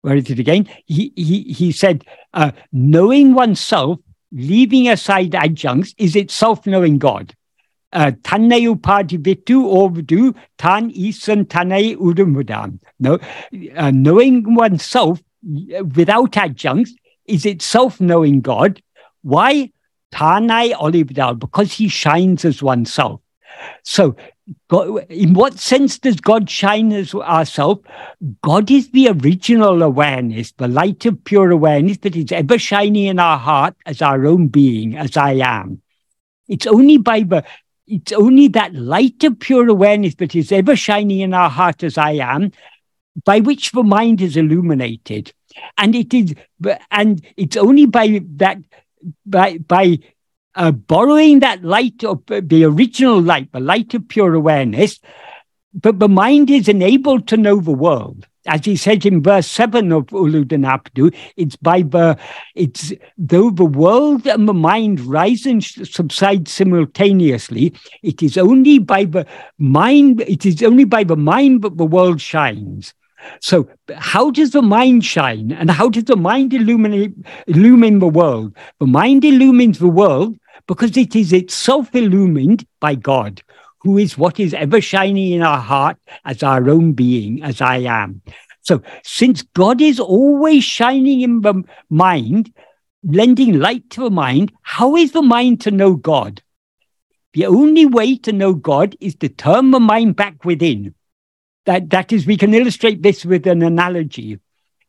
where 0.03 0.17
is 0.17 0.29
it 0.31 0.39
again? 0.39 0.69
He, 0.85 1.13
he, 1.17 1.43
he 1.45 1.73
said, 1.73 2.05
uh, 2.35 2.53
knowing 2.73 3.35
oneself, 3.35 3.99
leaving 4.33 4.89
aside 4.89 5.35
adjuncts, 5.35 5.95
is 5.97 6.15
itself 6.15 6.67
knowing 6.67 6.99
God. 6.99 7.35
Uh, 7.91 8.13
Tanne 8.23 8.59
upadivitu 8.73 9.59
ovdu 9.81 10.37
tan 10.59 10.91
isan 10.91 11.47
tane 11.47 11.97
udumudam. 11.97 12.79
No, 13.01 13.19
uh, 13.77 13.91
knowing 13.91 14.55
oneself 14.55 15.23
without 15.97 16.37
adjuncts 16.37 16.93
is 17.25 17.47
itself 17.47 17.99
knowing 17.99 18.43
God. 18.43 18.83
Why? 19.23 19.73
Tanai 20.13 20.73
olivdal, 20.73 21.39
because 21.39 21.73
he 21.73 21.89
shines 21.89 22.45
as 22.45 22.63
oneself. 22.63 23.23
So 23.83 24.17
God, 24.69 25.07
in 25.09 25.35
what 25.35 25.59
sense 25.59 25.99
does 25.99 26.21
God 26.21 26.49
shine 26.49 26.93
as 26.93 27.15
ourselves? 27.15 27.83
God 28.43 28.71
is 28.71 28.91
the 28.91 29.09
original 29.09 29.83
awareness, 29.83 30.53
the 30.53 30.69
light 30.69 31.05
of 31.07 31.23
pure 31.25 31.51
awareness 31.51 31.99
that 31.99 32.17
is 32.17 32.33
ever 32.33 32.59
shining 32.59 33.07
in 33.07 33.19
our 33.19 33.39
heart 33.39 33.77
as 33.87 34.01
our 34.01 34.27
own 34.27 34.49
being, 34.49 34.97
as 34.97 35.17
I 35.17 35.33
am. 35.33 35.83
It's 36.49 36.67
only 36.67 36.97
by 36.99 37.21
the 37.23 37.45
it's 37.87 38.13
only 38.13 38.49
that 38.49 38.75
light 38.75 39.25
of 39.25 39.39
pure 39.39 39.69
awareness 39.69 40.15
that 40.17 40.35
is 40.35 40.53
ever 40.53 40.77
shining 40.77 41.21
in 41.21 41.33
our 41.33 41.49
heart 41.49 41.83
as 41.83 41.97
I 41.97 42.13
am, 42.13 42.53
by 43.25 43.41
which 43.41 43.73
the 43.73 43.83
mind 43.83 44.21
is 44.21 44.37
illuminated. 44.37 45.33
And 45.77 45.95
it 45.95 46.13
is 46.13 46.35
and 46.91 47.25
it's 47.37 47.57
only 47.57 47.87
by 47.87 48.21
that 48.37 48.59
by 49.25 49.59
by 49.59 49.99
uh, 50.59 50.73
borrowing 50.73 51.39
that 51.39 51.65
light 51.65 52.05
of 52.05 52.21
the 52.27 52.65
original 52.65 53.23
light, 53.23 53.51
the 53.53 53.61
light 53.61 53.95
of 53.95 54.07
pure 54.09 54.35
awareness, 54.35 54.99
but 55.73 56.01
the 56.01 56.09
mind 56.09 56.51
is 56.51 56.69
enabled 56.69 57.29
to 57.29 57.37
know 57.37 57.61
the 57.61 57.71
world. 57.71 58.27
As 58.47 58.65
he 58.65 58.77
says 58.77 59.05
in 59.05 59.23
verse 59.23 59.47
7 59.47 59.93
of 59.93 60.07
Ulladu 60.07 60.59
Narpadu, 60.59 61.15
it's 61.37 61.55
by 61.57 61.83
the, 61.83 62.19
it's 62.57 62.93
though 63.17 63.51
the 63.51 63.65
world 63.65 64.27
and 64.27 64.49
the 64.49 64.55
mind 64.55 65.01
rise 65.01 65.47
and 65.47 65.63
subside 65.63 66.49
simultaneously, 66.49 67.75
it 68.03 68.23
is 68.23 68.37
only 68.37 68.79
by 68.79 69.05
the 69.05 69.27
mind, 69.59 70.23
it 70.23 70.45
is 70.45 70.63
only 70.63 70.85
by 70.85 71.05
the 71.05 71.17
mind 71.17 71.63
that 71.63 71.77
the 71.77 71.87
world 71.87 72.21
shines. 72.21 72.95
So, 73.41 73.69
how 73.97 74.31
does 74.31 74.53
the 74.53 74.63
mind 74.63 75.05
shine 75.05 75.53
and 75.53 75.71
how 75.71 75.89
does 75.89 76.05
the 76.05 76.17
mind 76.17 76.55
illuminate, 76.55 77.15
illumine 77.47 77.99
the 77.99 78.09
world? 78.09 78.57
The 78.81 78.87
mind 78.87 79.25
illumines 79.25 79.79
the 79.79 79.89
world 79.89 80.37
because 80.69 80.97
it 80.97 81.17
is 81.17 81.33
itself 81.33 81.93
illumined 81.95 82.65
by 82.79 82.95
God, 82.95 83.43
who 83.81 83.99
is 83.99 84.17
what 84.17 84.39
is 84.39 84.55
ever 84.55 84.81
shining 84.81 85.33
in 85.33 85.43
our 85.43 85.59
heart 85.59 85.97
as 86.25 86.45
our 86.45 86.71
own 86.71 86.93
being, 86.93 87.43
as 87.43 87.61
I 87.61 87.79
am. 87.79 88.23
So, 88.61 88.83
since 89.03 89.43
God 89.43 89.81
is 89.81 89.99
always 89.99 90.63
shining 90.63 91.23
in 91.23 91.41
the 91.41 91.65
mind, 91.89 92.53
lending 93.03 93.59
light 93.59 93.89
to 93.91 94.03
the 94.03 94.11
mind, 94.11 94.53
how 94.63 94.95
is 94.95 95.13
the 95.13 95.23
mind 95.23 95.63
to 95.63 95.71
know 95.71 95.95
God? 95.95 96.43
The 97.33 97.47
only 97.47 97.87
way 97.87 98.17
to 98.19 98.33
know 98.33 98.53
God 98.53 98.95
is 99.01 99.15
to 99.17 99.29
turn 99.29 99.71
the 99.71 99.81
mind 99.81 100.17
back 100.17 100.45
within. 100.45 100.95
That, 101.65 101.91
that 101.91 102.13
is, 102.13 102.27
we 102.27 102.37
can 102.37 102.53
illustrate 102.53 103.03
this 103.03 103.25
with 103.25 103.47
an 103.47 103.63
analogy. 103.63 104.39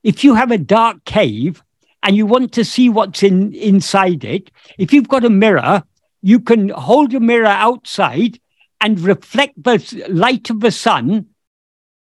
If 0.03 0.23
you 0.23 0.35
have 0.35 0.51
a 0.51 0.57
dark 0.57 1.05
cave 1.05 1.63
and 2.03 2.15
you 2.15 2.25
want 2.25 2.53
to 2.53 2.63
see 2.63 2.89
what's 2.89 3.23
in 3.23 3.53
inside 3.53 4.23
it, 4.23 4.51
if 4.77 4.93
you've 4.93 5.07
got 5.07 5.25
a 5.25 5.29
mirror, 5.29 5.83
you 6.21 6.39
can 6.39 6.69
hold 6.69 7.11
your 7.11 7.21
mirror 7.21 7.47
outside 7.47 8.39
and 8.81 8.99
reflect 8.99 9.61
the 9.61 10.05
light 10.09 10.49
of 10.49 10.61
the 10.61 10.71
sun. 10.71 11.27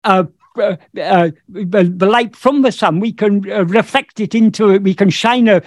Uh, 0.03 0.25
uh, 0.57 0.77
uh, 1.01 1.31
the, 1.49 2.07
light 2.07 2.37
from 2.37 2.63
the 2.63 2.71
sun, 2.71 3.01
we 3.01 3.13
can 3.13 3.51
uh, 3.51 3.65
reflect 3.65 4.21
it 4.21 4.35
into, 4.35 4.79
we 4.79 4.95
can 4.95 5.11
shine 5.11 5.49
a, 5.49 5.63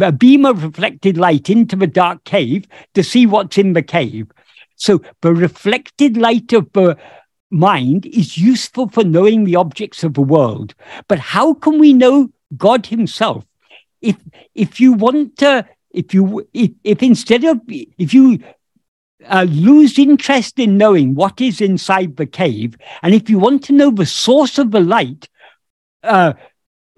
a 0.00 0.12
beam 0.12 0.44
of 0.44 0.64
reflected 0.64 1.16
light 1.16 1.48
into 1.48 1.76
the 1.76 1.86
dark 1.86 2.24
cave 2.24 2.66
to 2.94 3.04
see 3.04 3.26
what's 3.26 3.58
in 3.58 3.72
the 3.72 3.82
cave. 3.82 4.28
So 4.76 5.00
the 5.22 5.32
reflected 5.32 6.16
light 6.16 6.52
of 6.52 6.70
the 6.72 6.96
mind 7.50 8.06
is 8.06 8.36
useful 8.36 8.88
for 8.88 9.04
knowing 9.04 9.44
the 9.44 9.56
objects 9.56 10.02
of 10.02 10.14
the 10.14 10.22
world. 10.22 10.74
But 11.08 11.18
how 11.18 11.54
can 11.54 11.78
we 11.78 11.92
know 11.92 12.30
God 12.56 12.86
Himself? 12.86 13.44
If 14.00 14.16
if 14.54 14.80
you 14.80 14.92
want 14.92 15.36
to 15.38 15.66
if 15.90 16.12
you 16.14 16.46
if, 16.52 16.70
if 16.84 17.02
instead 17.02 17.44
of 17.44 17.60
if 17.68 18.12
you 18.12 18.38
uh, 19.26 19.46
lose 19.48 19.98
interest 19.98 20.58
in 20.58 20.76
knowing 20.76 21.14
what 21.14 21.40
is 21.40 21.60
inside 21.60 22.16
the 22.16 22.26
cave 22.26 22.76
and 23.02 23.14
if 23.14 23.28
you 23.28 23.38
want 23.38 23.64
to 23.64 23.72
know 23.72 23.90
the 23.90 24.06
source 24.06 24.58
of 24.58 24.70
the 24.70 24.80
light 24.80 25.28
uh, 26.02 26.32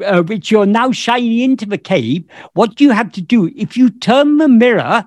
uh, 0.05 0.23
which 0.23 0.51
you're 0.51 0.67
now 0.67 0.93
shining 0.93 1.41
into 1.41 1.67
the 1.67 1.79
cave, 1.79 2.25
what 2.55 2.75
do 2.77 2.85
you 2.85 2.91
have 2.91 3.11
to 3.13 3.21
do? 3.21 3.51
If 3.57 3.77
you 3.77 3.91
turn 3.91 4.37
the 4.39 4.49
mirror 4.49 5.07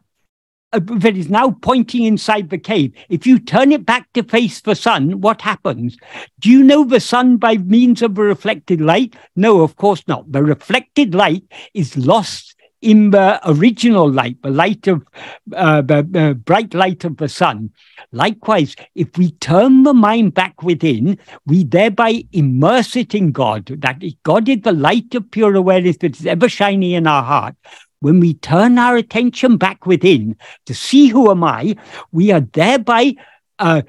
that 0.71 1.17
is 1.17 1.29
now 1.29 1.51
pointing 1.61 2.05
inside 2.05 2.49
the 2.49 2.57
cave, 2.57 2.93
if 3.09 3.27
you 3.27 3.39
turn 3.39 3.71
it 3.71 3.85
back 3.85 4.11
to 4.13 4.23
face 4.23 4.61
the 4.61 4.75
sun, 4.75 5.21
what 5.21 5.41
happens? 5.41 5.97
Do 6.39 6.49
you 6.49 6.63
know 6.63 6.83
the 6.83 6.99
sun 6.99 7.37
by 7.37 7.57
means 7.57 8.01
of 8.01 8.15
the 8.15 8.21
reflected 8.21 8.81
light? 8.81 9.15
No, 9.35 9.61
of 9.61 9.75
course 9.75 10.03
not. 10.07 10.31
The 10.31 10.43
reflected 10.43 11.13
light 11.13 11.43
is 11.73 11.97
lost 11.97 12.55
in 12.81 13.11
the 13.11 13.39
original 13.47 14.09
light, 14.09 14.41
the 14.41 14.49
light 14.49 14.87
of 14.87 15.03
uh, 15.55 15.81
the, 15.81 16.07
the 16.09 16.33
bright 16.33 16.73
light 16.73 17.03
of 17.03 17.17
the 17.17 17.29
sun. 17.29 17.69
Likewise, 18.11 18.75
if 18.95 19.15
we 19.17 19.31
turn 19.33 19.83
the 19.83 19.93
mind 19.93 20.33
back 20.33 20.63
within, 20.63 21.17
we 21.45 21.63
thereby 21.63 22.23
immerse 22.31 22.95
it 22.95 23.13
in 23.13 23.31
God. 23.31 23.65
That 23.65 24.01
God 24.23 24.49
is 24.49 24.61
the 24.61 24.71
light 24.71 25.13
of 25.13 25.29
pure 25.29 25.55
awareness 25.55 25.97
that 25.97 26.19
is 26.19 26.25
ever 26.25 26.49
shining 26.49 26.91
in 26.91 27.07
our 27.07 27.23
heart. 27.23 27.55
When 28.01 28.19
we 28.19 28.33
turn 28.33 28.77
our 28.77 28.97
attention 28.97 29.57
back 29.57 29.85
within 29.85 30.35
to 30.65 30.73
see 30.73 31.07
who 31.07 31.31
am 31.31 31.43
I, 31.43 31.75
we 32.11 32.31
are 32.31 32.41
thereby 32.41 33.15
uh, 33.59 33.83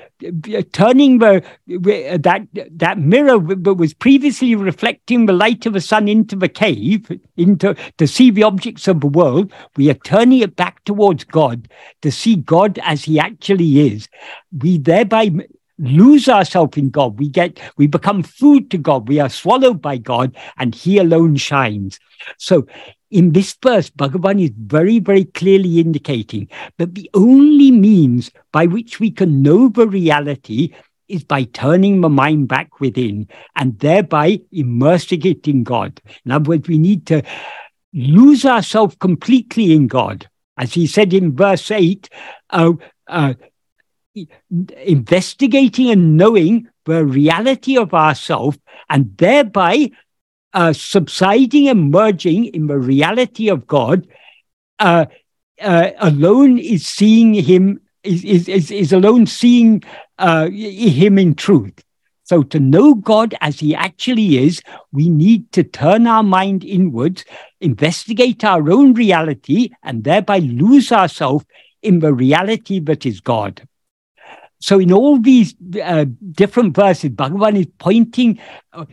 turning 0.73 1.19
the, 1.19 1.43
that 1.67 2.47
that 2.73 2.99
mirror 2.99 3.39
that 3.39 3.75
was 3.75 3.95
previously 3.95 4.55
reflecting 4.55 5.25
the 5.25 5.33
light 5.33 5.65
of 5.65 5.73
the 5.73 5.81
sun 5.81 6.09
into 6.09 6.37
the 6.37 6.49
cave, 6.49 7.11
into 7.39 7.75
to 7.97 8.07
see 8.07 8.31
the 8.31 8.43
objects 8.43 8.87
of 8.87 9.01
the 9.01 9.07
world, 9.07 9.51
we 9.77 9.89
are 9.89 9.95
turning 9.95 10.41
it 10.41 10.57
back 10.57 10.85
towards 10.85 11.25
God 11.25 11.69
to 12.03 12.13
see 12.13 12.37
God 12.37 12.79
as 12.83 13.03
He 13.05 13.19
actually 13.19 13.95
is. 13.95 14.11
We 14.59 14.77
thereby 14.77 15.31
lose 15.79 16.29
ourselves 16.29 16.77
in 16.77 16.91
God. 16.91 17.19
We 17.19 17.31
get 17.31 17.59
we 17.79 17.87
become 17.87 18.23
food 18.23 18.71
to 18.73 18.79
God. 18.79 19.09
We 19.09 19.21
are 19.21 19.31
swallowed 19.31 19.81
by 19.81 19.97
God, 19.97 20.37
and 20.59 20.75
He 20.75 20.99
alone 20.99 21.37
shines. 21.37 21.99
So 22.37 22.67
in 23.13 23.33
this 23.33 23.55
verse, 23.63 23.91
Bhagavan 23.91 24.43
is 24.43 24.53
very, 24.57 24.99
very 24.99 25.27
clearly 25.27 25.79
indicating 25.79 26.49
that 26.79 26.95
the 26.95 27.11
only 27.13 27.71
means 27.71 28.31
by 28.53 28.67
which 28.67 29.01
we 29.01 29.11
can 29.11 29.43
know 29.43 29.69
the 29.69 29.87
reality 29.87 30.75
is 31.09 31.23
by 31.23 31.45
turning 31.45 32.01
the 32.01 32.09
mind 32.09 32.49
back 32.49 32.81
within 32.81 33.29
and 33.55 33.79
thereby 33.79 34.41
immersing 34.51 35.27
it 35.27 35.47
in 35.47 35.63
God. 35.63 36.01
In 36.25 36.33
other 36.33 36.49
words, 36.49 36.67
we 36.67 36.79
need 36.79 37.07
to 37.09 37.23
lose 37.93 38.47
ourselves 38.47 38.97
completely 38.99 39.75
in 39.75 39.89
God. 39.89 40.27
As 40.57 40.73
he 40.73 40.87
said 40.87 41.13
in 41.13 41.37
verse 41.37 41.71
8, 41.71 42.09
uh, 42.49 42.73
uh, 43.09 43.35
investigating 44.79 45.91
and 45.91 46.17
knowing 46.17 46.67
the 46.87 47.05
reality 47.05 47.77
of 47.77 47.93
ourself 47.93 48.57
and 48.89 49.15
thereby 49.19 49.91
uh, 50.55 50.73
subsiding 50.73 51.69
and 51.69 51.91
merging 51.91 52.47
in 52.47 52.67
the 52.67 52.79
reality 52.79 53.49
of 53.49 53.67
God, 53.67 54.07
uh, 54.79 55.07
uh, 55.61 55.91
alone 55.99 56.59
is 56.59 56.87
seeing 56.87 57.35
him, 57.35 57.81
is, 58.03 58.25
is, 58.25 58.49
is, 58.49 58.71
is 58.71 58.93
alone 58.93 59.27
seeing 59.27 59.83
uh, 60.19 60.49
him 60.49 61.19
in 61.19 61.35
truth. 61.35 61.83
So, 62.25 62.43
to 62.45 62.61
know 62.61 62.95
God 62.95 63.35
as 63.41 63.61
he 63.61 63.75
actually 63.75 64.39
is, 64.39 64.63
we 64.93 65.09
need 65.09 65.51
to 65.53 65.63
turn 65.63 66.07
our 66.07 66.23
mind 66.23 66.65
inwards, 66.65 67.25
investigate 67.61 68.45
our 68.45 68.71
own 68.71 68.95
reality, 68.95 69.71
and 69.83 70.05
thereby 70.05 70.39
lose 70.39 70.93
ourselves 70.93 71.45
in 71.83 71.99
the 71.99 72.15
reality 72.15 72.79
that 72.81 73.05
is 73.05 73.21
God. 73.21 73.67
So 74.63 74.79
in 74.79 74.93
all 74.93 75.19
these 75.19 75.57
uh, 75.83 76.07
different 76.31 76.77
verses, 76.77 77.11
Bhagavan 77.11 77.59
is 77.59 77.67
pointing, 77.79 78.39
uh, 78.73 78.85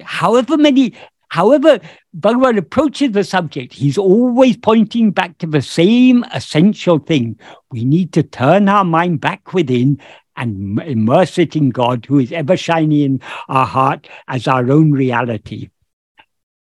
however 0.00 0.56
many, 0.56 0.94
however 1.30 1.80
Bhagavan 2.16 2.58
approaches 2.58 3.10
the 3.10 3.24
subject, 3.24 3.72
he's 3.72 3.98
always 3.98 4.56
pointing 4.56 5.10
back 5.10 5.36
to 5.38 5.48
the 5.48 5.62
same 5.62 6.24
essential 6.32 7.00
thing. 7.00 7.40
We 7.72 7.84
need 7.84 8.12
to 8.12 8.22
turn 8.22 8.68
our 8.68 8.84
mind 8.84 9.20
back 9.20 9.52
within 9.52 10.00
and 10.36 10.80
immerse 10.82 11.38
it 11.38 11.56
in 11.56 11.70
God, 11.70 12.06
who 12.06 12.20
is 12.20 12.30
ever 12.30 12.56
shining 12.56 13.00
in 13.00 13.20
our 13.48 13.66
heart 13.66 14.06
as 14.28 14.46
our 14.46 14.70
own 14.70 14.92
reality. 14.92 15.70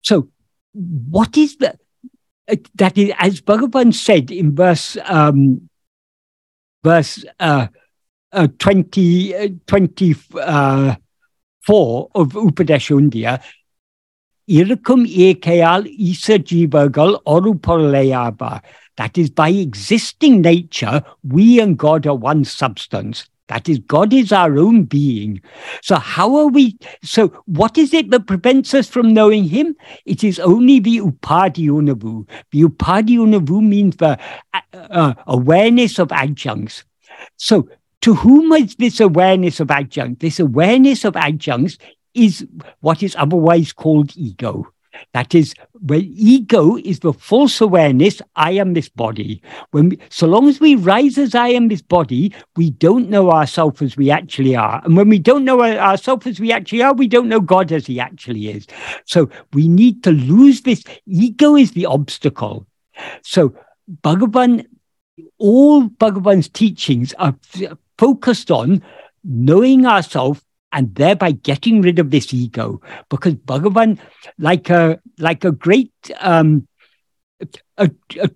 So, 0.00 0.30
what 0.72 1.36
is 1.36 1.58
the 1.58 1.78
that 2.76 2.96
is 2.96 3.12
as 3.18 3.42
Bhagavan 3.42 3.92
said 3.92 4.30
in 4.30 4.56
verse 4.56 4.96
um, 5.04 5.68
verse 6.82 7.26
uh, 7.40 7.66
uh, 8.32 8.48
20, 8.58 9.36
uh, 9.36 9.48
24 9.66 12.08
of 12.14 12.32
Upadesha 12.32 12.96
Undiyar, 12.96 13.42
Irakum 14.48 15.06
ekayal 15.06 15.86
isa 15.86 16.38
jivagal 16.38 17.22
oruporleyaba. 17.24 18.62
That 18.96 19.18
is, 19.18 19.30
by 19.30 19.50
existing 19.50 20.40
nature, 20.40 21.02
we 21.22 21.60
and 21.60 21.78
God 21.78 22.06
are 22.06 22.14
one 22.14 22.44
substance. 22.44 23.28
That 23.48 23.68
is, 23.68 23.78
God 23.78 24.12
is 24.12 24.32
our 24.32 24.58
own 24.58 24.84
being. 24.84 25.40
So, 25.82 25.96
how 25.96 26.34
are 26.36 26.48
we? 26.48 26.78
So, 27.02 27.28
what 27.46 27.78
is 27.78 27.94
it 27.94 28.10
that 28.10 28.26
prevents 28.26 28.74
us 28.74 28.88
from 28.88 29.14
knowing 29.14 29.44
Him? 29.44 29.76
It 30.04 30.24
is 30.24 30.38
only 30.38 30.80
the 30.80 30.98
upadi 30.98 31.68
unavu. 31.68 32.28
The 32.50 32.62
upadi 32.62 33.18
unavu 33.18 33.62
means 33.62 33.96
the 33.96 34.18
uh, 34.52 34.60
uh, 34.74 35.14
awareness 35.26 35.98
of 35.98 36.10
adjuncts. 36.10 36.84
So, 37.36 37.68
to 38.02 38.14
whom 38.14 38.52
is 38.52 38.74
this 38.76 39.00
awareness 39.00 39.60
of 39.60 39.70
adjunct? 39.70 40.20
This 40.20 40.40
awareness 40.40 41.04
of 41.04 41.16
adjuncts 41.16 41.78
is 42.14 42.46
what 42.80 43.02
is 43.02 43.16
otherwise 43.16 43.72
called 43.72 44.16
ego. 44.16 44.66
That 45.12 45.34
is, 45.34 45.54
when 45.80 46.10
ego 46.16 46.76
is 46.76 47.00
the 47.00 47.12
false 47.12 47.60
awareness, 47.60 48.20
I 48.36 48.52
am 48.52 48.74
this 48.74 48.88
body. 48.88 49.42
When 49.70 49.90
we, 49.90 49.98
so 50.08 50.26
long 50.26 50.48
as 50.48 50.60
we 50.60 50.74
rise 50.74 51.18
as 51.18 51.34
I 51.34 51.48
am 51.48 51.68
this 51.68 51.82
body, 51.82 52.34
we 52.56 52.70
don't 52.70 53.08
know 53.08 53.30
ourselves 53.30 53.80
as 53.82 53.96
we 53.96 54.10
actually 54.10 54.56
are. 54.56 54.82
And 54.84 54.96
when 54.96 55.08
we 55.08 55.18
don't 55.18 55.44
know 55.44 55.62
ourselves 55.62 56.26
as 56.26 56.40
we 56.40 56.50
actually 56.52 56.82
are, 56.82 56.94
we 56.94 57.06
don't 57.06 57.28
know 57.28 57.40
God 57.40 57.70
as 57.70 57.86
He 57.86 58.00
actually 58.00 58.48
is. 58.48 58.66
So 59.04 59.30
we 59.52 59.68
need 59.68 60.02
to 60.04 60.10
lose 60.10 60.62
this. 60.62 60.82
Ego 61.06 61.54
is 61.54 61.72
the 61.72 61.86
obstacle. 61.86 62.66
So 63.22 63.54
Bhagavan, 64.02 64.66
all 65.38 65.88
Bhagavan's 65.88 66.48
teachings 66.48 67.14
are 67.14 67.36
focused 67.98 68.50
on 68.50 68.82
knowing 69.24 69.86
ourselves 69.86 70.42
and 70.72 70.94
thereby 70.94 71.32
getting 71.32 71.82
rid 71.82 71.98
of 71.98 72.10
this 72.10 72.32
ego. 72.32 72.80
Because 73.08 73.34
Bhagavan, 73.34 73.98
like 74.38 74.70
a 74.70 75.00
like 75.18 75.44
a 75.44 75.52
great 75.52 75.92
um, 76.20 76.68
a, 77.76 77.90
a, 78.18 78.30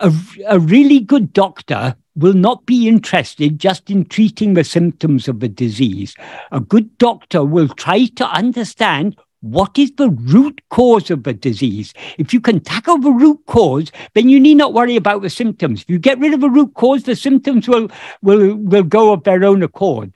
a, 0.00 0.12
a 0.46 0.58
really 0.58 1.00
good 1.00 1.32
doctor 1.32 1.96
will 2.14 2.34
not 2.34 2.64
be 2.64 2.88
interested 2.88 3.58
just 3.58 3.90
in 3.90 4.04
treating 4.06 4.54
the 4.54 4.64
symptoms 4.64 5.28
of 5.28 5.40
the 5.40 5.48
disease. 5.48 6.14
A 6.50 6.60
good 6.60 6.96
doctor 6.98 7.44
will 7.44 7.68
try 7.68 8.06
to 8.06 8.26
understand 8.26 9.16
what 9.50 9.78
is 9.78 9.92
the 9.92 10.10
root 10.10 10.60
cause 10.70 11.10
of 11.10 11.22
the 11.22 11.32
disease? 11.32 11.94
If 12.18 12.34
you 12.34 12.40
can 12.40 12.60
tackle 12.60 12.98
the 12.98 13.10
root 13.10 13.40
cause, 13.46 13.92
then 14.14 14.28
you 14.28 14.40
need 14.40 14.56
not 14.56 14.74
worry 14.74 14.96
about 14.96 15.22
the 15.22 15.30
symptoms. 15.30 15.82
If 15.82 15.90
you 15.90 15.98
get 15.98 16.18
rid 16.18 16.34
of 16.34 16.40
the 16.40 16.50
root 16.50 16.74
cause, 16.74 17.04
the 17.04 17.16
symptoms 17.16 17.68
will 17.68 17.88
will 18.22 18.56
will 18.56 18.82
go 18.82 19.12
of 19.12 19.24
their 19.24 19.44
own 19.44 19.62
accord. 19.62 20.12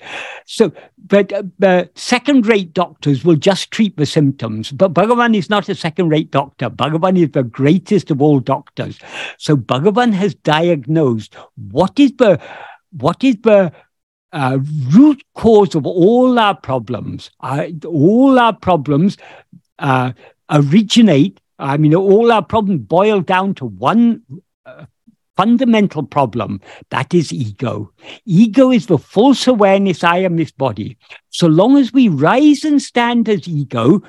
So, 0.47 0.73
but 1.07 1.33
uh, 1.63 1.85
second-rate 1.95 2.75
doctors 2.75 3.25
will 3.25 3.37
just 3.37 3.71
treat 3.71 3.97
the 3.97 4.07
symptoms. 4.07 4.73
But 4.73 4.95
Bhagavan 4.95 5.37
is 5.37 5.49
not 5.49 5.69
a 5.69 5.75
second-rate 5.75 6.31
doctor. 6.31 6.71
Bhagavan 6.71 7.19
is 7.19 7.31
the 7.31 7.43
greatest 7.43 8.11
of 8.11 8.21
all 8.21 8.41
doctors. 8.41 8.99
So 9.39 9.57
Bhagavan 9.57 10.13
has 10.13 10.35
diagnosed 10.35 11.37
what 11.71 11.99
is 11.99 12.13
the 12.17 12.41
what 12.93 13.23
is 13.23 13.37
the 13.43 13.73
uh, 14.33 14.59
root 14.91 15.23
cause 15.35 15.75
of 15.75 15.87
all 15.87 16.39
our 16.39 16.57
problems. 16.57 17.31
Uh, 17.41 17.67
all 17.87 18.39
our 18.39 18.55
problems 18.55 19.17
uh, 19.79 20.13
originate, 20.51 21.41
I 21.59 21.77
mean, 21.77 21.95
all 21.95 22.33
our 22.33 22.45
problems 22.45 22.83
boil 22.83 23.21
down 23.21 23.55
to 23.57 23.67
one 23.67 24.23
uh, 24.67 24.87
fundamental 25.37 26.03
problem 26.03 26.61
that 26.91 27.15
is 27.15 27.33
ego. 27.33 27.93
Ego 28.27 28.71
is 28.71 28.87
the 28.87 28.99
false 28.99 29.47
awareness 29.47 30.05
I 30.05 30.19
am 30.19 30.37
this 30.37 30.51
body. 30.51 30.97
So 31.31 31.47
long 31.47 31.77
as 31.77 31.93
we 31.93 32.09
rise 32.09 32.65
and 32.65 32.81
stand 32.81 33.29
as 33.29 33.49
ego, 33.49 34.03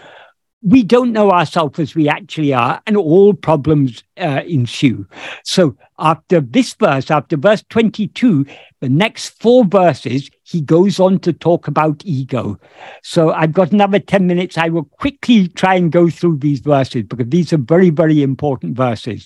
we 0.64 0.84
don't 0.84 1.12
know 1.12 1.32
ourselves 1.32 1.80
as 1.80 1.96
we 1.96 2.08
actually 2.08 2.54
are, 2.54 2.82
and 2.86 2.96
all 2.96 3.34
problems 3.34 4.04
uh, 4.20 4.42
ensue. 4.48 5.08
So, 5.44 5.76
after 5.98 6.40
this 6.40 6.74
verse, 6.76 7.10
after 7.10 7.36
verse 7.36 7.64
22, 7.70 8.46
the 8.80 8.90
next 8.90 9.30
four 9.42 9.66
verses, 9.66 10.30
he 10.44 10.62
goes 10.62 11.00
on 11.00 11.20
to 11.20 11.34
talk 11.34 11.68
about 11.68 12.04
ego. 12.06 12.60
So, 13.02 13.32
I've 13.32 13.54
got 13.54 13.72
another 13.72 14.00
10 14.00 14.28
minutes. 14.28 14.58
I 14.58 14.70
will 14.70 14.84
quickly 14.84 15.48
try 15.48 15.76
and 15.76 15.92
go 15.92 16.10
through 16.10 16.38
these 16.38 16.60
verses 16.60 17.04
because 17.04 17.30
these 17.30 17.52
are 17.54 17.58
very, 17.58 17.90
very 17.90 18.22
important 18.22 18.78
verses. 18.78 19.26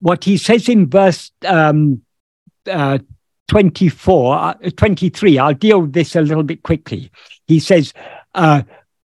What 0.00 0.24
he 0.24 0.38
says 0.38 0.68
in 0.68 0.88
verse 0.88 1.30
um, 1.46 2.02
uh, 2.68 2.98
24, 3.46 4.34
uh, 4.34 4.54
23, 4.76 5.38
I'll 5.38 5.54
deal 5.54 5.82
with 5.82 5.92
this 5.92 6.16
a 6.16 6.20
little 6.20 6.42
bit 6.42 6.62
quickly. 6.62 7.10
He 7.46 7.60
says, 7.60 7.92
uh, 8.34 8.62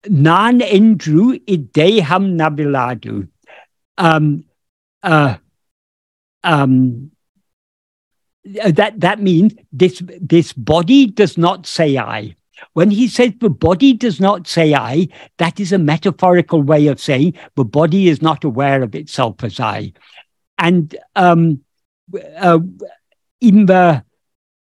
nan 0.10 0.60
endru 0.60 1.40
ideham 1.46 2.36
nabiladu. 2.38 3.28
Um, 3.98 4.46
uh, 5.02 5.38
um, 6.44 7.12
that 8.46 9.00
that 9.00 9.22
means 9.22 9.54
this 9.72 10.02
this 10.20 10.54
body 10.54 11.08
does 11.08 11.38
not 11.38 11.66
say 11.66 11.98
I. 11.98 12.36
When 12.74 12.92
he 12.92 13.08
says 13.08 13.34
the 13.40 13.50
body 13.50 13.94
does 13.94 14.20
not 14.20 14.48
say 14.48 14.74
I, 14.74 15.08
that 15.38 15.60
is 15.60 15.72
a 15.72 15.78
metaphorical 15.78 16.62
way 16.62 16.88
of 16.88 17.00
saying 17.00 17.34
the 17.56 17.66
body 17.66 18.08
is 18.08 18.22
not 18.22 18.44
aware 18.44 18.84
of 18.84 18.96
itself 18.96 19.44
as 19.44 19.60
I. 19.60 19.94
And 20.58 20.96
um, 21.16 21.62
uh, 22.38 22.60
in 23.42 23.66
the 23.66 24.04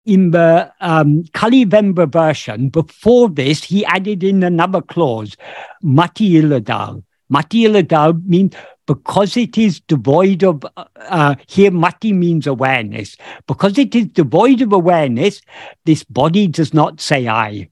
in 0.09 0.31
the 0.31 0.73
um, 0.81 1.25
version, 1.35 2.71
before 2.71 3.29
this, 3.29 3.63
he 3.63 3.85
added 3.85 4.25
in 4.25 4.43
another 4.43 4.81
clause, 4.81 5.37
Mati 5.83 6.31
Iladal. 6.31 7.05
Mati 7.29 7.65
Iladal 7.65 8.25
means 8.25 8.55
because 8.87 9.37
it 9.37 9.59
is 9.59 9.81
devoid 9.81 10.43
of, 10.43 10.65
uh, 10.77 11.35
here 11.47 11.71
Mati 11.71 12.15
means 12.15 12.47
awareness. 12.47 13.19
Because 13.47 13.77
it 13.77 13.95
is 13.95 14.07
devoid 14.07 14.63
of 14.63 14.73
awareness, 14.73 15.43
this 15.85 16.05
body 16.05 16.47
does 16.47 16.73
not 16.73 17.03
say 17.03 17.29
I. 17.29 17.69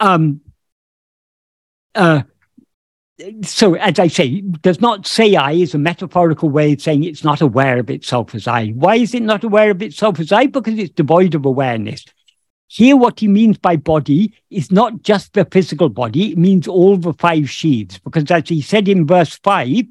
Um, 0.00 0.40
uh, 1.94 2.22
so 3.42 3.74
as 3.74 3.98
I 3.98 4.08
say, 4.08 4.40
does 4.40 4.80
not 4.80 5.06
say 5.06 5.36
I 5.36 5.52
is 5.52 5.74
a 5.74 5.78
metaphorical 5.78 6.50
way 6.50 6.74
of 6.74 6.82
saying 6.82 7.04
it's 7.04 7.24
not 7.24 7.40
aware 7.40 7.78
of 7.78 7.90
itself 7.90 8.34
as 8.34 8.46
I. 8.46 8.68
Why 8.68 8.96
is 8.96 9.14
it 9.14 9.22
not 9.22 9.44
aware 9.44 9.70
of 9.70 9.82
itself 9.82 10.20
as 10.20 10.32
I? 10.32 10.46
Because 10.46 10.78
it's 10.78 10.92
devoid 10.92 11.34
of 11.34 11.46
awareness. 11.46 12.04
Here, 12.68 12.96
what 12.96 13.20
he 13.20 13.28
means 13.28 13.58
by 13.58 13.76
body 13.76 14.34
is 14.50 14.72
not 14.72 15.02
just 15.02 15.34
the 15.34 15.44
physical 15.44 15.88
body, 15.88 16.32
it 16.32 16.38
means 16.38 16.66
all 16.66 16.96
the 16.96 17.12
five 17.12 17.48
sheaths. 17.48 17.98
Because 17.98 18.28
as 18.30 18.48
he 18.48 18.60
said 18.60 18.88
in 18.88 19.06
verse 19.06 19.36
5, 19.36 19.84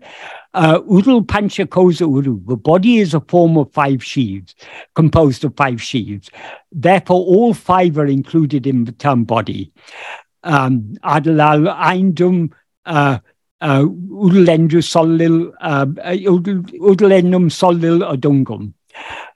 uh, 0.54 0.80
Urul 0.82 1.26
Pancha 1.26 1.66
Kosa 1.66 2.02
Uru, 2.02 2.42
the 2.46 2.58
body 2.58 2.98
is 2.98 3.14
a 3.14 3.22
form 3.22 3.58
of 3.58 3.72
five 3.72 4.04
sheaths, 4.04 4.54
composed 4.94 5.46
of 5.46 5.56
five 5.56 5.82
sheaths. 5.82 6.30
Therefore, 6.72 7.26
all 7.26 7.54
five 7.54 7.98
are 7.98 8.08
included 8.08 8.68
in 8.68 8.84
the 8.84 8.92
term 8.92 9.24
body. 9.24 9.72
Um, 10.44 10.96
Adalal 11.02 11.74
Eindum 11.78 12.52
Udulendu 12.86 14.84
Solil, 14.84 15.52
Udulenum 15.62 17.52
Solil 17.52 18.00
Adungum 18.00 18.74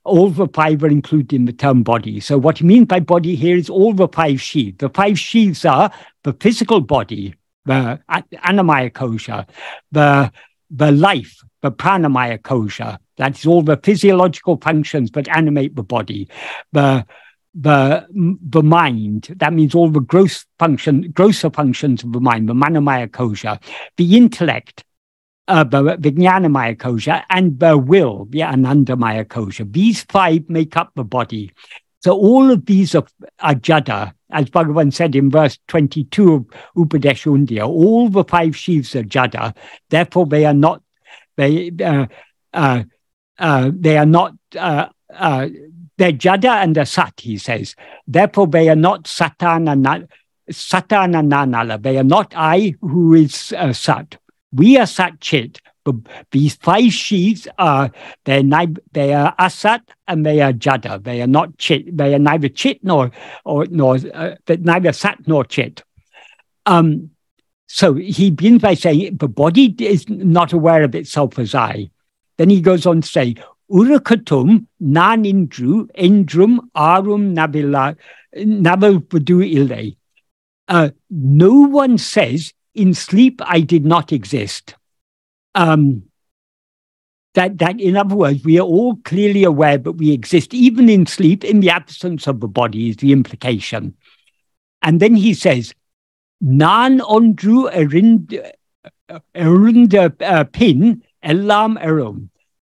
all 0.04 0.30
the 0.30 0.48
five 0.48 0.84
are 0.84 0.88
included 0.88 1.34
in 1.34 1.46
the 1.46 1.54
term 1.54 1.84
body. 1.84 2.20
So 2.20 2.38
what 2.38 2.60
he 2.60 2.66
means 2.66 2.88
by 2.88 3.00
body 3.00 3.36
here 3.36 3.56
is 3.56 3.70
all 3.70 3.94
the 3.94 4.08
five 4.08 4.42
sheaths. 4.42 4.78
The 4.80 4.90
five 4.90 5.20
sheaths 5.20 5.66
are 5.66 5.92
the 6.24 6.34
physical 6.34 6.82
body, 6.82 7.36
the 7.66 8.00
annamaya 8.10 8.92
kosha, 8.92 9.48
the, 9.92 10.32
the 10.72 10.92
life, 10.92 11.42
the 11.62 11.72
pranamaya 11.72 12.40
kosha. 12.40 12.98
That 13.18 13.38
is 13.38 13.46
all 13.46 13.62
the 13.62 13.78
physiological 13.78 14.58
functions 14.58 15.12
that 15.12 15.28
animate 15.28 15.76
the 15.76 15.84
body. 15.84 16.30
The 16.72 17.06
the 17.60 18.08
the 18.12 18.64
mind. 18.64 19.36
That 19.38 19.54
means 19.54 19.76
all 19.76 19.90
the 19.90 20.00
gross 20.00 20.46
function, 20.58 21.12
grosser 21.12 21.50
functions 21.50 22.04
of 22.04 22.14
the 22.14 22.20
mind, 22.20 22.48
the 22.48 22.54
manamaya 22.54 23.08
kosha, 23.08 23.62
the 23.98 24.16
intellect, 24.16 24.84
uh, 25.48 25.66
Vijnanamaya 25.66 26.78
kosha, 26.78 27.24
and 27.30 27.60
the 27.60 27.78
will, 27.78 28.26
the 28.30 28.40
Anandamaya 28.40 29.26
kosha. 29.26 29.72
These 29.72 30.04
five 30.04 30.50
make 30.50 30.78
up 30.78 30.92
the 30.96 31.04
body. 31.04 31.52
So 32.02 32.14
all 32.14 32.50
of 32.50 32.66
these 32.66 32.96
are, 32.96 33.06
are 33.40 33.56
jada, 33.56 34.14
as 34.32 34.46
Bhagavan 34.46 34.94
said 34.94 35.16
in 35.16 35.30
verse 35.30 35.60
22 35.68 36.34
of 36.34 36.46
Upadesha 36.78 37.68
all 37.68 38.10
the 38.10 38.24
five 38.24 38.56
sheaths 38.56 38.96
are 38.96 39.04
jada. 39.04 39.54
Therefore, 39.90 40.26
they 40.28 40.46
are 40.46 40.54
not, 40.54 40.82
they, 41.36 41.72
uh, 41.84 42.06
uh, 42.54 42.84
uh, 43.38 43.72
they 43.74 43.98
are 43.98 44.06
not, 44.06 44.36
uh, 44.58 44.88
uh, 45.14 45.48
they're 46.00 46.12
jada 46.14 46.64
and 46.64 46.76
the 46.76 46.86
sat, 46.86 47.14
he 47.20 47.38
says. 47.38 47.76
Therefore, 48.08 48.48
they 48.48 48.70
are 48.70 48.76
not 48.76 49.04
satana, 49.04 50.08
satana 50.50 51.22
nanala. 51.22 51.82
They 51.82 51.98
are 51.98 52.04
not 52.04 52.34
I 52.36 52.76
who 52.82 53.14
is 53.14 53.54
uh, 53.56 53.74
sat. 53.74 54.18
We 54.52 54.78
are 54.78 54.86
Satchit, 54.86 55.60
but 55.84 55.96
these 56.32 56.56
five 56.56 56.92
sheaths 56.92 57.48
are 57.60 57.92
they're 58.26 58.42
they 58.94 59.14
are 59.14 59.36
Asat 59.38 59.82
and 60.08 60.26
they 60.26 60.42
are 60.42 60.54
Jada. 60.54 61.04
They 61.04 61.22
are 61.22 61.28
not 61.28 61.58
Chit. 61.60 61.96
They 61.96 62.16
are 62.16 62.20
neither 62.20 62.50
Chit 62.50 62.84
nor 62.84 63.12
or 63.46 63.68
nor 63.70 63.98
uh, 64.14 64.36
neither 64.48 64.92
Sat 64.92 65.28
nor 65.28 65.44
Chit. 65.44 65.84
Um, 66.66 67.12
so 67.68 67.94
he 67.94 68.32
begins 68.32 68.64
by 68.64 68.74
saying 68.74 69.18
the 69.18 69.28
body 69.28 69.76
is 69.78 70.10
not 70.10 70.54
aware 70.54 70.84
of 70.84 70.96
itself 70.96 71.38
as 71.38 71.54
I. 71.54 71.92
Then 72.38 72.50
he 72.50 72.62
goes 72.62 72.88
on 72.88 73.02
to 73.02 73.08
say, 73.08 73.36
Urakatum 73.72 74.66
nan 74.80 75.24
indru 75.24 75.88
endrum 75.96 76.60
arum 76.76 77.36
nabila 77.36 77.96
nabil 78.36 79.02
ile. 79.56 79.96
Uh, 80.68 80.90
no 81.10 81.54
one 81.54 81.98
says 81.98 82.54
in 82.74 82.94
sleep, 82.94 83.42
I 83.44 83.62
did 83.62 83.86
not 83.86 84.12
exist. 84.12 84.76
Um, 85.56 86.04
that, 87.34 87.58
that, 87.60 87.80
in 87.80 87.96
other 87.98 88.16
words, 88.16 88.44
we 88.44 88.60
are 88.60 88.64
all 88.66 88.96
clearly 88.98 89.44
aware 89.44 89.78
that 89.78 89.92
we 89.94 90.12
exist, 90.12 90.54
even 90.54 90.90
in 90.90 91.06
sleep, 91.06 91.44
in 91.44 91.60
the 91.60 91.70
absence 91.70 92.28
of 92.28 92.40
the 92.40 92.48
body, 92.48 92.90
is 92.90 92.98
the 92.98 93.12
implication. 93.12 93.96
And 94.82 95.00
then 95.00 95.16
he 95.16 95.34
says, 95.34 95.74
Nan 96.42 97.00
ondru 97.00 97.70
erinda 99.36 100.22
uh, 100.22 100.44
pin 100.46 101.04
elam 101.22 101.78
erum. 101.78 102.30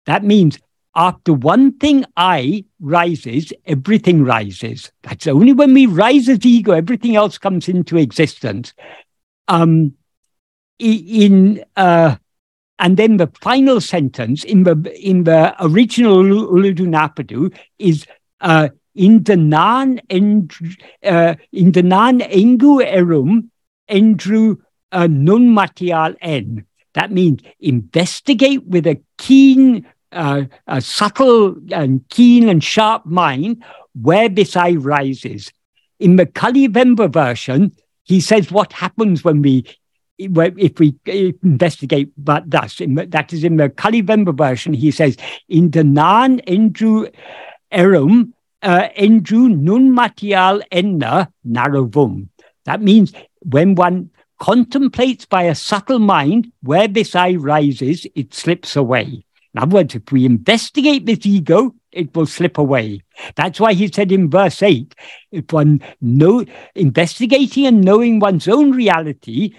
That 0.06 0.24
means 0.24 0.60
after 0.96 1.34
one 1.34 1.78
thing 1.80 2.06
I 2.16 2.66
rises, 2.80 3.52
everything 3.66 4.24
rises. 4.24 4.92
That's 5.02 5.28
only 5.28 5.54
when 5.54 5.74
we 5.74 5.86
rise 5.86 6.30
as 6.30 6.46
ego, 6.46 6.72
everything 6.72 7.16
else 7.16 7.38
comes 7.38 7.68
into 7.68 7.98
existence 7.98 8.74
um, 9.48 9.94
in 10.80 11.64
uh, 11.76 12.16
and 12.80 12.98
then 12.98 13.18
the 13.18 13.32
final 13.42 13.80
sentence 13.80 14.44
in 14.44 14.64
the 14.64 14.94
in 15.00 15.24
the 15.24 15.56
original 15.60 16.24
Ulladu 16.24 16.88
Narpadu 16.88 17.56
is 17.80 18.06
uh, 18.42 18.70
in 18.96 19.24
the 19.24 19.38
non 19.38 20.00
uh, 20.10 21.36
in 21.52 21.72
the 21.72 21.84
non 21.84 22.20
engu 22.20 22.84
erum 22.86 23.50
endru 23.90 24.58
uh, 24.92 25.08
matial 25.08 26.16
en. 26.22 26.66
That 26.94 27.12
means 27.12 27.42
investigate 27.60 28.66
with 28.66 28.86
a 28.86 29.02
keen, 29.18 29.88
uh, 30.14 30.46
a 30.68 30.82
subtle 30.82 31.56
and 31.72 32.08
keen 32.10 32.50
and 32.50 32.64
sharp 32.64 33.06
mind 33.06 33.64
where 34.00 34.30
this 34.30 34.56
eye 34.56 34.74
rises. 34.74 35.52
In 36.00 36.16
the 36.16 36.26
Kalivenba 36.26 37.12
version, 37.12 37.72
he 38.04 38.20
says 38.20 38.52
what 38.52 38.74
happens 38.74 39.24
when 39.24 39.42
we 39.42 39.66
if 40.18 40.80
we 40.80 40.96
investigate 41.42 42.12
but 42.18 42.50
thus 42.50 42.78
that 42.78 43.34
is 43.34 43.44
in 43.44 43.58
the 43.58 43.70
Kalivenba 43.70 44.36
version 44.36 44.74
he 44.74 44.92
says 44.92 45.18
in 45.50 45.72
the 45.72 45.84
nan 45.84 46.40
endru 46.42 47.12
erum 47.72 48.32
uh, 48.62 48.90
endru 48.98 49.50
nun 49.56 49.92
matial 49.92 50.62
enna 50.72 51.32
naravum 51.48 52.28
that 52.66 52.82
means 52.82 53.12
when 53.42 53.74
one 53.74 54.10
contemplates 54.40 55.26
by 55.26 55.44
a 55.44 55.56
subtle 55.56 56.00
mind 56.00 56.52
where 56.62 56.88
this 56.88 57.16
eye 57.16 57.36
rises 57.36 58.06
it 58.14 58.34
slips 58.34 58.76
away 58.76 59.26
in 59.54 59.62
other 59.62 59.76
words 59.76 59.96
if 59.96 60.12
we 60.12 60.26
investigate 60.26 61.06
this 61.06 61.26
ego 61.26 61.74
it 61.94 62.16
will 62.16 62.26
slip 62.26 62.58
away. 62.58 63.02
That's 63.36 63.60
why 63.60 63.74
he 63.74 63.92
said 63.92 64.12
in 64.12 64.30
verse 64.30 64.62
8 64.62 64.96
if 65.32 65.52
one 65.52 65.82
know, 66.02 66.44
investigating 66.76 67.66
and 67.66 67.84
knowing 67.84 68.20
one's 68.20 68.48
own 68.48 68.72
reality, 68.72 69.56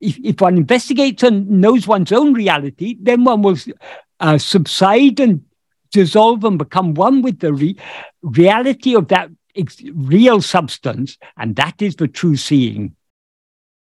if, 0.00 0.18
if 0.22 0.40
one 0.40 0.56
investigates 0.56 1.22
and 1.22 1.48
knows 1.48 1.86
one's 1.86 2.12
own 2.12 2.34
reality, 2.34 2.96
then 3.00 3.24
one 3.24 3.42
will 3.42 3.56
uh, 4.20 4.38
subside 4.38 5.20
and 5.20 5.44
dissolve 5.90 6.44
and 6.44 6.58
become 6.58 6.94
one 6.94 7.22
with 7.22 7.40
the 7.40 7.52
re- 7.52 7.76
reality 8.22 8.94
of 8.94 9.08
that 9.08 9.30
ex- 9.56 9.82
real 9.94 10.40
substance, 10.40 11.16
and 11.36 11.56
that 11.56 11.80
is 11.82 11.96
the 11.96 12.08
true 12.08 12.36
seeing. 12.36 12.94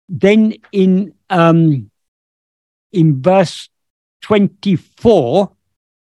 Then 0.09 0.55
in 0.72 1.14
um, 1.28 1.90
in 2.92 3.22
verse 3.22 3.68
24, 4.22 5.50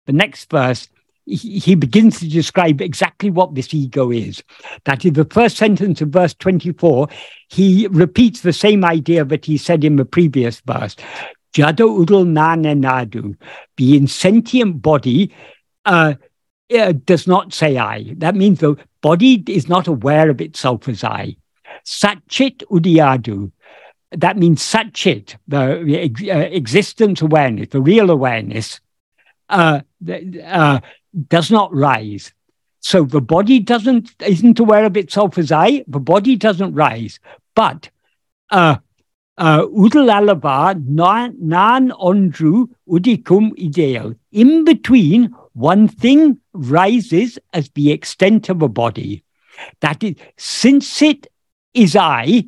the 0.07 0.13
next 0.13 0.51
verse, 0.51 0.89
he 1.27 1.75
begins 1.75 2.21
to 2.21 2.29
describe 2.29 2.83
exactly 2.83 3.31
what 3.31 3.55
this 3.55 3.73
ego 3.73 4.11
is. 4.11 4.43
That 4.85 5.05
in 5.07 5.15
the 5.15 5.25
first 5.25 5.57
sentence 5.57 6.03
of 6.03 6.11
verse 6.11 6.35
24, 6.35 7.09
he 7.49 7.87
repeats 7.87 8.43
the 8.43 8.53
same 8.53 8.85
idea 8.85 9.25
that 9.25 9.47
he 9.47 9.57
said 9.57 9.85
in 9.85 9.97
the 9.97 10.05
previous 10.05 10.61
verse. 10.61 10.97
Jada 11.55 11.87
udul 11.87 12.27
nadu, 12.27 13.37
the 13.77 13.97
insentient 13.97 14.83
body 14.83 15.33
uh, 15.87 16.15
uh, 16.77 16.93
does 17.05 17.27
not 17.27 17.55
say 17.55 17.79
I. 17.79 18.15
That 18.19 18.35
means 18.35 18.61
the 18.61 18.77
body 19.01 19.43
is 19.47 19.69
not 19.69 19.87
aware 19.87 20.29
of 20.31 20.41
itself 20.41 20.89
as 20.89 21.05
I. 21.05 21.37
Satchit 21.87 22.65
udiyadu, 22.71 23.51
that 24.17 24.37
means 24.37 24.63
Satchit, 24.63 25.37
the 25.49 26.31
uh, 26.31 26.39
existence 26.39 27.23
awareness, 27.23 27.69
the 27.69 27.81
real 27.81 28.11
awareness, 28.11 28.81
uh, 29.49 29.81
uh, 30.45 30.81
does 31.29 31.51
not 31.51 31.75
rise. 31.75 32.33
So 32.81 33.05
the 33.05 33.21
body 33.21 33.61
doesn't 33.61 34.15
isn't 34.23 34.59
aware 34.59 34.85
of 34.85 34.97
itself 34.97 35.39
as 35.39 35.51
I. 35.51 35.85
The 35.89 36.01
body 36.01 36.37
doesn't 36.37 36.75
rise, 36.75 37.19
but 37.55 37.89
uh, 38.51 38.77
uh, 39.39 39.63
udalalava 39.67 40.85
nan 40.87 41.91
ondru 41.91 42.69
udikum 42.89 43.59
ideal. 43.59 44.15
In 44.33 44.65
between, 44.65 45.35
one 45.55 45.89
thing 45.89 46.39
rises 46.53 47.39
as 47.53 47.71
the 47.71 47.91
extent 47.91 48.49
of 48.49 48.61
a 48.61 48.69
body. 48.69 49.25
That 49.81 50.03
is, 50.03 50.17
since 50.37 51.01
it 51.01 51.27
is 51.73 51.97
I, 51.97 52.47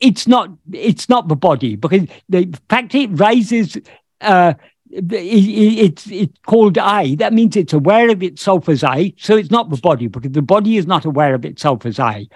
it's 0.00 0.28
not 0.28 0.50
it's 0.72 1.08
not 1.08 1.28
the 1.28 1.36
body 1.36 1.76
because 1.76 2.06
the 2.28 2.54
fact 2.68 2.94
it 2.94 3.08
rises 3.08 3.76
uh, 4.20 4.54
it, 4.90 5.12
it's 5.12 6.10
it's 6.10 6.38
called 6.46 6.78
I. 6.78 7.14
That 7.16 7.32
means 7.32 7.56
it's 7.56 7.72
aware 7.72 8.10
of 8.10 8.22
itself 8.22 8.68
as 8.68 8.84
I. 8.84 9.12
So 9.18 9.36
it's 9.36 9.50
not 9.50 9.70
the 9.70 9.76
body 9.76 10.06
because 10.06 10.32
the 10.32 10.42
body 10.42 10.76
is 10.76 10.86
not 10.86 11.04
aware 11.04 11.34
of 11.34 11.44
itself 11.44 11.84
as 11.86 11.98
I. 11.98 12.26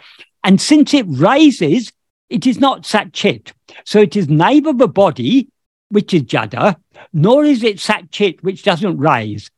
And 0.45 0.61
since 0.61 0.93
it 0.93 1.07
rises, 1.09 1.93
it 2.29 2.47
is 2.47 2.59
not 2.59 2.83
Satchit. 2.83 3.53
So 3.85 4.01
it 4.01 4.17
is 4.17 4.29
neither 4.29 4.73
the 4.73 4.89
body, 4.89 5.49
which 5.89 6.13
is 6.13 6.23
Jada, 6.23 6.77
nor 7.13 7.45
is 7.45 7.63
it 7.63 7.77
Satchit, 7.77 8.43
which 8.43 8.63
doesn't 8.63 8.99
rise. 8.99 9.51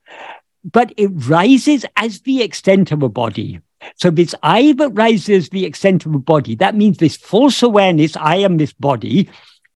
But 0.65 0.93
it 0.97 1.09
rises 1.09 1.85
as 1.97 2.21
the 2.23 2.43
extent 2.43 2.93
of 2.93 3.03
a 3.03 3.09
body. 3.09 3.61
So 3.97 4.11
this 4.11 4.35
I 4.43 4.73
that 4.73 4.91
rises 4.91 5.49
the 5.49 5.65
extent 5.65 6.07
of 6.07 6.15
a 6.15 6.19
body, 6.19 6.55
that 6.57 6.75
means 6.75 6.99
this 6.99 7.17
false 7.17 7.63
awareness, 7.63 8.17
I 8.17 8.37
am 8.37 8.57
this 8.57 8.73
body, 8.73 9.29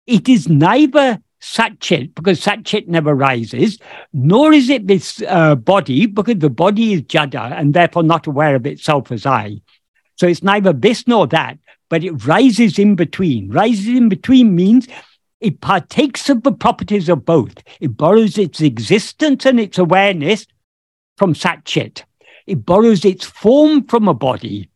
it 0.06 0.28
is 0.28 0.48
neither 0.48 1.18
Satchit, 1.40 2.14
because 2.14 2.40
Satchit 2.40 2.88
never 2.88 3.14
rises, 3.14 3.78
nor 4.12 4.52
is 4.52 4.68
it 4.70 4.88
this 4.88 5.22
uh, 5.28 5.54
body, 5.54 6.06
because 6.06 6.38
the 6.38 6.50
body 6.50 6.94
is 6.94 7.02
Jada 7.02 7.52
and 7.52 7.74
therefore 7.74 8.02
not 8.02 8.26
aware 8.26 8.56
of 8.56 8.66
itself 8.66 9.12
as 9.12 9.24
I. 9.24 9.61
So 10.16 10.26
it's 10.26 10.42
neither 10.42 10.72
this 10.72 11.06
nor 11.06 11.28
that, 11.28 11.59
but 11.88 12.02
it 12.02 12.26
rises 12.26 12.78
in 12.78 12.96
between. 12.96 13.50
Rises 13.50 13.86
in 13.86 14.09
between 14.09 14.56
means 14.56 14.88
it 15.40 15.61
partakes 15.61 16.28
of 16.28 16.42
the 16.42 16.52
properties 16.52 17.09
of 17.09 17.24
both. 17.24 17.54
It 17.80 17.96
borrows 17.96 18.36
its 18.36 18.61
existence 18.61 19.46
and 19.46 19.61
its 19.61 19.78
awareness 19.78 20.46
from 21.16 21.34
Satchit. 21.34 22.02
It 22.49 22.64
borrows 22.64 23.05
its 23.05 23.26
form 23.26 23.84
from 23.84 24.09
a 24.09 24.14
body. 24.14 24.70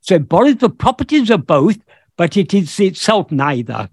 So 0.00 0.14
it 0.14 0.28
borrows 0.28 0.56
the 0.56 0.70
properties 0.70 1.28
of 1.28 1.46
both, 1.46 1.76
but 2.16 2.38
it 2.38 2.54
is 2.54 2.80
itself 2.80 3.30
neither. 3.30 3.90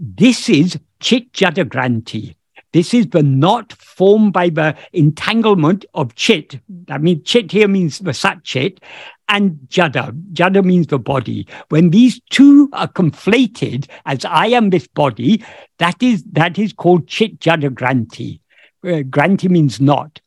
This 0.00 0.48
is 0.48 0.76
Chit 0.98 1.32
Jadagranti. 1.32 2.34
This 2.72 2.92
is 2.92 3.06
the 3.06 3.22
knot 3.22 3.72
formed 3.74 4.32
by 4.32 4.48
the 4.50 4.76
entanglement 4.92 5.84
of 5.94 6.16
Chit. 6.16 6.58
I 6.90 6.98
mean, 6.98 7.22
Chit 7.22 7.52
here 7.52 7.68
means 7.68 8.00
the 8.00 8.12
Sat 8.12 8.42
Chit, 8.42 8.80
and 9.28 9.58
Jada. 9.68 10.10
Jada 10.32 10.64
means 10.64 10.88
the 10.88 10.98
body. 10.98 11.46
When 11.68 11.90
these 11.90 12.20
two 12.30 12.68
are 12.72 12.88
conflated 12.88 13.86
as 14.04 14.24
I 14.24 14.48
am 14.48 14.70
this 14.70 14.88
body, 14.88 15.44
that 15.78 16.02
is 16.02 16.24
that 16.32 16.58
is 16.58 16.72
called 16.72 17.06
Chit 17.06 17.38
Jada 17.38 17.70
Granti. 17.70 18.40
Uh, 18.84 19.02
granti 19.02 19.48
means 19.48 19.80
not. 19.80 20.20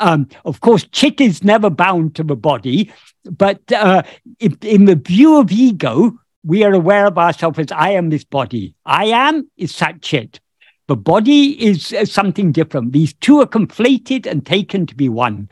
Um, 0.00 0.28
of 0.44 0.60
course, 0.60 0.86
chit 0.92 1.20
is 1.20 1.44
never 1.44 1.70
bound 1.70 2.14
to 2.16 2.24
the 2.24 2.36
body, 2.36 2.90
but 3.24 3.60
uh, 3.70 4.02
if, 4.38 4.56
in 4.64 4.86
the 4.86 4.96
view 4.96 5.36
of 5.36 5.52
ego, 5.52 6.18
we 6.42 6.64
are 6.64 6.72
aware 6.72 7.06
of 7.06 7.18
ourselves 7.18 7.58
as 7.58 7.70
I 7.70 7.90
am 7.90 8.08
this 8.08 8.24
body. 8.24 8.74
I 8.86 9.06
am 9.06 9.48
is 9.56 9.74
Sat 9.74 10.00
Chit. 10.00 10.40
The 10.88 10.96
body 10.96 11.62
is 11.64 11.92
uh, 11.92 12.04
something 12.04 12.50
different. 12.50 12.92
These 12.92 13.12
two 13.14 13.40
are 13.40 13.46
conflated 13.46 14.26
and 14.26 14.44
taken 14.44 14.86
to 14.86 14.94
be 14.94 15.08
one. 15.08 15.48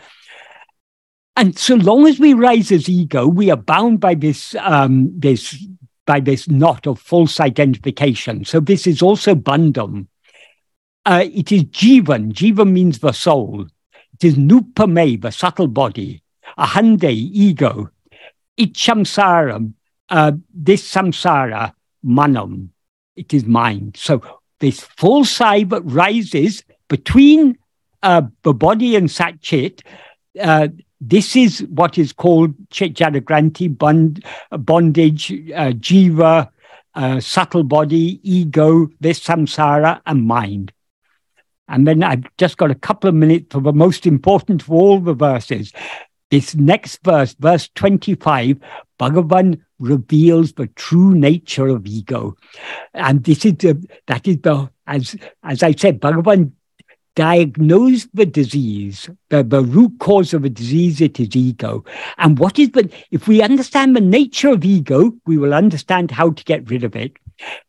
And 1.36 1.56
so 1.56 1.76
long 1.76 2.08
as 2.08 2.18
we 2.18 2.34
rise 2.34 2.72
as 2.72 2.88
ego, 2.88 3.28
we 3.28 3.50
are 3.50 3.56
bound 3.56 4.00
by 4.00 4.14
this, 4.14 4.56
um, 4.56 5.12
this, 5.16 5.56
by 6.06 6.20
this 6.20 6.48
knot 6.48 6.86
of 6.86 6.98
false 6.98 7.38
identification. 7.38 8.44
So 8.44 8.58
this 8.58 8.86
is 8.86 9.02
also 9.02 9.36
bandham. 9.36 10.08
Uh, 11.06 11.24
it 11.32 11.52
is 11.52 11.64
jivan. 11.64 12.32
Jivan 12.32 12.72
means 12.72 12.98
the 12.98 13.12
soul. 13.12 13.66
It 14.20 14.26
is 14.26 14.34
nupame, 14.34 15.20
the 15.20 15.30
subtle 15.30 15.68
body, 15.68 16.22
ahande, 16.58 17.12
ego, 17.12 17.90
ichamsaram, 18.58 19.74
uh, 20.08 20.32
this 20.52 20.90
samsara, 20.92 21.72
manam, 22.04 22.70
it 23.14 23.32
is 23.32 23.44
mind. 23.44 23.96
So 23.96 24.22
this 24.58 24.80
full 24.80 25.24
side 25.24 25.70
that 25.70 25.82
rises 25.82 26.64
between 26.88 27.58
uh, 28.02 28.22
the 28.42 28.54
body 28.54 28.96
and 28.96 29.08
satchit, 29.08 29.82
uh, 30.40 30.68
this 31.00 31.36
is 31.36 31.60
what 31.70 31.96
is 31.96 32.12
called 32.12 32.54
Chitjadagranti, 32.70 33.78
bond, 33.78 34.24
bondage, 34.50 35.30
uh, 35.30 35.70
jiva, 35.78 36.50
uh, 36.94 37.20
subtle 37.20 37.62
body, 37.62 38.18
ego, 38.24 38.88
this 38.98 39.20
samsara, 39.20 40.00
and 40.06 40.26
mind. 40.26 40.72
And 41.68 41.86
then 41.86 42.02
I've 42.02 42.24
just 42.38 42.56
got 42.56 42.70
a 42.70 42.74
couple 42.74 43.08
of 43.08 43.14
minutes 43.14 43.52
for 43.52 43.60
the 43.60 43.72
most 43.72 44.06
important 44.06 44.62
of 44.62 44.70
all 44.70 45.00
the 45.00 45.14
verses. 45.14 45.72
This 46.30 46.54
next 46.54 47.02
verse, 47.04 47.34
verse 47.38 47.68
25, 47.74 48.58
Bhagavan 49.00 49.60
reveals 49.78 50.52
the 50.52 50.66
true 50.68 51.14
nature 51.14 51.68
of 51.68 51.86
ego. 51.86 52.36
And 52.94 53.24
this 53.24 53.44
is 53.44 53.54
the, 53.54 53.82
that 54.06 54.26
is 54.26 54.38
the, 54.38 54.70
as, 54.86 55.16
as 55.42 55.62
I 55.62 55.72
said, 55.72 56.00
Bhagavan 56.00 56.52
diagnosed 57.18 58.08
the 58.14 58.26
disease, 58.26 59.10
the, 59.30 59.42
the 59.42 59.62
root 59.62 59.92
cause 59.98 60.32
of 60.32 60.44
a 60.44 60.48
disease, 60.48 61.00
it 61.00 61.18
is 61.18 61.34
ego. 61.34 61.84
And 62.16 62.38
what 62.38 62.60
is 62.60 62.70
the, 62.70 62.88
if 63.10 63.26
we 63.26 63.42
understand 63.42 63.96
the 63.96 64.00
nature 64.00 64.50
of 64.50 64.64
ego, 64.64 65.12
we 65.26 65.36
will 65.36 65.52
understand 65.52 66.12
how 66.12 66.30
to 66.30 66.44
get 66.44 66.70
rid 66.70 66.84
of 66.84 66.94
it. 66.94 67.12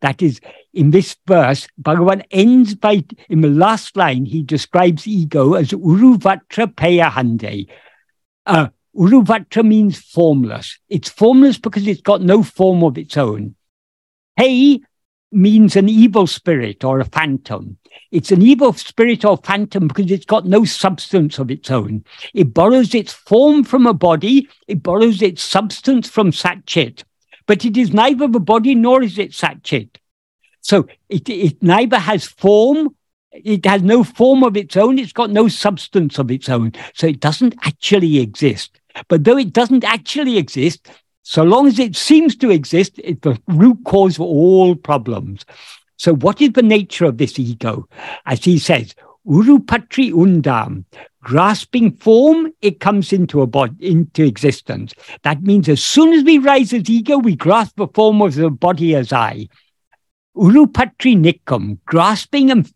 That 0.01 0.21
is, 0.21 0.39
in 0.79 0.91
this 0.91 1.15
verse, 1.27 1.67
Bhagavan 1.81 2.23
ends 2.31 2.73
by, 2.73 3.03
in 3.27 3.41
the 3.41 3.49
last 3.49 3.97
line, 3.97 4.25
he 4.25 4.41
describes 4.41 5.05
ego 5.05 5.53
as 5.53 5.71
Uruvatra 5.71 6.73
Payahande. 6.73 7.67
Uh, 8.45 8.69
Uruvatra 8.95 9.65
means 9.65 9.99
formless. 9.99 10.79
It's 10.87 11.09
formless 11.09 11.57
because 11.57 11.85
it's 11.85 12.01
got 12.01 12.21
no 12.21 12.43
form 12.43 12.83
of 12.83 12.97
its 12.97 13.17
own. 13.17 13.55
Hey 14.37 14.81
means 15.31 15.75
an 15.75 15.89
evil 15.89 16.25
spirit 16.25 16.83
or 16.83 16.99
a 16.99 17.05
phantom. 17.05 17.77
It's 18.11 18.31
an 18.31 18.41
evil 18.41 18.73
spirit 18.73 19.25
or 19.25 19.37
phantom 19.37 19.87
because 19.89 20.09
it's 20.09 20.25
got 20.25 20.45
no 20.45 20.63
substance 20.63 21.37
of 21.39 21.51
its 21.51 21.69
own. 21.69 22.05
It 22.33 22.53
borrows 22.53 22.95
its 22.95 23.13
form 23.13 23.63
from 23.63 23.85
a 23.85 23.93
body, 23.93 24.47
it 24.67 24.81
borrows 24.81 25.21
its 25.21 25.43
substance 25.43 26.09
from 26.09 26.31
Satchit 26.31 27.03
but 27.49 27.65
it 27.65 27.75
is 27.77 27.91
neither 27.91 28.27
the 28.27 28.39
body 28.39 28.75
nor 28.75 29.01
is 29.01 29.17
it 29.17 29.31
Satchit. 29.31 29.95
So 30.61 30.87
it, 31.07 31.27
it 31.29 31.61
neither 31.61 31.97
has 31.97 32.25
form, 32.25 32.95
it 33.31 33.65
has 33.65 33.81
no 33.81 34.03
form 34.03 34.43
of 34.43 34.57
its 34.57 34.75
own, 34.75 34.99
it's 34.99 35.13
got 35.13 35.29
no 35.29 35.47
substance 35.47 36.19
of 36.19 36.31
its 36.31 36.49
own. 36.49 36.73
So 36.93 37.07
it 37.07 37.19
doesn't 37.19 37.55
actually 37.63 38.19
exist. 38.19 38.79
But 39.07 39.23
though 39.23 39.37
it 39.37 39.53
doesn't 39.53 39.83
actually 39.83 40.37
exist, 40.37 40.89
so 41.23 41.43
long 41.43 41.67
as 41.67 41.77
it 41.79 41.95
seems 41.95 42.35
to 42.37 42.49
exist, 42.49 42.99
it's 43.03 43.21
the 43.21 43.39
root 43.47 43.77
cause 43.85 44.17
for 44.17 44.27
all 44.27 44.75
problems. 44.75 45.45
So, 45.97 46.15
what 46.15 46.41
is 46.41 46.53
the 46.53 46.63
nature 46.63 47.05
of 47.05 47.17
this 47.17 47.37
ego? 47.37 47.87
As 48.25 48.43
he 48.43 48.57
says, 48.57 48.95
Urupatri 49.27 50.11
undam, 50.11 50.85
grasping 51.21 51.91
form, 51.91 52.51
it 52.61 52.79
comes 52.79 53.13
into 53.13 53.41
a 53.41 53.47
body, 53.47 53.75
into 53.91 54.23
existence. 54.23 54.93
That 55.23 55.43
means 55.43 55.69
as 55.69 55.83
soon 55.83 56.13
as 56.13 56.23
we 56.23 56.39
rise 56.39 56.73
as 56.73 56.89
ego, 56.89 57.17
we 57.17 57.35
grasp 57.35 57.75
the 57.75 57.87
form 57.93 58.21
of 58.21 58.35
the 58.35 58.49
body 58.49 58.95
as 58.95 59.13
I. 59.13 59.49
Urupatri 60.35 61.17
nikam, 61.17 61.79
grasping 61.85 62.51
and 62.51 62.71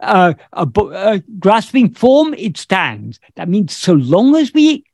uh, 0.00 0.34
uh, 0.52 1.18
grasping 1.38 1.94
form, 1.94 2.34
it 2.34 2.56
stands. 2.56 3.20
That 3.36 3.48
means 3.48 3.76
so 3.76 3.94
long 3.94 4.36
as 4.36 4.52
we 4.52 4.84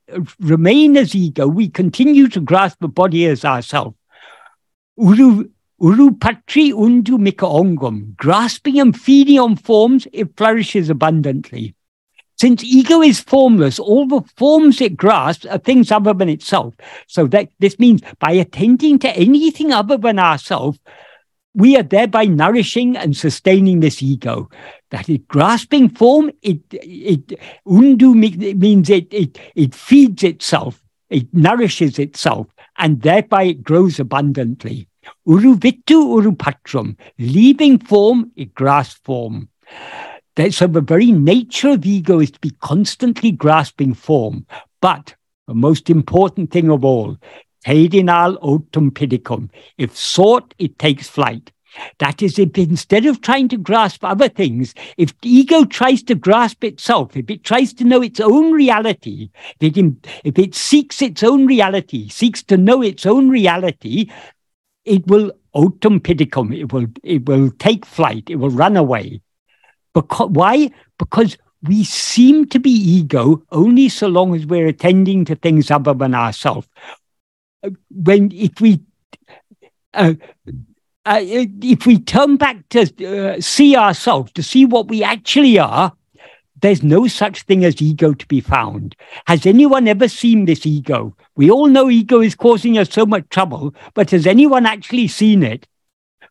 remain 0.41 0.97
as 0.97 1.15
ego, 1.15 1.47
we 1.47 1.69
continue 1.69 2.29
to 2.29 2.41
grasp 2.41 2.79
the 2.81 2.89
body 2.89 3.27
as 3.27 3.45
ourself. 3.45 3.95
Uru, 4.97 5.49
urupatri 5.81 6.73
undu 6.73 7.19
mika 7.19 7.47
ongam, 7.47 8.15
grasping 8.17 8.79
and 8.79 8.99
feeding 8.99 9.39
on 9.39 9.57
forms, 9.57 10.07
it 10.13 10.37
flourishes 10.37 10.91
abundantly. 10.91 11.75
Since 12.37 12.65
ego 12.65 13.01
is 13.01 13.21
formless, 13.21 13.79
all 13.79 14.07
the 14.07 14.23
forms 14.37 14.81
it 14.81 14.97
grasps 14.97 15.47
are 15.47 15.59
things 15.59 15.93
other 15.93 16.13
than 16.13 16.29
itself. 16.29 16.75
So 17.07 17.27
that 17.29 17.49
this 17.61 17.79
means 17.79 18.03
by 18.19 18.33
attending 18.33 18.99
to 19.01 19.17
anything 19.17 19.73
other 19.73 19.97
than 19.97 20.19
ourself, 20.19 20.77
we 21.55 21.77
are 21.77 21.83
thereby 21.83 22.25
nourishing 22.25 22.97
and 22.97 23.17
sustaining 23.17 23.81
this 23.81 24.03
ego. 24.03 24.51
That 24.91 25.09
is 25.09 25.19
grasping 25.29 25.89
form, 25.89 26.31
it 26.43 26.61
it 26.71 27.39
undu 27.67 28.15
means 28.15 28.91
it 28.91 29.13
it 29.13 29.39
it 29.55 29.75
feeds 29.75 30.23
itself, 30.23 30.83
it 31.11 31.33
nourishes 31.33 31.99
itself, 31.99 32.49
and 32.79 33.03
thereby 33.03 33.45
it 33.45 33.63
grows 33.63 34.01
abundantly. 34.01 34.89
Uruvitu 35.29 35.99
urupatrum, 36.17 36.97
leaving 37.19 37.79
form, 37.79 38.33
it 38.37 38.55
grasps 38.55 39.01
form. 39.05 39.49
So 40.51 40.67
the 40.67 40.81
very 40.81 41.13
nature 41.13 41.71
of 41.71 41.87
ego 41.87 42.19
is 42.21 42.31
to 42.33 42.41
be 42.41 42.51
constantly 42.61 43.31
grasping 43.31 43.95
form. 43.95 44.47
But 44.81 45.15
the 45.47 45.55
most 45.55 45.91
important 45.91 46.51
thing 46.51 46.71
of 46.71 46.85
all, 46.85 47.17
Tedinal 47.65 48.39
otum 48.43 48.91
pidicum. 48.91 49.51
If 49.79 49.97
sought, 49.97 50.55
it 50.59 50.79
takes 50.79 51.09
flight. 51.09 51.51
That 51.99 52.23
is, 52.23 52.39
if 52.39 52.57
instead 52.57 53.07
of 53.07 53.21
trying 53.21 53.49
to 53.49 53.57
grasp 53.57 54.05
other 54.05 54.29
things, 54.29 54.75
if 54.97 55.19
the 55.21 55.29
ego 55.29 55.65
tries 55.65 56.03
to 56.05 56.15
grasp 56.15 56.63
itself, 56.63 57.17
if 57.17 57.29
it 57.29 57.43
tries 57.43 57.73
to 57.75 57.85
know 57.85 58.01
its 58.01 58.21
own 58.21 58.53
reality, 58.53 59.31
if 59.61 59.77
it, 59.77 60.07
if 60.23 60.39
it 60.39 60.55
seeks 60.55 61.03
its 61.03 61.23
own 61.23 61.47
reality, 61.47 62.09
seeks 62.09 62.43
to 62.45 62.57
know 62.57 62.81
its 62.81 63.07
own 63.07 63.29
reality, 63.29 64.09
it 64.85 65.07
will 65.09 65.33
otum 65.55 66.01
pidicum. 66.01 66.57
It 66.57 66.73
will, 66.73 66.87
it 67.03 67.27
will 67.27 67.51
take 67.59 67.85
flight. 67.85 68.25
It 68.29 68.37
will 68.37 68.51
run 68.51 68.77
away. 68.77 69.21
Because, 69.95 70.31
why? 70.31 70.71
Because 70.99 71.37
we 71.63 71.83
seem 71.83 72.47
to 72.47 72.61
be 72.61 72.71
ego 72.71 73.43
only 73.51 73.89
so 73.89 74.07
long 74.07 74.35
as 74.35 74.47
we're 74.47 74.67
attending 74.69 75.25
to 75.25 75.35
things 75.35 75.71
other 75.71 75.95
than 75.95 76.15
ourselves 76.15 76.69
when 77.91 78.31
if 78.33 78.61
we 78.61 78.81
uh, 79.95 80.15
uh, 81.07 81.21
if 81.23 81.87
we 81.87 81.99
turn 81.99 82.37
back 82.37 82.69
to 82.71 82.83
uh, 83.07 83.41
see 83.41 83.77
ourselves, 83.77 84.33
to 84.33 84.43
see 84.43 84.65
what 84.65 84.89
we 84.89 85.03
actually 85.03 85.59
are, 85.59 85.93
there's 86.61 86.83
no 86.83 87.07
such 87.07 87.43
thing 87.43 87.65
as 87.65 87.83
ego 87.83 88.15
to 88.15 88.27
be 88.27 88.41
found. 88.41 88.97
Has 89.27 89.45
anyone 89.45 89.87
ever 89.87 90.09
seen 90.09 90.47
this 90.47 90.65
ego? 90.65 91.15
We 91.37 91.51
all 91.51 91.67
know 91.67 91.91
ego 91.91 92.21
is 92.21 92.35
causing 92.35 92.79
us 92.79 92.91
so 92.91 93.05
much 93.05 93.29
trouble, 93.29 93.75
but 93.93 94.11
has 94.11 94.27
anyone 94.27 94.65
actually 94.65 95.09
seen 95.09 95.43
it? 95.43 95.67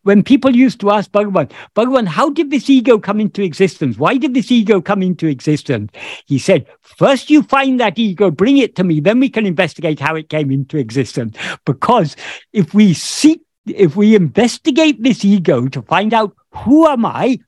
When 0.04 0.22
people 0.22 0.54
used 0.54 0.80
to 0.80 0.90
ask 0.90 1.10
Bhagavan, 1.10 1.50
Bhagavan, 1.74 2.06
how 2.06 2.30
did 2.30 2.50
this 2.50 2.70
ego 2.70 2.98
come 2.98 3.20
into 3.20 3.42
existence? 3.42 3.98
Why 3.98 4.16
did 4.16 4.34
this 4.34 4.50
ego 4.50 4.80
come 4.80 5.02
into 5.02 5.26
existence? 5.26 5.90
He 6.26 6.38
said, 6.38 6.66
first 6.80 7.28
you 7.30 7.42
find 7.42 7.80
that 7.80 7.98
ego, 7.98 8.30
bring 8.30 8.58
it 8.58 8.76
to 8.76 8.84
me, 8.84 9.00
then 9.00 9.18
we 9.18 9.28
can 9.28 9.46
investigate 9.46 9.98
how 9.98 10.14
it 10.14 10.28
came 10.28 10.50
into 10.50 10.78
existence. 10.78 11.36
Because 11.66 12.16
if 12.52 12.72
we 12.72 12.94
seek, 12.94 13.40
if 13.66 13.96
we 13.96 14.14
investigate 14.14 15.02
this 15.02 15.24
ego 15.24 15.68
to 15.68 15.82
find 15.82 16.14
out 16.14 16.36
who 16.52 16.86
am 16.86 17.04
I, 17.06 17.38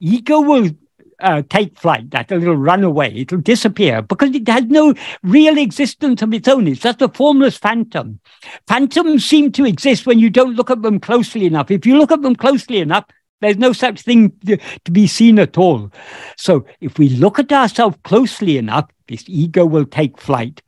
ego 0.00 0.40
will 0.40 0.70
uh, 1.22 1.42
take 1.48 1.78
flight, 1.78 2.10
that 2.10 2.30
it'll 2.30 2.56
run 2.56 2.84
away, 2.84 3.12
it'll 3.14 3.38
disappear 3.38 4.02
because 4.02 4.34
it 4.34 4.46
has 4.48 4.64
no 4.64 4.94
real 5.22 5.58
existence 5.58 6.22
of 6.22 6.32
its 6.34 6.48
own. 6.48 6.68
It's 6.68 6.80
just 6.80 7.02
a 7.02 7.08
formless 7.08 7.56
phantom. 7.56 8.20
Phantoms 8.66 9.24
seem 9.24 9.52
to 9.52 9.64
exist 9.64 10.06
when 10.06 10.18
you 10.18 10.30
don't 10.30 10.54
look 10.54 10.70
at 10.70 10.82
them 10.82 11.00
closely 11.00 11.46
enough. 11.46 11.70
If 11.70 11.86
you 11.86 11.96
look 11.96 12.12
at 12.12 12.22
them 12.22 12.36
closely 12.36 12.78
enough, 12.78 13.04
there's 13.40 13.56
no 13.56 13.72
such 13.72 14.02
thing 14.02 14.32
to, 14.46 14.58
be 14.90 15.06
seen 15.06 15.38
at 15.38 15.58
all. 15.58 15.90
So 16.36 16.64
if 16.80 16.98
we 16.98 17.08
look 17.08 17.38
at 17.38 17.52
ourselves 17.52 17.96
closely 18.04 18.58
enough, 18.58 18.88
this 19.08 19.24
ego 19.26 19.66
will 19.66 19.86
take 19.86 20.18
flight. 20.18 20.62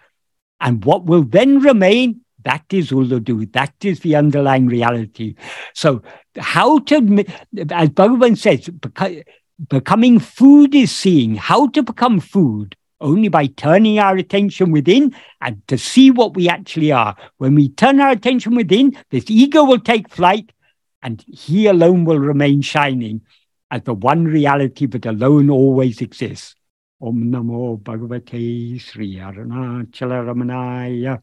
And 0.61 0.85
what 0.85 1.05
will 1.05 1.23
then 1.23 1.61
remain 1.61 2.21
that 2.45 2.65
is 2.71 2.91
Ulladu. 2.91 3.51
That 3.53 3.75
is 3.83 4.01
the 4.01 4.17
underlying 4.17 4.67
reality. 4.67 5.35
So, 5.75 6.03
how 6.39 6.79
to, 6.81 6.97
as 6.97 7.89
Bhagavan 7.89 8.37
says, 8.37 8.69
becoming 9.69 10.19
food 10.19 10.75
is 10.75 10.95
seeing 10.95 11.35
how 11.35 11.69
to 11.69 11.83
become 11.83 12.21
food 12.21 12.77
only 13.01 13.29
by 13.29 13.47
turning 13.47 13.99
our 13.99 14.17
attention 14.17 14.71
within 14.71 15.15
and 15.41 15.67
to 15.69 15.77
see 15.77 16.11
what 16.11 16.35
we 16.35 16.49
actually 16.49 16.91
are. 16.91 17.17
When 17.39 17.55
we 17.55 17.69
turn 17.69 18.01
our 18.01 18.11
attention 18.11 18.55
within, 18.55 18.97
this 19.11 19.31
ego 19.31 19.65
will 19.65 19.81
take 19.81 20.09
flight 20.09 20.53
and 21.03 21.23
he 21.29 21.67
alone 21.67 22.05
will 22.05 22.19
remain 22.19 22.63
shining 22.63 23.21
as 23.71 23.83
the 23.83 23.95
one 23.95 24.25
reality 24.25 24.87
that 24.87 25.07
alone 25.07 25.51
always 25.51 26.01
exists. 26.01 26.55
Om 27.01 27.25
Namo 27.25 27.79
Bhagavate 27.79 28.81
Sri 28.81 29.17
Arunachala 29.17 30.25
Ramanaya. 30.25 31.21